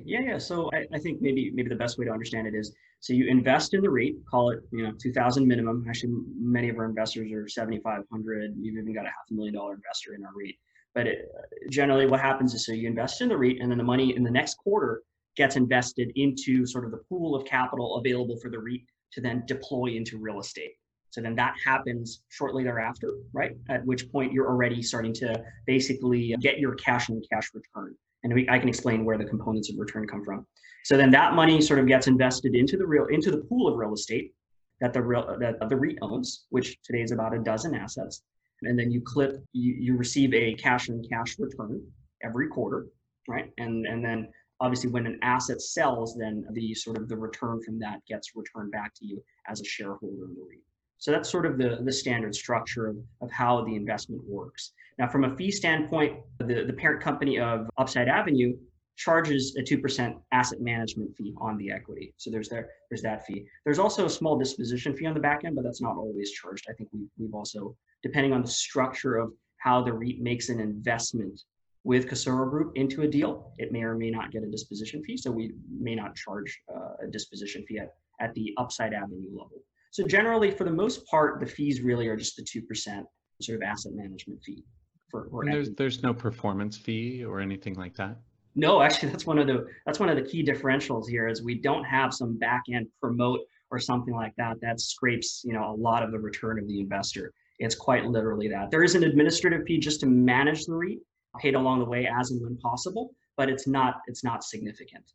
Yeah, 0.06 0.22
yeah. 0.22 0.38
So 0.38 0.70
I, 0.74 0.86
I, 0.94 1.00
think 1.00 1.22
maybe 1.22 1.52
maybe 1.54 1.70
the 1.70 1.76
best 1.76 1.98
way 1.98 2.06
to 2.06 2.12
understand 2.12 2.48
it 2.48 2.56
is 2.56 2.74
so 3.00 3.14
you 3.14 3.28
invest 3.28 3.74
in 3.74 3.82
the 3.82 3.90
REIT, 3.90 4.16
call 4.30 4.52
it 4.52 4.60
you 4.72 4.84
know 4.84 4.94
two 5.02 5.12
thousand 5.12 5.48
minimum. 5.48 5.86
Actually, 5.88 6.14
many 6.38 6.70
of 6.70 6.78
our 6.78 6.86
investors 6.86 7.32
are 7.32 7.48
seventy 7.48 7.80
five 7.80 8.04
hundred. 8.12 8.54
You've 8.58 8.78
even 8.78 8.94
got 8.94 9.06
a 9.06 9.10
half 9.10 9.26
a 9.30 9.34
million 9.34 9.56
dollar 9.56 9.74
investor 9.74 10.14
in 10.14 10.24
our 10.24 10.32
REIT. 10.36 10.56
But 10.94 11.08
it, 11.08 11.32
generally, 11.70 12.06
what 12.06 12.20
happens 12.20 12.54
is 12.54 12.66
so 12.66 12.74
you 12.74 12.88
invest 12.88 13.22
in 13.22 13.30
the 13.30 13.38
REIT, 13.38 13.62
and 13.62 13.72
then 13.72 13.78
the 13.78 13.84
money 13.84 14.16
in 14.16 14.24
the 14.24 14.32
next 14.32 14.56
quarter 14.56 15.04
gets 15.38 15.56
invested 15.56 16.12
into 16.16 16.66
sort 16.66 16.86
of 16.86 16.92
the 16.92 17.02
pool 17.10 17.36
of 17.36 17.46
capital 17.46 17.98
available 17.98 18.38
for 18.38 18.50
the 18.50 18.60
REIT 18.60 18.82
to 19.14 19.22
then 19.22 19.44
deploy 19.46 19.88
into 19.88 20.18
real 20.18 20.40
estate. 20.40 20.74
So 21.12 21.22
then 21.22 21.36
that 21.36 21.56
happens 21.64 22.22
shortly 22.30 22.64
thereafter, 22.64 23.10
right? 23.34 23.52
At 23.70 23.86
which 23.86 24.10
point 24.12 24.32
you're 24.32 24.48
already 24.48 24.82
starting 24.82 25.14
to 25.16 25.44
basically 25.68 26.36
get 26.42 26.60
your 26.60 26.76
cash 26.76 27.10
and 27.10 27.24
cash 27.32 27.50
return. 27.54 27.96
And 28.24 28.34
we, 28.34 28.48
I 28.50 28.60
can 28.60 28.70
explain 28.70 29.04
where 29.04 29.18
the 29.18 29.26
components 29.26 29.70
of 29.70 29.78
return 29.78 30.08
come 30.08 30.24
from. 30.24 30.46
So 30.86 30.96
then 30.96 31.12
that 31.12 31.34
money 31.34 31.60
sort 31.62 31.80
of 31.80 31.88
gets 31.88 32.08
invested 32.08 32.56
into 32.56 32.78
the 32.78 32.86
real 32.86 33.08
into 33.08 33.30
the 33.30 33.40
pool 33.40 33.68
of 33.68 33.78
real 33.78 33.94
estate 33.94 34.34
that 34.80 34.94
the 34.94 35.02
real 35.02 35.38
that 35.40 35.70
the 35.70 35.76
REIT 35.76 35.98
owns, 36.02 36.46
which 36.50 36.82
today 36.84 37.02
is 37.02 37.12
about 37.12 37.36
a 37.36 37.40
dozen 37.40 37.76
assets 37.76 38.24
and 38.64 38.78
then 38.78 38.92
you 38.92 39.02
clip 39.02 39.44
you, 39.54 39.74
you 39.74 39.98
receive 39.98 40.34
a 40.34 40.54
cash 40.56 40.90
and 40.90 41.08
cash 41.10 41.38
return 41.40 41.82
every 42.24 42.48
quarter 42.48 42.88
right 43.28 43.52
and 43.58 43.86
and 43.86 44.04
then 44.04 44.28
obviously 44.60 44.90
when 44.90 45.06
an 45.06 45.20
asset 45.22 45.62
sells 45.62 46.16
then 46.18 46.46
the 46.54 46.74
sort 46.74 46.98
of 46.98 47.08
the 47.08 47.18
return 47.18 47.60
from 47.64 47.80
that 47.80 48.00
gets 48.08 48.36
returned 48.36 48.72
back 48.72 48.94
to 48.94 49.06
you 49.06 49.22
as 49.48 49.62
a 49.62 49.66
shareholder 49.66 50.26
in 50.26 50.34
the 50.36 50.42
REIT 50.50 50.60
so 50.98 51.12
that's 51.12 51.30
sort 51.30 51.46
of 51.46 51.58
the 51.58 51.80
the 51.84 51.92
standard 51.92 52.36
structure 52.36 52.88
of, 52.88 52.98
of 53.22 53.32
how 53.32 53.64
the 53.66 53.76
investment 53.76 54.22
works 54.28 54.74
now 55.00 55.08
from 55.08 55.24
a 55.24 55.36
fee 55.36 55.52
standpoint 55.52 56.20
the, 56.40 56.64
the 56.66 56.74
parent 56.74 57.02
company 57.02 57.40
of 57.40 57.70
upside 57.78 58.08
avenue 58.08 58.56
charges 59.02 59.56
a 59.58 59.62
2% 59.62 60.16
asset 60.32 60.62
management 60.62 61.16
fee 61.16 61.34
on 61.38 61.58
the 61.58 61.72
equity. 61.72 62.14
So 62.18 62.30
there's 62.30 62.50
there, 62.50 62.70
there's 62.90 63.02
that 63.02 63.26
fee. 63.26 63.46
There's 63.66 63.80
also 63.80 64.06
a 64.06 64.10
small 64.10 64.38
disposition 64.38 64.96
fee 64.96 65.08
on 65.08 65.14
the 65.14 65.20
back 65.20 65.44
end, 65.44 65.56
but 65.56 65.64
that's 65.64 65.82
not 65.82 65.96
always 65.96 66.32
charged. 66.32 66.68
I 66.70 66.74
think 66.74 66.90
we, 66.94 67.08
we've 67.18 67.34
also, 67.34 67.76
depending 68.04 68.34
on 68.34 68.42
the 68.42 68.48
structure 68.48 69.18
of 69.18 69.32
how 69.58 69.84
the 69.84 69.94
REIT 69.94 70.22
makes 70.22 70.50
an 70.50 70.60
investment 70.60 71.42
with 71.84 72.08
Casoro 72.08 72.50
Group 72.50 72.74
into 72.76 73.02
a 73.04 73.08
deal, 73.08 73.54
it 73.58 73.72
may 73.72 73.84
or 73.84 73.96
may 73.96 74.12
not 74.12 74.32
get 74.32 74.44
a 74.44 74.50
disposition 74.50 75.04
fee. 75.04 75.18
So 75.18 75.32
we 75.32 75.54
may 75.70 75.96
not 75.96 76.16
charge 76.16 76.62
uh, 76.74 77.06
a 77.06 77.08
disposition 77.08 77.66
fee 77.68 77.80
at, 77.80 77.94
at 78.20 78.34
the 78.34 78.54
upside 78.58 78.94
avenue 78.94 79.30
level. 79.32 79.64
So 79.92 80.06
generally, 80.06 80.52
for 80.52 80.64
the 80.64 80.72
most 80.72 81.06
part, 81.08 81.40
the 81.40 81.46
fees 81.46 81.82
really 81.82 82.08
are 82.08 82.16
just 82.16 82.36
the 82.38 82.44
2% 82.44 83.04
sort 83.42 83.56
of 83.56 83.64
asset 83.64 83.94
management 83.94 84.42
fee. 84.44 84.64
For, 85.10 85.28
for 85.30 85.44
there's, 85.46 85.72
there's 85.72 86.04
no 86.04 86.14
performance 86.14 86.78
fee 86.78 87.26
or 87.26 87.42
anything 87.42 87.74
like 87.74 87.96
that? 87.96 88.18
No, 88.56 88.82
actually, 88.82 89.10
that's 89.10 89.26
one 89.26 89.40
of 89.40 89.48
the 89.48 89.66
that's 89.86 90.00
one 90.00 90.10
of 90.10 90.18
the 90.18 90.24
key 90.24 90.44
differentials 90.44 91.08
here 91.08 91.28
is 91.28 91.42
we 91.42 91.56
don't 91.56 91.86
have 91.86 92.14
some 92.14 92.38
back 92.38 92.64
end 92.74 92.88
promote 93.00 93.40
or 93.70 93.80
something 93.80 94.14
like 94.14 94.36
that 94.36 94.60
that 94.62 94.82
scrapes 94.82 95.42
you 95.46 95.54
know 95.54 95.72
a 95.72 95.76
lot 95.76 96.04
of 96.04 96.12
the 96.12 96.20
return 96.20 96.60
of 96.60 96.68
the 96.68 96.80
investor. 96.80 97.34
It's 97.62 97.76
quite 97.76 98.06
literally 98.06 98.48
that. 98.50 98.72
There 98.72 98.84
is 98.84 98.96
an 98.96 99.04
administrative 99.04 99.62
fee 99.68 99.78
just 99.78 100.00
to 100.02 100.08
manage 100.08 100.66
the 100.66 100.74
REIT, 100.74 101.00
paid 101.40 101.56
along 101.56 101.80
the 101.80 101.86
way 101.86 102.08
as 102.08 102.32
and 102.32 102.42
when 102.42 102.58
possible, 102.58 103.12
but 103.38 103.50
it's 103.50 103.68
not 103.68 104.02
it's 104.08 104.24
not 104.24 104.44
significant. 104.44 105.06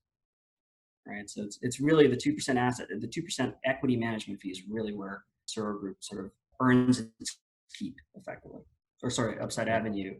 Right. 1.06 1.28
So 1.28 1.42
it's 1.42 1.58
it's 1.62 1.80
really 1.80 2.06
the 2.06 2.16
two 2.16 2.34
percent 2.34 2.58
asset, 2.58 2.86
the 2.88 3.06
two 3.06 3.22
percent 3.22 3.54
equity 3.64 3.96
management 3.96 4.40
fee 4.40 4.50
is 4.50 4.62
really 4.68 4.92
where 4.92 5.24
Casoro 5.48 5.78
Group 5.78 5.96
sort 6.00 6.24
of 6.24 6.30
earns 6.60 7.00
its 7.20 7.38
keep 7.76 7.96
effectively. 8.14 8.62
Or 9.02 9.10
sorry, 9.10 9.38
Upside 9.40 9.68
Avenue 9.68 10.14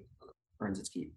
earns 0.60 0.78
its 0.80 0.88
keep. 0.88 1.12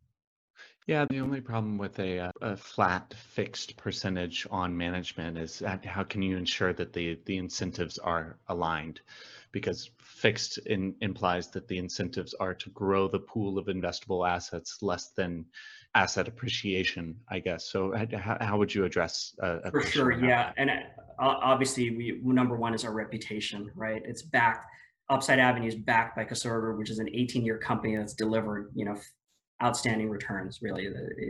Yeah, 0.87 1.05
the 1.09 1.19
only 1.19 1.39
problem 1.39 1.77
with 1.77 1.99
a, 1.99 2.19
uh, 2.19 2.31
a 2.41 2.57
flat 2.57 3.13
fixed 3.13 3.77
percentage 3.77 4.47
on 4.49 4.75
management 4.75 5.37
is 5.37 5.61
how 5.85 6.03
can 6.03 6.23
you 6.23 6.35
ensure 6.35 6.73
that 6.73 6.93
the, 6.93 7.19
the 7.25 7.37
incentives 7.37 7.99
are 7.99 8.37
aligned? 8.47 9.01
Because 9.51 9.89
fixed 9.99 10.59
in, 10.59 10.93
implies 11.01 11.47
that 11.49 11.67
the 11.67 11.77
incentives 11.77 12.35
are 12.39 12.53
to 12.53 12.69
grow 12.69 13.07
the 13.07 13.19
pool 13.19 13.57
of 13.57 13.65
investable 13.65 14.27
assets 14.29 14.79
less 14.81 15.09
than 15.09 15.45
asset 15.95 16.27
appreciation, 16.27 17.15
I 17.29 17.39
guess. 17.39 17.71
So 17.71 17.93
how, 17.95 18.37
how 18.39 18.57
would 18.57 18.73
you 18.73 18.85
address 18.85 19.35
a 19.39 19.71
For 19.71 19.81
sure, 19.81 20.11
yeah. 20.11 20.51
And 20.57 20.69
uh, 20.69 20.75
obviously, 21.19 21.89
we 21.91 22.19
number 22.23 22.55
one 22.55 22.73
is 22.73 22.85
our 22.85 22.93
reputation, 22.93 23.71
right? 23.75 24.01
It's 24.05 24.21
backed. 24.21 24.65
Upside 25.09 25.39
Avenue 25.39 25.67
is 25.67 25.75
backed 25.75 26.15
by 26.15 26.23
Casoro, 26.23 26.77
which 26.77 26.91
is 26.91 26.99
an 26.99 27.07
18-year 27.07 27.57
company 27.57 27.95
that's 27.95 28.13
delivered, 28.13 28.69
you 28.75 28.85
know, 28.85 28.95
outstanding 29.61 30.09
returns 30.09 30.59
really 30.61 30.87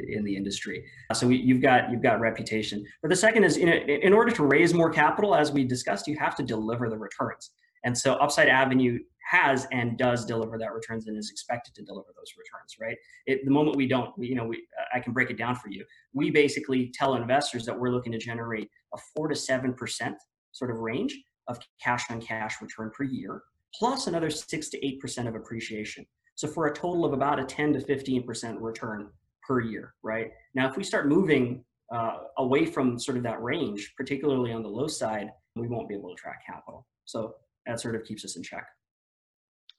in 0.09 0.23
the 0.23 0.35
industry. 0.35 0.85
So 1.13 1.27
we, 1.27 1.37
you've 1.37 1.61
got 1.61 1.89
you've 1.89 2.03
got 2.03 2.19
reputation. 2.19 2.85
But 3.01 3.09
the 3.09 3.15
second 3.15 3.43
is 3.43 3.57
in, 3.57 3.69
in 3.69 4.13
order 4.13 4.31
to 4.31 4.43
raise 4.43 4.73
more 4.73 4.91
capital, 4.91 5.33
as 5.33 5.51
we 5.51 5.63
discussed, 5.63 6.07
you 6.07 6.17
have 6.19 6.35
to 6.35 6.43
deliver 6.43 6.89
the 6.89 6.97
returns. 6.97 7.51
And 7.83 7.97
so 7.97 8.13
Upside 8.13 8.49
Avenue 8.49 8.99
has 9.29 9.67
and 9.71 9.97
does 9.97 10.25
deliver 10.25 10.57
that 10.57 10.73
returns 10.73 11.07
and 11.07 11.17
is 11.17 11.29
expected 11.29 11.75
to 11.75 11.83
deliver 11.83 12.09
those 12.15 12.33
returns. 12.37 12.75
Right. 12.79 12.97
It, 13.25 13.45
the 13.45 13.51
moment 13.51 13.77
we 13.77 13.87
don't, 13.87 14.17
we, 14.17 14.27
you 14.27 14.35
know, 14.35 14.45
we 14.45 14.65
I 14.93 14.99
can 14.99 15.13
break 15.13 15.29
it 15.29 15.37
down 15.37 15.55
for 15.55 15.69
you. 15.69 15.85
We 16.13 16.31
basically 16.31 16.91
tell 16.93 17.15
investors 17.15 17.65
that 17.65 17.79
we're 17.79 17.91
looking 17.91 18.11
to 18.11 18.17
generate 18.17 18.69
a 18.93 18.97
four 19.15 19.27
to 19.27 19.35
seven 19.35 19.73
percent 19.73 20.15
sort 20.51 20.71
of 20.71 20.79
range 20.79 21.15
of 21.47 21.59
cash 21.83 22.09
on 22.09 22.21
cash 22.21 22.55
return 22.61 22.91
per 22.95 23.03
year, 23.03 23.43
plus 23.75 24.07
another 24.07 24.29
six 24.29 24.69
to 24.69 24.85
eight 24.85 24.99
percent 24.99 25.27
of 25.27 25.35
appreciation. 25.35 26.05
So 26.39 26.47
for 26.47 26.67
a 26.67 26.73
total 26.73 27.03
of 27.03 27.11
about 27.11 27.37
a 27.37 27.43
10 27.43 27.73
to 27.73 27.79
15% 27.79 28.61
return 28.61 29.09
per 29.45 29.59
year, 29.59 29.93
right? 30.03 30.31
Now, 30.55 30.69
if 30.69 30.77
we 30.77 30.85
start 30.85 31.09
moving 31.09 31.65
uh, 31.93 32.19
away 32.37 32.65
from 32.65 32.97
sort 32.97 33.17
of 33.17 33.23
that 33.23 33.43
range, 33.43 33.93
particularly 33.97 34.53
on 34.53 34.63
the 34.63 34.69
low 34.69 34.87
side, 34.87 35.31
we 35.57 35.67
won't 35.67 35.89
be 35.89 35.95
able 35.95 36.07
to 36.07 36.15
track 36.15 36.45
capital. 36.45 36.87
So 37.03 37.35
that 37.65 37.79
sort 37.79 37.95
of 37.95 38.03
keeps 38.03 38.25
us 38.25 38.35
in 38.35 38.43
check. 38.43 38.65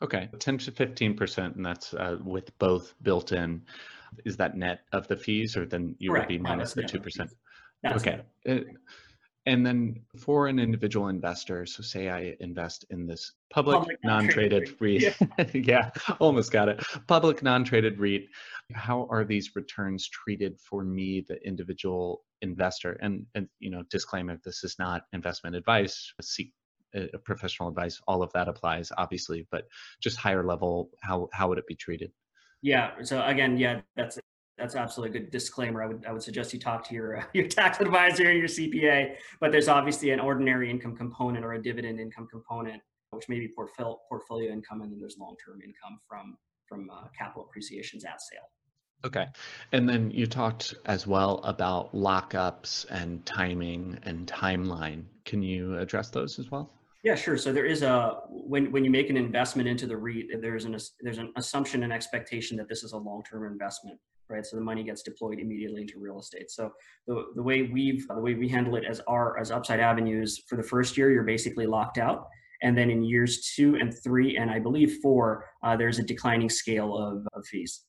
Okay, 0.03 0.29
10 0.39 0.59
to 0.59 0.73
15%, 0.73 1.57
and 1.57 1.67
that's 1.67 1.93
uh, 1.93 2.17
with 2.25 2.57
both 2.59 2.95
built 3.03 3.33
in. 3.33 3.63
Is 4.25 4.37
that 4.39 4.57
net 4.57 4.81
of 4.93 5.07
the 5.09 5.17
fees, 5.17 5.57
or 5.57 5.67
then 5.67 5.95
you 5.99 6.11
Correct. 6.11 6.31
would 6.31 6.37
be 6.37 6.39
minus 6.39 6.73
the 6.73 6.83
2%? 6.83 7.29
Okay. 7.87 8.21
And 9.47 9.65
then 9.65 10.01
for 10.19 10.49
an 10.49 10.59
individual 10.59 11.09
investor, 11.09 11.65
so 11.65 11.83
say 11.83 12.11
I 12.11 12.37
invest 12.41 12.85
in 12.91 13.07
this 13.07 13.33
public, 13.51 13.79
public 13.79 13.99
non-traded 14.05 14.77
REIT. 14.81 15.03
Yeah. 15.03 15.47
yeah, 15.55 15.91
almost 16.21 16.53
got 16.53 16.69
it. 16.69 16.85
Public 17.07 17.43
non-traded 17.43 17.99
REIT. 17.99 18.29
How 18.75 19.07
are 19.11 19.25
these 19.25 19.57
returns 19.57 20.09
treated 20.09 20.61
for 20.61 20.85
me, 20.85 21.25
the 21.27 21.43
individual 21.47 22.23
investor? 22.43 22.99
And 23.01 23.25
and 23.35 23.49
you 23.61 23.71
know, 23.71 23.83
disclaimer: 23.91 24.39
this 24.45 24.63
is 24.63 24.77
not 24.79 25.03
investment 25.15 25.57
advice. 25.57 26.13
Seek 26.21 26.53
a 26.95 27.19
professional 27.19 27.69
advice. 27.69 28.01
All 28.07 28.23
of 28.23 28.33
that 28.33 28.49
applies, 28.49 28.93
obviously, 28.97 29.47
but 29.51 29.65
just 30.01 30.17
higher 30.17 30.45
level, 30.45 30.91
how 31.03 31.29
how 31.33 31.49
would 31.49 31.59
it 31.59 31.67
be 31.67 31.75
treated? 31.75 32.13
Yeah. 32.63 33.03
So 33.03 33.23
again, 33.25 33.57
yeah, 33.57 33.81
that's 33.97 34.19
that's 34.59 34.77
absolutely 34.77 35.19
a 35.19 35.21
good 35.23 35.31
disclaimer. 35.31 35.83
I 35.83 35.87
would 35.87 36.05
I 36.07 36.13
would 36.13 36.23
suggest 36.23 36.53
you 36.53 36.61
talk 36.61 36.87
to 36.89 36.95
your 36.95 37.19
uh, 37.19 37.25
your 37.33 37.49
tax 37.49 37.81
advisor 37.81 38.29
and 38.29 38.39
your 38.39 38.49
CPA. 38.49 39.17
But 39.41 39.53
there's 39.53 39.69
obviously 39.69 40.11
an 40.11 40.21
ordinary 40.21 40.71
income 40.71 40.97
component 40.97 41.45
or 41.45 41.55
a 41.55 41.63
dividend 41.63 41.99
income 41.99 42.29
component, 42.31 42.83
which 43.11 43.29
may 43.29 43.41
be 43.41 43.49
portfolio 43.49 43.99
portfolio 44.09 44.53
income, 44.53 44.83
and 44.83 44.93
then 44.93 45.01
there's 45.01 45.17
long 45.19 45.37
term 45.45 45.61
income 45.63 45.99
from 46.09 46.37
from 46.69 46.89
uh, 46.91 47.09
capital 47.19 47.45
appreciations 47.49 48.05
at 48.05 48.21
sale. 48.21 48.49
Okay. 49.03 49.27
And 49.73 49.89
then 49.89 50.11
you 50.11 50.27
talked 50.27 50.75
as 50.85 51.07
well 51.07 51.39
about 51.39 51.95
lockups 51.95 52.85
and 52.91 53.25
timing 53.25 53.99
and 54.03 54.27
timeline. 54.27 55.05
Can 55.25 55.43
you 55.43 55.79
address 55.79 56.11
those 56.11 56.39
as 56.39 56.51
well? 56.51 56.71
Yeah, 57.03 57.15
sure. 57.15 57.39
So 57.39 57.51
there 57.51 57.65
is 57.65 57.83
a 57.83 58.19
when 58.29 58.71
when 58.73 58.85
you 58.85 58.91
make 58.91 59.09
an 59.09 59.17
investment 59.17 59.67
into 59.67 59.87
the 59.87 59.97
REIT, 59.97 60.43
there's 60.43 60.67
an 60.67 60.77
there's 61.01 61.19
an 61.19 61.33
assumption 61.37 61.83
and 61.83 61.93
expectation 61.93 62.59
that 62.59 62.69
this 62.69 62.83
is 62.83 62.93
a 62.93 62.99
long-term 62.99 63.51
investment, 63.51 63.99
right? 64.29 64.45
So 64.45 64.57
the 64.57 64.63
money 64.63 64.85
gets 64.85 65.03
deployed 65.03 65.39
immediately 65.39 65.81
into 65.83 65.99
real 65.99 66.19
estate. 66.21 66.51
So 66.51 66.73
the 67.07 67.25
the 67.37 67.43
way 67.43 67.63
we've 67.63 68.07
the 68.09 68.21
way 68.21 68.35
we 68.35 68.49
handle 68.49 68.77
it 68.77 68.85
as 68.85 69.01
our 69.09 69.39
as 69.39 69.51
Upside 69.51 69.81
Avenues 69.81 70.43
for 70.47 70.57
the 70.57 70.63
first 70.63 70.99
year, 70.99 71.11
you're 71.11 71.23
basically 71.23 71.67
locked 71.67 71.97
out, 71.97 72.29
and 72.61 72.77
then 72.77 72.91
in 72.91 73.03
years 73.03 73.51
two 73.57 73.77
and 73.77 73.95
three, 74.05 74.37
and 74.37 74.51
I 74.51 74.59
believe 74.59 74.99
four, 75.03 75.47
uh, 75.63 75.77
there's 75.79 75.99
a 75.99 76.03
declining 76.03 76.51
scale 76.51 76.99
of, 76.99 77.27
of 77.33 77.47
fees, 77.47 77.83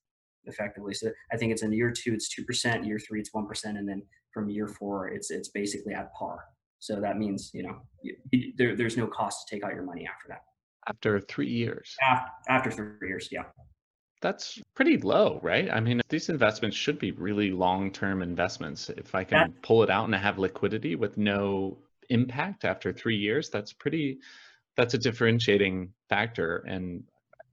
effectively. 0.45 0.93
So 0.93 1.11
I 1.33 1.35
think 1.35 1.51
it's 1.51 1.63
in 1.63 1.73
year 1.73 1.91
two, 1.91 2.13
it's 2.13 2.29
two 2.29 2.45
percent, 2.45 2.85
year 2.85 2.97
three, 2.97 3.19
it's 3.19 3.33
one 3.33 3.45
percent, 3.45 3.77
and 3.77 3.89
then 3.89 4.03
from 4.33 4.49
year 4.49 4.69
four, 4.69 5.09
it's 5.09 5.31
it's 5.31 5.49
basically 5.49 5.93
at 5.93 6.13
par. 6.13 6.45
So 6.81 6.99
that 6.99 7.17
means, 7.17 7.51
you 7.53 7.61
know, 7.61 7.75
you, 8.01 8.53
there, 8.57 8.75
there's 8.75 8.97
no 8.97 9.05
cost 9.05 9.47
to 9.47 9.55
take 9.55 9.63
out 9.63 9.75
your 9.75 9.83
money 9.83 10.07
after 10.11 10.27
that. 10.29 10.41
After 10.87 11.19
three 11.19 11.47
years? 11.47 11.95
After, 12.01 12.31
after 12.49 12.71
three 12.71 13.07
years, 13.07 13.29
yeah. 13.31 13.43
That's 14.19 14.59
pretty 14.75 14.97
low, 14.97 15.39
right? 15.43 15.69
I 15.71 15.79
mean, 15.79 16.01
these 16.09 16.29
investments 16.29 16.75
should 16.75 16.97
be 16.97 17.11
really 17.11 17.51
long 17.51 17.91
term 17.91 18.23
investments. 18.23 18.89
If 18.89 19.13
I 19.13 19.23
can 19.23 19.37
that, 19.37 19.61
pull 19.61 19.83
it 19.83 19.91
out 19.91 20.05
and 20.05 20.15
have 20.15 20.39
liquidity 20.39 20.95
with 20.95 21.17
no 21.17 21.77
impact 22.09 22.65
after 22.65 22.91
three 22.91 23.17
years, 23.17 23.51
that's 23.51 23.73
pretty, 23.73 24.17
that's 24.75 24.95
a 24.95 24.97
differentiating 24.97 25.93
factor. 26.09 26.65
And 26.67 27.03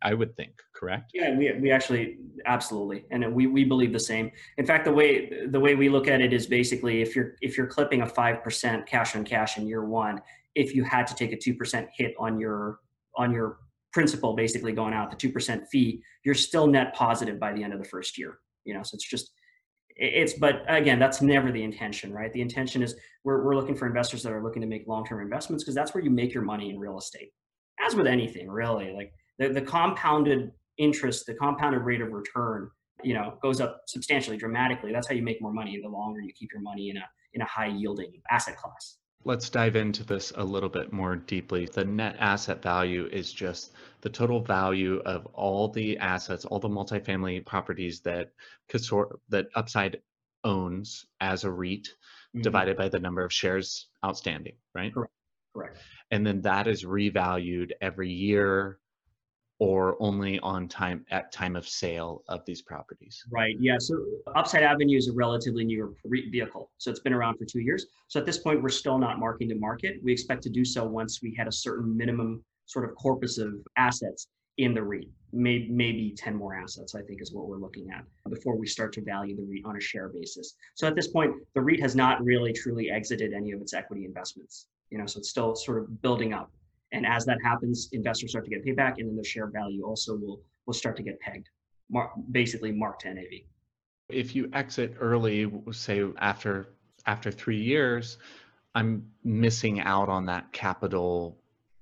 I 0.03 0.15
would 0.15 0.37
think, 0.37 0.53
correct? 0.75 1.11
Yeah, 1.13 1.37
we, 1.37 1.53
we 1.61 1.71
actually 1.71 2.19
absolutely, 2.47 3.05
and 3.11 3.35
we, 3.35 3.47
we 3.47 3.65
believe 3.65 3.93
the 3.93 4.01
same. 4.01 4.31
In 4.57 4.65
fact, 4.65 4.85
the 4.85 4.93
way 4.93 5.47
the 5.49 5.59
way 5.59 5.75
we 5.75 5.89
look 5.89 6.07
at 6.07 6.21
it 6.21 6.33
is 6.33 6.47
basically 6.47 7.03
if 7.03 7.17
you're 7.17 7.35
if 7.41 7.57
you're 7.57 7.67
clipping 7.67 8.03
a 8.03 8.07
five 8.07 8.43
percent 8.45 8.87
cash 8.87 9.17
on 9.17 9.25
cash 9.25 9.59
in 9.59 9.67
year 9.67 9.85
one, 9.85 10.21
if 10.55 10.75
you 10.75 10.85
had 10.85 11.07
to 11.09 11.15
take 11.15 11.33
a 11.33 11.37
two 11.37 11.55
percent 11.55 11.89
hit 11.93 12.15
on 12.19 12.39
your 12.39 12.79
on 13.17 13.33
your 13.33 13.59
principal, 13.93 14.35
basically 14.35 14.73
going 14.73 14.95
out 14.95 15.11
the 15.11 15.17
two 15.17 15.33
percent 15.33 15.65
fee, 15.71 16.03
you're 16.25 16.35
still 16.35 16.67
net 16.69 16.95
positive 16.95 17.41
by 17.41 17.53
the 17.53 17.63
end 17.63 17.73
of 17.73 17.83
the 17.83 17.89
first 17.89 18.17
year. 18.17 18.39
You 18.65 18.75
know, 18.75 18.83
so 18.83 18.95
it's 18.95 19.09
just 19.09 19.33
it's 19.99 20.35
but 20.35 20.63
again 20.69 21.01
that's 21.01 21.21
never 21.21 21.51
the 21.51 21.63
intention 21.63 22.13
right 22.13 22.33
the 22.33 22.41
intention 22.41 22.85
is 22.85 22.95
we're, 23.25 23.45
we're 23.45 23.57
looking 23.57 23.75
for 23.75 23.87
investors 23.87 24.23
that 24.23 24.33
are 24.33 24.45
looking 24.45 24.63
to 24.63 24.69
make 24.69 24.87
long-term 24.87 25.21
investments 25.21 25.65
because 25.65 25.75
that's 25.75 25.93
where 25.93 26.05
you 26.05 26.11
make 26.11 26.33
your 26.33 26.45
money 26.45 26.71
in 26.71 26.79
real 26.79 26.97
estate 26.99 27.33
as 27.85 27.97
with 27.97 28.07
anything 28.07 28.49
really 28.49 28.93
like 28.93 29.13
the, 29.39 29.49
the 29.49 29.63
compounded 29.63 30.53
interest, 30.79 31.27
the 31.27 31.35
compounded 31.35 31.83
rate 31.83 32.01
of 32.01 32.13
return, 32.13 32.71
you 33.03 33.15
know, 33.15 33.39
goes 33.43 33.61
up 33.61 33.83
substantially, 33.87 34.37
dramatically. 34.37 34.93
That's 34.93 35.09
how 35.09 35.15
you 35.15 35.23
make 35.23 35.41
more 35.41 35.53
money 35.53 35.79
the 35.83 35.89
longer 35.89 36.21
you 36.21 36.33
keep 36.33 36.53
your 36.53 36.63
money 36.63 36.91
in 36.91 36.97
a 36.97 37.05
in 37.35 37.43
a 37.43 37.47
high 37.47 37.69
yielding 37.69 38.13
asset 38.31 38.57
class. 38.57 38.99
Let's 39.25 39.51
dive 39.51 39.77
into 39.77 40.05
this 40.05 40.33
a 40.37 40.45
little 40.45 40.69
bit 40.69 40.93
more 40.93 41.17
deeply. 41.17 41.67
The 41.67 41.85
net 41.85 42.17
asset 42.19 42.63
value 42.63 43.09
is 43.13 43.33
just 43.33 43.73
the 44.01 44.09
total 44.09 44.41
value 44.41 45.03
of 45.05 45.27
all 45.35 45.69
the 45.69 45.99
assets, 45.99 46.45
all 46.45 46.61
the 46.61 46.69
multifamily 46.69 47.45
properties 47.45 48.01
that 48.03 48.31
Casor 48.69 49.19
that 49.29 49.49
Upside 49.55 50.01
owns 50.45 51.05
as 51.21 51.45
a 51.45 51.51
REIT 51.51 51.85
mm-hmm. 51.85 52.43
divided 52.43 52.77
by 52.77 52.89
the 52.89 53.01
number 53.01 53.25
of 53.25 53.33
shares 53.33 53.89
outstanding, 54.05 54.55
right? 54.75 54.95
Correct. 54.95 55.13
Correct. 55.55 55.79
And 56.11 56.27
then 56.27 56.41
that 56.43 56.69
is 56.69 56.85
revalued 56.85 57.73
every 57.81 58.11
year 58.11 58.79
or 59.61 59.97
only 60.01 60.39
on 60.41 60.69
time 60.69 61.05
at 61.11 61.33
time 61.33 61.57
of 61.57 61.69
sale 61.69 62.23
of 62.29 62.45
these 62.45 62.63
properties? 62.63 63.25
Right. 63.31 63.57
Yeah. 63.59 63.77
So 63.79 63.97
Upside 64.37 64.63
Avenue 64.63 64.97
is 64.97 65.09
a 65.09 65.13
relatively 65.13 65.65
newer 65.65 65.93
vehicle. 66.05 66.71
So 66.79 66.91
it's 66.91 67.01
been 67.01 67.13
around 67.13 67.39
for 67.39 67.45
two 67.45 67.61
years. 67.61 67.87
So 68.07 68.21
at 68.21 68.27
this 68.27 68.39
point, 68.39 68.63
we're 68.63 68.69
still 68.69 68.99
not 68.99 69.19
marking 69.19 69.49
to 69.49 69.57
market. 69.57 69.97
We 70.03 70.13
expect 70.13 70.43
to 70.45 70.51
do 70.51 70.65
so 70.65 70.85
once 70.85 71.21
we 71.23 71.35
had 71.35 71.49
a 71.49 71.53
certain 71.53 71.97
minimum 71.97 72.45
sort 72.67 72.89
of 72.89 72.95
corpus 72.97 73.39
of 73.39 73.55
assets 73.77 74.29
in 74.59 74.75
the 74.75 74.83
REIT. 74.83 75.09
Maybe, 75.33 75.69
maybe 75.71 76.15
10 76.17 76.35
more 76.35 76.55
assets, 76.55 76.95
I 76.95 77.03
think, 77.03 77.21
is 77.21 77.33
what 77.33 77.49
we're 77.49 77.59
looking 77.59 77.91
at 77.91 78.05
before 78.31 78.57
we 78.57 78.67
start 78.67 78.93
to 78.95 79.03
value 79.03 79.37
the 79.37 79.43
REIT 79.43 79.65
on 79.65 79.77
a 79.77 79.81
share 79.81 80.09
basis. 80.09 80.55
So 80.75 80.87
at 80.87 80.95
this 80.95 81.09
point, 81.09 81.35
the 81.55 81.61
REIT 81.61 81.81
has 81.81 81.95
not 81.95 82.23
really 82.23 82.53
truly 82.53 82.91
exited 82.91 83.33
any 83.33 83.53
of 83.53 83.61
its 83.61 83.75
equity 83.75 84.05
investments. 84.05 84.67
You 84.91 84.99
know, 84.99 85.07
so 85.07 85.19
it's 85.19 85.29
still 85.29 85.55
sort 85.55 85.79
of 85.79 86.01
building 86.01 86.33
up. 86.33 86.51
And 86.93 87.05
as 87.07 87.25
that 87.27 87.39
happens, 87.43 87.89
investors 87.93 88.31
start 88.31 88.45
to 88.47 88.51
get 88.51 88.65
payback, 88.65 88.99
and 88.99 89.09
then 89.09 89.17
the 89.17 89.25
share 89.25 89.49
value 89.49 89.85
also 89.85 90.17
will 90.17 90.41
will 90.67 90.75
start 90.75 90.97
to 90.97 91.03
get 91.03 91.19
pegged, 91.21 91.49
mar- 91.91 92.13
basically 92.31 92.73
marked 92.73 93.03
to 93.03 93.15
NAV. 93.15 93.43
If 94.11 94.35
you 94.35 94.49
exit 94.53 94.95
early, 94.99 95.51
say 95.73 96.05
after 96.19 96.69
after 97.07 97.31
three 97.31 97.61
years, 97.61 98.19
I'm 98.75 99.07
missing 99.25 99.81
out 99.81 100.09
on 100.09 100.25
that 100.27 100.51
capital 100.53 101.39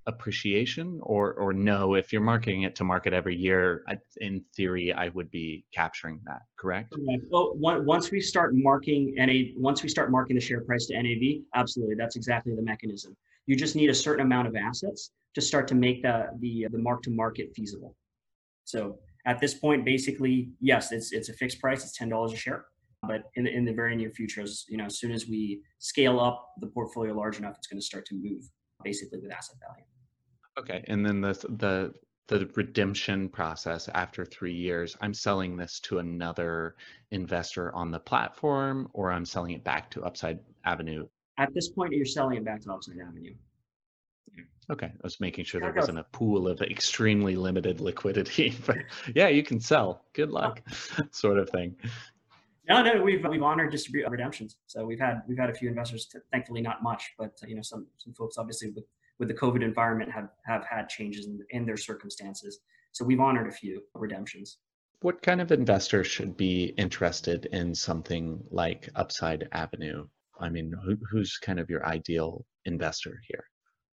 appreciation, 0.06 1.00
or 1.02 1.34
or 1.34 1.52
no? 1.52 1.94
If 1.94 2.12
you're 2.12 2.22
marking 2.22 2.62
it 2.62 2.74
to 2.76 2.84
market 2.84 3.12
every 3.12 3.36
year, 3.36 3.84
in 4.20 4.44
theory, 4.56 4.92
I 4.92 5.08
would 5.10 5.30
be 5.30 5.64
capturing 5.72 6.20
that. 6.26 6.42
Correct? 6.56 6.94
Well, 7.30 7.54
once 7.56 8.10
we 8.10 8.20
start 8.20 8.54
marking 8.54 9.14
NAV, 9.16 9.56
once 9.56 9.82
we 9.84 9.88
start 9.88 10.10
marking 10.10 10.34
the 10.34 10.42
share 10.42 10.62
price 10.62 10.86
to 10.86 10.94
NAV, 11.00 11.42
absolutely, 11.54 11.94
that's 11.94 12.16
exactly 12.16 12.54
the 12.54 12.62
mechanism. 12.62 13.16
You 13.46 13.56
just 13.56 13.76
need 13.76 13.90
a 13.90 13.94
certain 13.94 14.24
amount 14.24 14.48
of 14.48 14.56
assets 14.56 15.10
to 15.34 15.40
start 15.40 15.68
to 15.68 15.74
make 15.74 16.02
the 16.02 16.28
the, 16.40 16.66
the 16.70 16.78
mark 16.78 17.02
to 17.02 17.10
market 17.10 17.52
feasible. 17.54 17.94
So 18.64 18.98
at 19.26 19.40
this 19.40 19.54
point, 19.54 19.84
basically, 19.84 20.50
yes, 20.60 20.92
it's 20.92 21.12
it's 21.12 21.28
a 21.28 21.32
fixed 21.32 21.60
price. 21.60 21.82
It's 21.84 21.96
ten 21.96 22.08
dollars 22.08 22.32
a 22.32 22.36
share. 22.36 22.66
But 23.02 23.24
in 23.34 23.44
the, 23.44 23.54
in 23.54 23.64
the 23.64 23.72
very 23.72 23.94
near 23.94 24.10
future, 24.10 24.40
as, 24.40 24.64
you 24.68 24.76
know, 24.78 24.86
as 24.86 24.98
soon 24.98 25.12
as 25.12 25.28
we 25.28 25.60
scale 25.78 26.18
up 26.18 26.48
the 26.60 26.66
portfolio 26.66 27.14
large 27.14 27.38
enough, 27.38 27.54
it's 27.56 27.66
going 27.68 27.78
to 27.78 27.84
start 27.84 28.04
to 28.06 28.14
move 28.14 28.42
basically 28.82 29.20
with 29.20 29.30
asset 29.30 29.56
value. 29.60 29.84
Okay, 30.58 30.84
and 30.88 31.04
then 31.04 31.20
the 31.20 31.34
the 31.58 31.92
the 32.28 32.50
redemption 32.56 33.28
process 33.28 33.88
after 33.94 34.24
three 34.24 34.54
years, 34.54 34.96
I'm 35.00 35.14
selling 35.14 35.56
this 35.56 35.78
to 35.80 35.98
another 35.98 36.74
investor 37.12 37.72
on 37.74 37.92
the 37.92 38.00
platform, 38.00 38.88
or 38.92 39.12
I'm 39.12 39.24
selling 39.24 39.52
it 39.52 39.62
back 39.62 39.90
to 39.92 40.02
Upside 40.02 40.40
Avenue 40.64 41.06
at 41.38 41.52
this 41.54 41.68
point, 41.68 41.92
you're 41.92 42.06
selling 42.06 42.38
it 42.38 42.44
back 42.44 42.62
to 42.62 42.72
Upside 42.72 42.98
Avenue. 42.98 43.34
Okay, 44.68 44.86
I 44.86 45.00
was 45.02 45.20
making 45.20 45.44
sure 45.44 45.60
there 45.60 45.72
wasn't 45.72 45.98
a 45.98 46.06
pool 46.12 46.48
of 46.48 46.60
extremely 46.60 47.36
limited 47.36 47.80
liquidity, 47.80 48.56
but 48.66 48.78
yeah, 49.14 49.28
you 49.28 49.44
can 49.44 49.60
sell. 49.60 50.02
Good 50.12 50.30
oh. 50.30 50.34
luck, 50.34 50.62
sort 51.12 51.38
of 51.38 51.48
thing. 51.50 51.76
No, 52.68 52.82
no, 52.82 53.00
we've 53.00 53.24
we've 53.24 53.42
honored 53.42 53.70
distribute 53.70 54.06
uh, 54.06 54.10
redemptions. 54.10 54.56
So 54.66 54.84
we've 54.84 54.98
had 54.98 55.22
we've 55.28 55.38
had 55.38 55.50
a 55.50 55.54
few 55.54 55.68
investors, 55.68 56.08
thankfully 56.32 56.62
not 56.62 56.82
much, 56.82 57.12
but 57.16 57.38
uh, 57.42 57.46
you 57.46 57.54
know 57.54 57.62
some 57.62 57.86
some 57.98 58.12
folks 58.14 58.38
obviously 58.38 58.70
with 58.70 58.84
with 59.20 59.28
the 59.28 59.34
COVID 59.34 59.62
environment 59.62 60.10
have 60.10 60.30
have 60.44 60.64
had 60.64 60.88
changes 60.88 61.26
in, 61.26 61.38
in 61.50 61.64
their 61.64 61.76
circumstances. 61.76 62.58
So 62.90 63.04
we've 63.04 63.20
honored 63.20 63.46
a 63.46 63.52
few 63.52 63.82
redemptions. 63.94 64.58
What 65.02 65.22
kind 65.22 65.40
of 65.40 65.52
investor 65.52 66.02
should 66.02 66.36
be 66.36 66.74
interested 66.76 67.46
in 67.52 67.74
something 67.74 68.42
like 68.50 68.88
Upside 68.96 69.46
Avenue? 69.52 70.08
I 70.40 70.48
mean, 70.48 70.74
who, 70.84 70.96
who's 71.10 71.38
kind 71.38 71.58
of 71.58 71.70
your 71.70 71.84
ideal 71.86 72.44
investor 72.64 73.20
here? 73.28 73.44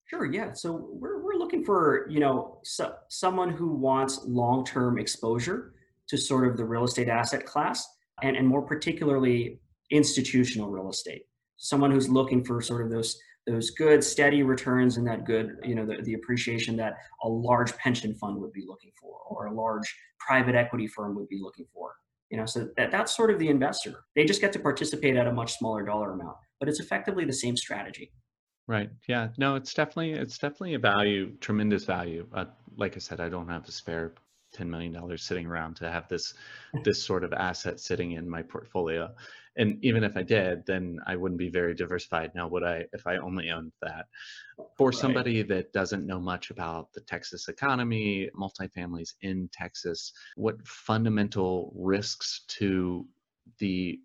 Sure. 0.06 0.26
Yeah. 0.26 0.54
So 0.54 0.90
we're, 0.92 1.24
we're 1.24 1.36
looking 1.36 1.64
for, 1.64 2.08
you 2.10 2.20
know, 2.20 2.60
so, 2.64 2.94
someone 3.10 3.50
who 3.50 3.74
wants 3.74 4.20
long-term 4.26 5.00
exposure 5.00 5.74
to 6.10 6.18
sort 6.18 6.48
of 6.48 6.58
the 6.58 6.66
real 6.66 6.84
estate 6.84 7.08
asset 7.08 7.46
class 7.46 7.88
and, 8.22 8.36
and 8.36 8.48
more 8.48 8.62
particularly 8.62 9.60
institutional 9.92 10.70
real 10.70 10.90
estate. 10.90 11.24
Someone 11.58 11.92
who's 11.92 12.10
looking 12.10 12.44
for 12.44 12.62
sort 12.62 12.84
of 12.84 12.92
those 12.92 13.18
those 13.46 13.72
good 13.72 14.02
steady 14.02 14.42
returns 14.42 14.96
and 14.98 15.06
that 15.06 15.26
good 15.26 15.58
you 15.64 15.76
know 15.76 15.86
the, 15.86 16.02
the 16.04 16.14
appreciation 16.14 16.78
that 16.78 16.94
a 17.24 17.28
large 17.28 17.76
pension 17.78 18.16
fund 18.16 18.40
would 18.40 18.54
be 18.54 18.64
looking 18.66 18.92
for 19.00 19.18
or 19.30 19.48
a 19.48 19.54
large 19.54 19.94
private 20.20 20.56
equity 20.56 20.88
firm 20.88 21.16
would 21.16 21.28
be 21.28 21.40
looking 21.42 21.66
for 21.74 21.94
you 22.34 22.40
know 22.40 22.48
so 22.48 22.68
that, 22.78 22.90
that's 22.90 23.16
sort 23.16 23.30
of 23.30 23.38
the 23.38 23.48
investor. 23.48 24.06
They 24.16 24.26
just 24.26 24.42
get 24.42 24.52
to 24.54 24.60
participate 24.60 25.16
at 25.16 25.28
a 25.28 25.32
much 25.32 25.54
smaller 25.60 25.84
dollar 25.86 26.12
amount 26.14 26.36
but 26.60 26.68
it's 26.68 26.80
effectively 26.80 27.26
the 27.26 27.34
same 27.34 27.56
strategy. 27.56 28.12
Right. 28.68 28.90
Yeah. 29.08 29.28
No 29.38 29.56
it's 29.56 29.74
definitely 29.74 30.14
it's 30.14 30.40
definitely 30.40 30.74
a 30.74 30.80
value 30.80 31.34
tremendous 31.40 31.86
value. 31.86 32.28
Uh, 32.34 32.46
like 32.76 32.96
i 32.96 33.00
said 33.00 33.20
i 33.20 33.30
don't 33.30 33.48
have 33.48 33.68
a 33.68 33.72
spare 33.72 34.14
10 34.54 34.70
million 34.70 34.94
dollars 34.94 35.24
sitting 35.24 35.46
around 35.46 35.76
to 35.76 35.90
have 35.90 36.08
this 36.08 36.34
this 36.84 37.04
sort 37.04 37.24
of 37.24 37.34
asset 37.34 37.80
sitting 37.80 38.14
in 38.14 38.30
my 38.30 38.42
portfolio 38.42 39.14
and 39.56 39.78
even 39.84 40.04
if 40.04 40.18
I 40.18 40.24
did, 40.24 40.66
then 40.66 41.00
I 41.06 41.16
wouldn't 41.16 41.38
be 41.38 41.50
very 41.50 41.76
diversified. 41.76 42.32
Now, 42.34 42.48
would 42.48 42.64
I 42.64 42.86
if 42.94 43.06
I 43.06 43.18
only 43.18 43.52
owned 43.52 43.72
that? 43.82 44.06
For 44.78 44.90
right. 44.90 44.98
somebody 44.98 45.44
that 45.44 45.74
doesn't 45.74 46.06
know 46.06 46.20
much 46.20 46.50
about 46.50 46.92
the 46.94 47.02
Texas 47.02 47.48
economy, 47.48 48.30
multifamilies 48.36 49.14
in 49.22 49.50
Texas, 49.54 50.12
what 50.36 50.66
fundamental 50.66 51.72
risks 51.76 52.46
to 52.48 53.06
the 53.60 54.00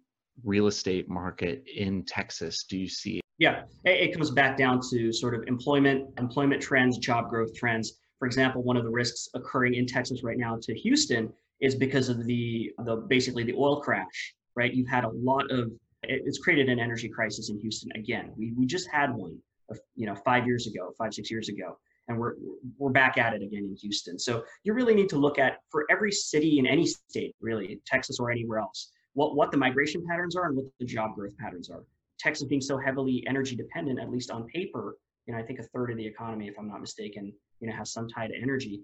real 0.44 0.66
estate 0.66 1.08
market 1.08 1.64
in 1.74 2.04
Texas 2.04 2.64
do 2.64 2.76
you 2.76 2.88
see? 2.88 3.20
Yeah, 3.38 3.62
it 3.84 4.12
comes 4.12 4.30
back 4.30 4.56
down 4.56 4.80
to 4.90 5.12
sort 5.12 5.34
of 5.34 5.44
employment, 5.46 6.08
employment 6.18 6.60
trends, 6.60 6.98
job 6.98 7.30
growth 7.30 7.54
trends. 7.54 7.98
For 8.18 8.26
example, 8.26 8.62
one 8.62 8.76
of 8.76 8.84
the 8.84 8.90
risks 8.90 9.28
occurring 9.34 9.74
in 9.74 9.86
Texas 9.86 10.22
right 10.22 10.38
now 10.38 10.58
to 10.62 10.74
Houston 10.74 11.32
is 11.60 11.74
because 11.74 12.08
of 12.08 12.24
the 12.24 12.72
the 12.84 12.96
basically 12.96 13.44
the 13.44 13.54
oil 13.54 13.80
crash, 13.80 14.34
right? 14.54 14.72
You've 14.72 14.88
had 14.88 15.04
a 15.04 15.10
lot 15.10 15.50
of 15.50 15.70
it's 16.02 16.38
created 16.38 16.68
an 16.68 16.78
energy 16.78 17.08
crisis 17.08 17.50
in 17.50 17.58
Houston 17.60 17.90
again. 17.94 18.32
We 18.36 18.52
we 18.56 18.66
just 18.66 18.88
had 18.88 19.14
one, 19.14 19.38
uh, 19.70 19.76
you 19.96 20.06
know, 20.06 20.14
five 20.14 20.46
years 20.46 20.66
ago, 20.66 20.92
five 20.96 21.14
six 21.14 21.30
years 21.30 21.48
ago, 21.48 21.78
and 22.08 22.18
we're 22.18 22.34
we're 22.76 22.90
back 22.90 23.18
at 23.18 23.34
it 23.34 23.42
again 23.42 23.64
in 23.64 23.76
Houston. 23.76 24.18
So 24.18 24.44
you 24.64 24.74
really 24.74 24.94
need 24.94 25.08
to 25.10 25.18
look 25.18 25.38
at 25.38 25.58
for 25.70 25.86
every 25.90 26.12
city 26.12 26.58
in 26.58 26.66
any 26.66 26.86
state, 26.86 27.34
really, 27.40 27.80
Texas 27.86 28.18
or 28.20 28.30
anywhere 28.30 28.58
else, 28.58 28.90
what 29.14 29.36
what 29.36 29.50
the 29.50 29.56
migration 29.56 30.04
patterns 30.08 30.36
are 30.36 30.46
and 30.46 30.56
what 30.56 30.66
the 30.78 30.86
job 30.86 31.14
growth 31.14 31.36
patterns 31.38 31.70
are. 31.70 31.84
Texas 32.18 32.46
being 32.48 32.60
so 32.60 32.76
heavily 32.78 33.24
energy 33.28 33.54
dependent, 33.54 34.00
at 34.00 34.10
least 34.10 34.30
on 34.32 34.44
paper, 34.46 34.96
you 35.26 35.34
know, 35.34 35.38
I 35.38 35.42
think 35.42 35.60
a 35.60 35.62
third 35.62 35.90
of 35.90 35.96
the 35.96 36.06
economy, 36.06 36.48
if 36.48 36.58
I'm 36.58 36.68
not 36.68 36.80
mistaken, 36.80 37.32
you 37.60 37.68
know, 37.68 37.76
has 37.76 37.92
some 37.92 38.08
tie 38.08 38.26
to 38.26 38.34
energy. 38.40 38.80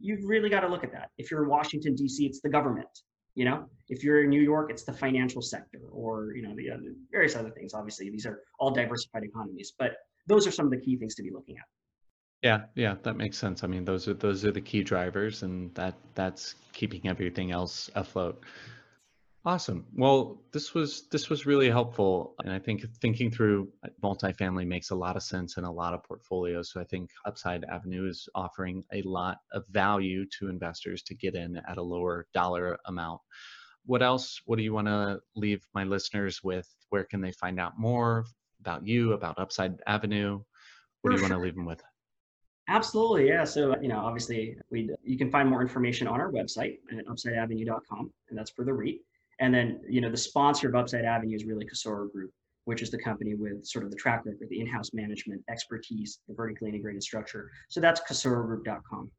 You've 0.00 0.24
really 0.24 0.48
got 0.48 0.60
to 0.60 0.68
look 0.68 0.84
at 0.84 0.92
that. 0.92 1.10
If 1.18 1.30
you're 1.30 1.42
in 1.42 1.48
Washington 1.48 1.94
D.C., 1.94 2.26
it's 2.26 2.40
the 2.40 2.48
government. 2.48 2.88
You 3.34 3.44
know, 3.44 3.66
if 3.88 4.02
you're 4.02 4.24
in 4.24 4.30
New 4.30 4.40
York, 4.40 4.70
it's 4.70 4.84
the 4.84 4.92
financial 4.92 5.42
sector, 5.42 5.80
or 5.92 6.32
you 6.34 6.42
know, 6.42 6.54
the 6.56 6.70
various 7.12 7.36
other 7.36 7.50
things. 7.50 7.74
Obviously, 7.74 8.08
these 8.10 8.24
are 8.24 8.40
all 8.58 8.70
diversified 8.70 9.24
economies, 9.24 9.74
but 9.78 9.92
those 10.26 10.46
are 10.46 10.50
some 10.50 10.66
of 10.66 10.72
the 10.72 10.80
key 10.80 10.96
things 10.96 11.14
to 11.16 11.22
be 11.22 11.30
looking 11.30 11.56
at. 11.58 11.64
Yeah, 12.42 12.60
yeah, 12.74 12.94
that 13.02 13.16
makes 13.16 13.38
sense. 13.38 13.64
I 13.64 13.66
mean, 13.66 13.84
those 13.84 14.08
are 14.08 14.14
those 14.14 14.44
are 14.44 14.52
the 14.52 14.60
key 14.60 14.82
drivers, 14.82 15.42
and 15.42 15.74
that 15.74 15.94
that's 16.14 16.54
keeping 16.72 17.08
everything 17.08 17.50
else 17.50 17.90
afloat. 17.94 18.42
Awesome. 19.46 19.86
Well, 19.94 20.42
this 20.52 20.74
was 20.74 21.06
this 21.12 21.30
was 21.30 21.46
really 21.46 21.70
helpful, 21.70 22.34
and 22.42 22.52
I 22.52 22.58
think 22.58 22.84
thinking 23.00 23.30
through 23.30 23.68
uh, 23.84 23.90
multifamily 24.02 24.66
makes 24.66 24.90
a 24.90 24.94
lot 24.96 25.14
of 25.14 25.22
sense 25.22 25.56
in 25.56 25.62
a 25.62 25.70
lot 25.70 25.94
of 25.94 26.02
portfolios. 26.02 26.72
So 26.72 26.80
I 26.80 26.84
think 26.84 27.10
Upside 27.24 27.62
Avenue 27.70 28.08
is 28.08 28.28
offering 28.34 28.82
a 28.92 29.02
lot 29.02 29.38
of 29.52 29.64
value 29.68 30.26
to 30.40 30.48
investors 30.48 31.00
to 31.04 31.14
get 31.14 31.36
in 31.36 31.58
at 31.68 31.78
a 31.78 31.82
lower 31.82 32.26
dollar 32.34 32.76
amount. 32.86 33.20
What 33.84 34.02
else? 34.02 34.42
What 34.46 34.56
do 34.56 34.64
you 34.64 34.74
want 34.74 34.88
to 34.88 35.20
leave 35.36 35.64
my 35.74 35.84
listeners 35.84 36.42
with? 36.42 36.68
Where 36.88 37.04
can 37.04 37.20
they 37.20 37.30
find 37.30 37.60
out 37.60 37.78
more 37.78 38.24
about 38.58 38.84
you, 38.84 39.12
about 39.12 39.38
Upside 39.38 39.80
Avenue? 39.86 40.42
What 41.02 41.12
do 41.12 41.16
you 41.18 41.22
want 41.22 41.34
to 41.34 41.38
leave 41.38 41.54
them 41.54 41.66
with? 41.66 41.84
Absolutely, 42.66 43.28
yeah. 43.28 43.44
So 43.44 43.80
you 43.80 43.86
know, 43.86 44.00
obviously, 44.00 44.58
we 44.72 44.90
you 45.04 45.16
can 45.16 45.30
find 45.30 45.48
more 45.48 45.62
information 45.62 46.08
on 46.08 46.20
our 46.20 46.32
website 46.32 46.78
at 46.90 47.06
upsideavenue.com, 47.06 48.12
and 48.28 48.36
that's 48.36 48.50
for 48.50 48.64
the 48.64 48.72
REIT. 48.72 49.02
And 49.38 49.54
then, 49.54 49.80
you 49.88 50.00
know, 50.00 50.10
the 50.10 50.16
sponsor 50.16 50.68
of 50.68 50.74
Upside 50.74 51.04
Avenue 51.04 51.36
is 51.36 51.44
really 51.44 51.66
Casoro 51.66 52.10
Group, 52.10 52.30
which 52.64 52.82
is 52.82 52.90
the 52.90 52.98
company 52.98 53.34
with 53.34 53.66
sort 53.66 53.84
of 53.84 53.90
the 53.90 53.96
track 53.96 54.24
record, 54.24 54.48
the 54.48 54.60
in-house 54.60 54.90
management 54.92 55.42
expertise, 55.50 56.20
the 56.28 56.34
vertically 56.34 56.70
integrated 56.70 57.02
structure. 57.02 57.50
So 57.68 57.80
that's 57.80 58.00
casorogroup.com. 58.00 59.10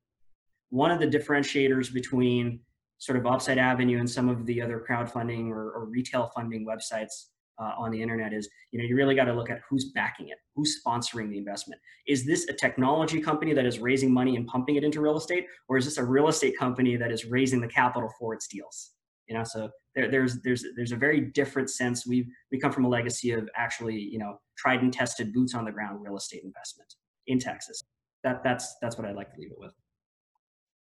One 0.70 0.91
of 0.91 0.99
the 0.99 1.07
differentiators 1.07 1.93
between 1.93 2.59
sort 2.97 3.18
of 3.18 3.26
Upside 3.28 3.57
Avenue 3.57 3.99
and 3.99 4.09
some 4.09 4.28
of 4.28 4.45
the 4.45 4.61
other 4.61 4.84
crowdfunding 4.89 5.49
or, 5.49 5.72
or 5.72 5.86
retail 5.86 6.32
funding 6.36 6.65
websites 6.65 7.28
uh, 7.59 7.74
on 7.78 7.91
the 7.91 8.01
internet 8.01 8.34
is, 8.34 8.49
you 8.72 8.80
know, 8.80 8.86
you 8.86 8.95
really 8.95 9.15
got 9.15 9.26
to 9.26 9.34
look 9.34 9.49
at 9.49 9.61
who's 9.70 9.91
backing 9.93 10.30
it, 10.30 10.38
who's 10.55 10.80
sponsoring 10.84 11.30
the 11.30 11.38
investment. 11.38 11.80
Is 12.07 12.26
this 12.26 12.47
a 12.49 12.53
technology 12.53 13.20
company 13.20 13.53
that 13.53 13.65
is 13.65 13.80
raising 13.80 14.11
money 14.11 14.36
and 14.36 14.47
pumping 14.47 14.76
it 14.76 14.84
into 14.84 15.01
real 15.01 15.18
estate, 15.18 15.45
or 15.68 15.78
is 15.78 15.86
this 15.86 15.97
a 15.97 16.03
real 16.03 16.28
estate 16.28 16.57
company 16.57 16.95
that 16.97 17.11
is 17.11 17.26
raising 17.26 17.61
the 17.61 17.68
capital 17.68 18.09
for 18.20 18.34
its 18.34 18.47
deals? 18.47 18.91
You 19.28 19.38
know, 19.38 19.43
so 19.43 19.69
there, 19.95 20.09
there's 20.09 20.41
there's 20.41 20.63
there's 20.75 20.91
a 20.91 20.95
very 20.95 21.21
different 21.21 21.69
sense. 21.69 22.07
We 22.07 22.28
we 22.51 22.59
come 22.59 22.71
from 22.71 22.86
a 22.86 22.89
legacy 22.89 23.32
of 23.32 23.49
actually 23.55 23.95
you 23.95 24.19
know 24.19 24.39
tried 24.57 24.82
and 24.82 24.93
tested 24.93 25.34
boots 25.34 25.53
on 25.53 25.65
the 25.65 25.71
ground 25.71 26.01
real 26.01 26.17
estate 26.17 26.43
investment 26.43 26.93
in 27.28 27.39
Texas. 27.39 27.84
That 28.23 28.43
that's 28.43 28.75
that's 28.82 28.97
what 28.97 29.05
I'd 29.05 29.15
like 29.15 29.34
to 29.34 29.39
leave 29.39 29.51
it 29.51 29.59
with. 29.59 29.73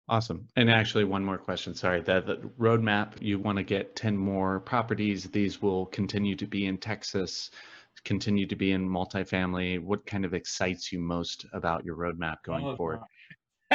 Awesome. 0.07 0.47
And 0.55 0.69
actually, 0.69 1.03
one 1.03 1.25
more 1.25 1.39
question. 1.39 1.73
Sorry, 1.73 1.99
the, 1.99 2.21
the 2.21 2.35
roadmap. 2.59 3.13
You 3.21 3.39
want 3.39 3.57
to 3.57 3.63
get 3.63 3.95
ten 3.95 4.15
more 4.15 4.59
properties. 4.59 5.25
These 5.25 5.61
will 5.61 5.87
continue 5.87 6.35
to 6.35 6.45
be 6.45 6.67
in 6.67 6.77
Texas, 6.77 7.49
continue 8.03 8.45
to 8.45 8.55
be 8.55 8.71
in 8.71 8.87
multifamily. 8.87 9.81
What 9.81 10.05
kind 10.05 10.23
of 10.23 10.35
excites 10.35 10.91
you 10.91 10.99
most 10.99 11.45
about 11.53 11.85
your 11.85 11.95
roadmap 11.95 12.37
going 12.45 12.65
oh, 12.65 12.75
forward? 12.75 12.99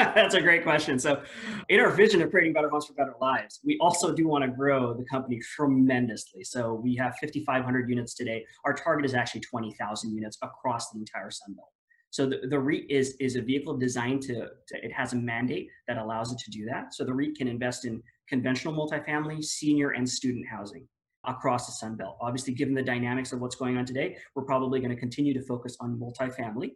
That's 0.15 0.35
a 0.35 0.41
great 0.41 0.63
question. 0.63 0.99
So, 0.99 1.23
in 1.69 1.79
our 1.79 1.91
vision 1.91 2.23
of 2.23 2.31
creating 2.31 2.55
better 2.55 2.71
homes 2.71 2.87
for 2.87 2.95
better 2.95 3.15
lives, 3.21 3.61
we 3.63 3.77
also 3.81 4.15
do 4.15 4.27
want 4.27 4.45
to 4.45 4.51
grow 4.51 4.95
the 4.95 5.05
company 5.05 5.39
tremendously. 5.41 6.43
So, 6.43 6.73
we 6.73 6.97
have 6.97 7.17
5,500 7.21 7.91
units 7.91 8.15
today. 8.15 8.47
Our 8.65 8.73
target 8.73 9.05
is 9.05 9.15
actually 9.15 9.43
20,000 9.43 10.15
units 10.15 10.39
across 10.43 10.91
the 10.91 11.01
entire 11.01 11.29
Sunbelt. 11.29 11.69
So, 12.09 12.27
the, 12.27 12.41
the 12.49 12.59
REIT 12.59 12.87
is, 12.89 13.15
is 13.21 13.37
a 13.37 13.43
vehicle 13.43 13.77
designed 13.77 14.23
to, 14.23 14.35
to, 14.69 14.85
it 14.85 14.93
has 14.93 15.13
a 15.13 15.17
mandate 15.17 15.69
that 15.87 15.99
allows 15.99 16.33
it 16.33 16.39
to 16.39 16.51
do 16.51 16.65
that. 16.67 16.95
So, 16.95 17.05
the 17.05 17.13
REIT 17.13 17.37
can 17.37 17.47
invest 17.47 17.85
in 17.85 18.03
conventional 18.27 18.73
multifamily, 18.73 19.45
senior, 19.45 19.91
and 19.91 20.09
student 20.09 20.47
housing 20.49 20.89
across 21.25 21.67
the 21.67 21.73
Sun 21.73 21.97
Belt. 21.97 22.17
Obviously, 22.23 22.55
given 22.55 22.75
the 22.75 22.83
dynamics 22.83 23.33
of 23.33 23.41
what's 23.41 23.57
going 23.57 23.77
on 23.77 23.85
today, 23.85 24.17
we're 24.35 24.45
probably 24.45 24.81
going 24.81 24.95
to 24.95 25.01
continue 25.01 25.35
to 25.35 25.43
focus 25.43 25.77
on 25.79 25.99
multifamily 25.99 26.71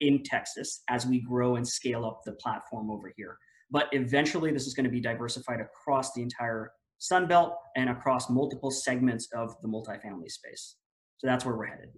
in 0.00 0.22
Texas 0.22 0.82
as 0.88 1.06
we 1.06 1.20
grow 1.20 1.56
and 1.56 1.66
scale 1.66 2.04
up 2.04 2.20
the 2.24 2.32
platform 2.32 2.90
over 2.90 3.12
here. 3.16 3.38
But 3.70 3.88
eventually, 3.92 4.50
this 4.50 4.66
is 4.66 4.74
going 4.74 4.84
to 4.84 4.90
be 4.90 5.00
diversified 5.00 5.60
across 5.60 6.12
the 6.12 6.22
entire 6.22 6.72
Sun 6.98 7.28
Belt 7.28 7.54
and 7.76 7.90
across 7.90 8.28
multiple 8.28 8.70
segments 8.70 9.28
of 9.34 9.54
the 9.62 9.68
multifamily 9.68 10.30
space. 10.30 10.76
So 11.18 11.26
that's 11.26 11.44
where 11.44 11.56
we're 11.56 11.66
headed. 11.66 11.90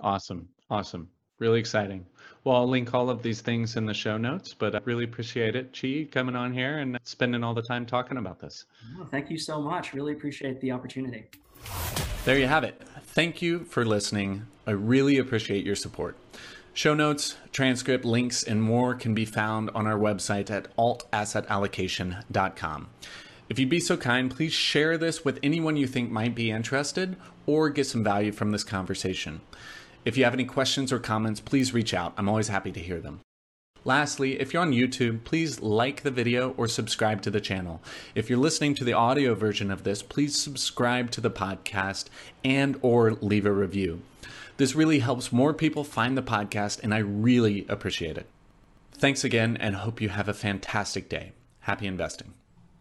Awesome. 0.00 0.48
Awesome. 0.70 1.08
Really 1.38 1.58
exciting. 1.58 2.06
Well, 2.44 2.56
I'll 2.56 2.68
link 2.68 2.94
all 2.94 3.10
of 3.10 3.22
these 3.22 3.40
things 3.40 3.76
in 3.76 3.86
the 3.86 3.94
show 3.94 4.16
notes, 4.16 4.54
but 4.54 4.74
I 4.74 4.80
really 4.84 5.04
appreciate 5.04 5.56
it, 5.56 5.78
Chi, 5.78 6.06
coming 6.10 6.36
on 6.36 6.52
here 6.52 6.78
and 6.78 6.98
spending 7.04 7.42
all 7.42 7.54
the 7.54 7.62
time 7.62 7.86
talking 7.86 8.18
about 8.18 8.38
this. 8.38 8.66
Oh, 8.98 9.06
thank 9.10 9.30
you 9.30 9.38
so 9.38 9.60
much. 9.60 9.94
Really 9.94 10.12
appreciate 10.12 10.60
the 10.60 10.70
opportunity. 10.70 11.24
There 12.24 12.38
you 12.38 12.46
have 12.46 12.64
it. 12.64 12.80
Thank 13.08 13.42
you 13.42 13.64
for 13.64 13.84
listening. 13.84 14.46
I 14.66 14.72
really 14.72 15.18
appreciate 15.18 15.64
your 15.64 15.76
support. 15.76 16.16
Show 16.76 16.92
notes, 16.92 17.36
transcript, 17.52 18.04
links, 18.04 18.42
and 18.42 18.60
more 18.60 18.96
can 18.96 19.14
be 19.14 19.24
found 19.24 19.70
on 19.76 19.86
our 19.86 19.96
website 19.96 20.50
at 20.50 20.76
altassetallocation.com. 20.76 22.88
If 23.48 23.60
you'd 23.60 23.68
be 23.68 23.78
so 23.78 23.96
kind, 23.96 24.28
please 24.28 24.52
share 24.52 24.98
this 24.98 25.24
with 25.24 25.38
anyone 25.40 25.76
you 25.76 25.86
think 25.86 26.10
might 26.10 26.34
be 26.34 26.50
interested 26.50 27.14
or 27.46 27.70
get 27.70 27.86
some 27.86 28.02
value 28.02 28.32
from 28.32 28.50
this 28.50 28.64
conversation. 28.64 29.40
If 30.04 30.16
you 30.16 30.24
have 30.24 30.34
any 30.34 30.44
questions 30.44 30.92
or 30.92 30.98
comments, 30.98 31.38
please 31.38 31.72
reach 31.72 31.94
out. 31.94 32.12
I'm 32.16 32.28
always 32.28 32.48
happy 32.48 32.72
to 32.72 32.80
hear 32.80 32.98
them. 32.98 33.20
Lastly, 33.84 34.40
if 34.40 34.52
you're 34.52 34.62
on 34.62 34.72
YouTube, 34.72 35.22
please 35.22 35.60
like 35.60 36.02
the 36.02 36.10
video 36.10 36.54
or 36.56 36.66
subscribe 36.66 37.22
to 37.22 37.30
the 37.30 37.40
channel. 37.40 37.80
If 38.16 38.28
you're 38.28 38.36
listening 38.36 38.74
to 38.76 38.84
the 38.84 38.94
audio 38.94 39.36
version 39.36 39.70
of 39.70 39.84
this, 39.84 40.02
please 40.02 40.36
subscribe 40.36 41.12
to 41.12 41.20
the 41.20 41.30
podcast 41.30 42.06
and 42.44 42.76
or 42.82 43.12
leave 43.12 43.46
a 43.46 43.52
review. 43.52 44.02
This 44.56 44.74
really 44.74 45.00
helps 45.00 45.32
more 45.32 45.52
people 45.52 45.82
find 45.82 46.16
the 46.16 46.22
podcast, 46.22 46.82
and 46.82 46.94
I 46.94 46.98
really 46.98 47.66
appreciate 47.68 48.16
it. 48.16 48.26
Thanks 48.92 49.24
again, 49.24 49.56
and 49.56 49.74
hope 49.74 50.00
you 50.00 50.10
have 50.10 50.28
a 50.28 50.34
fantastic 50.34 51.08
day. 51.08 51.32
Happy 51.60 51.86
investing. 51.86 52.34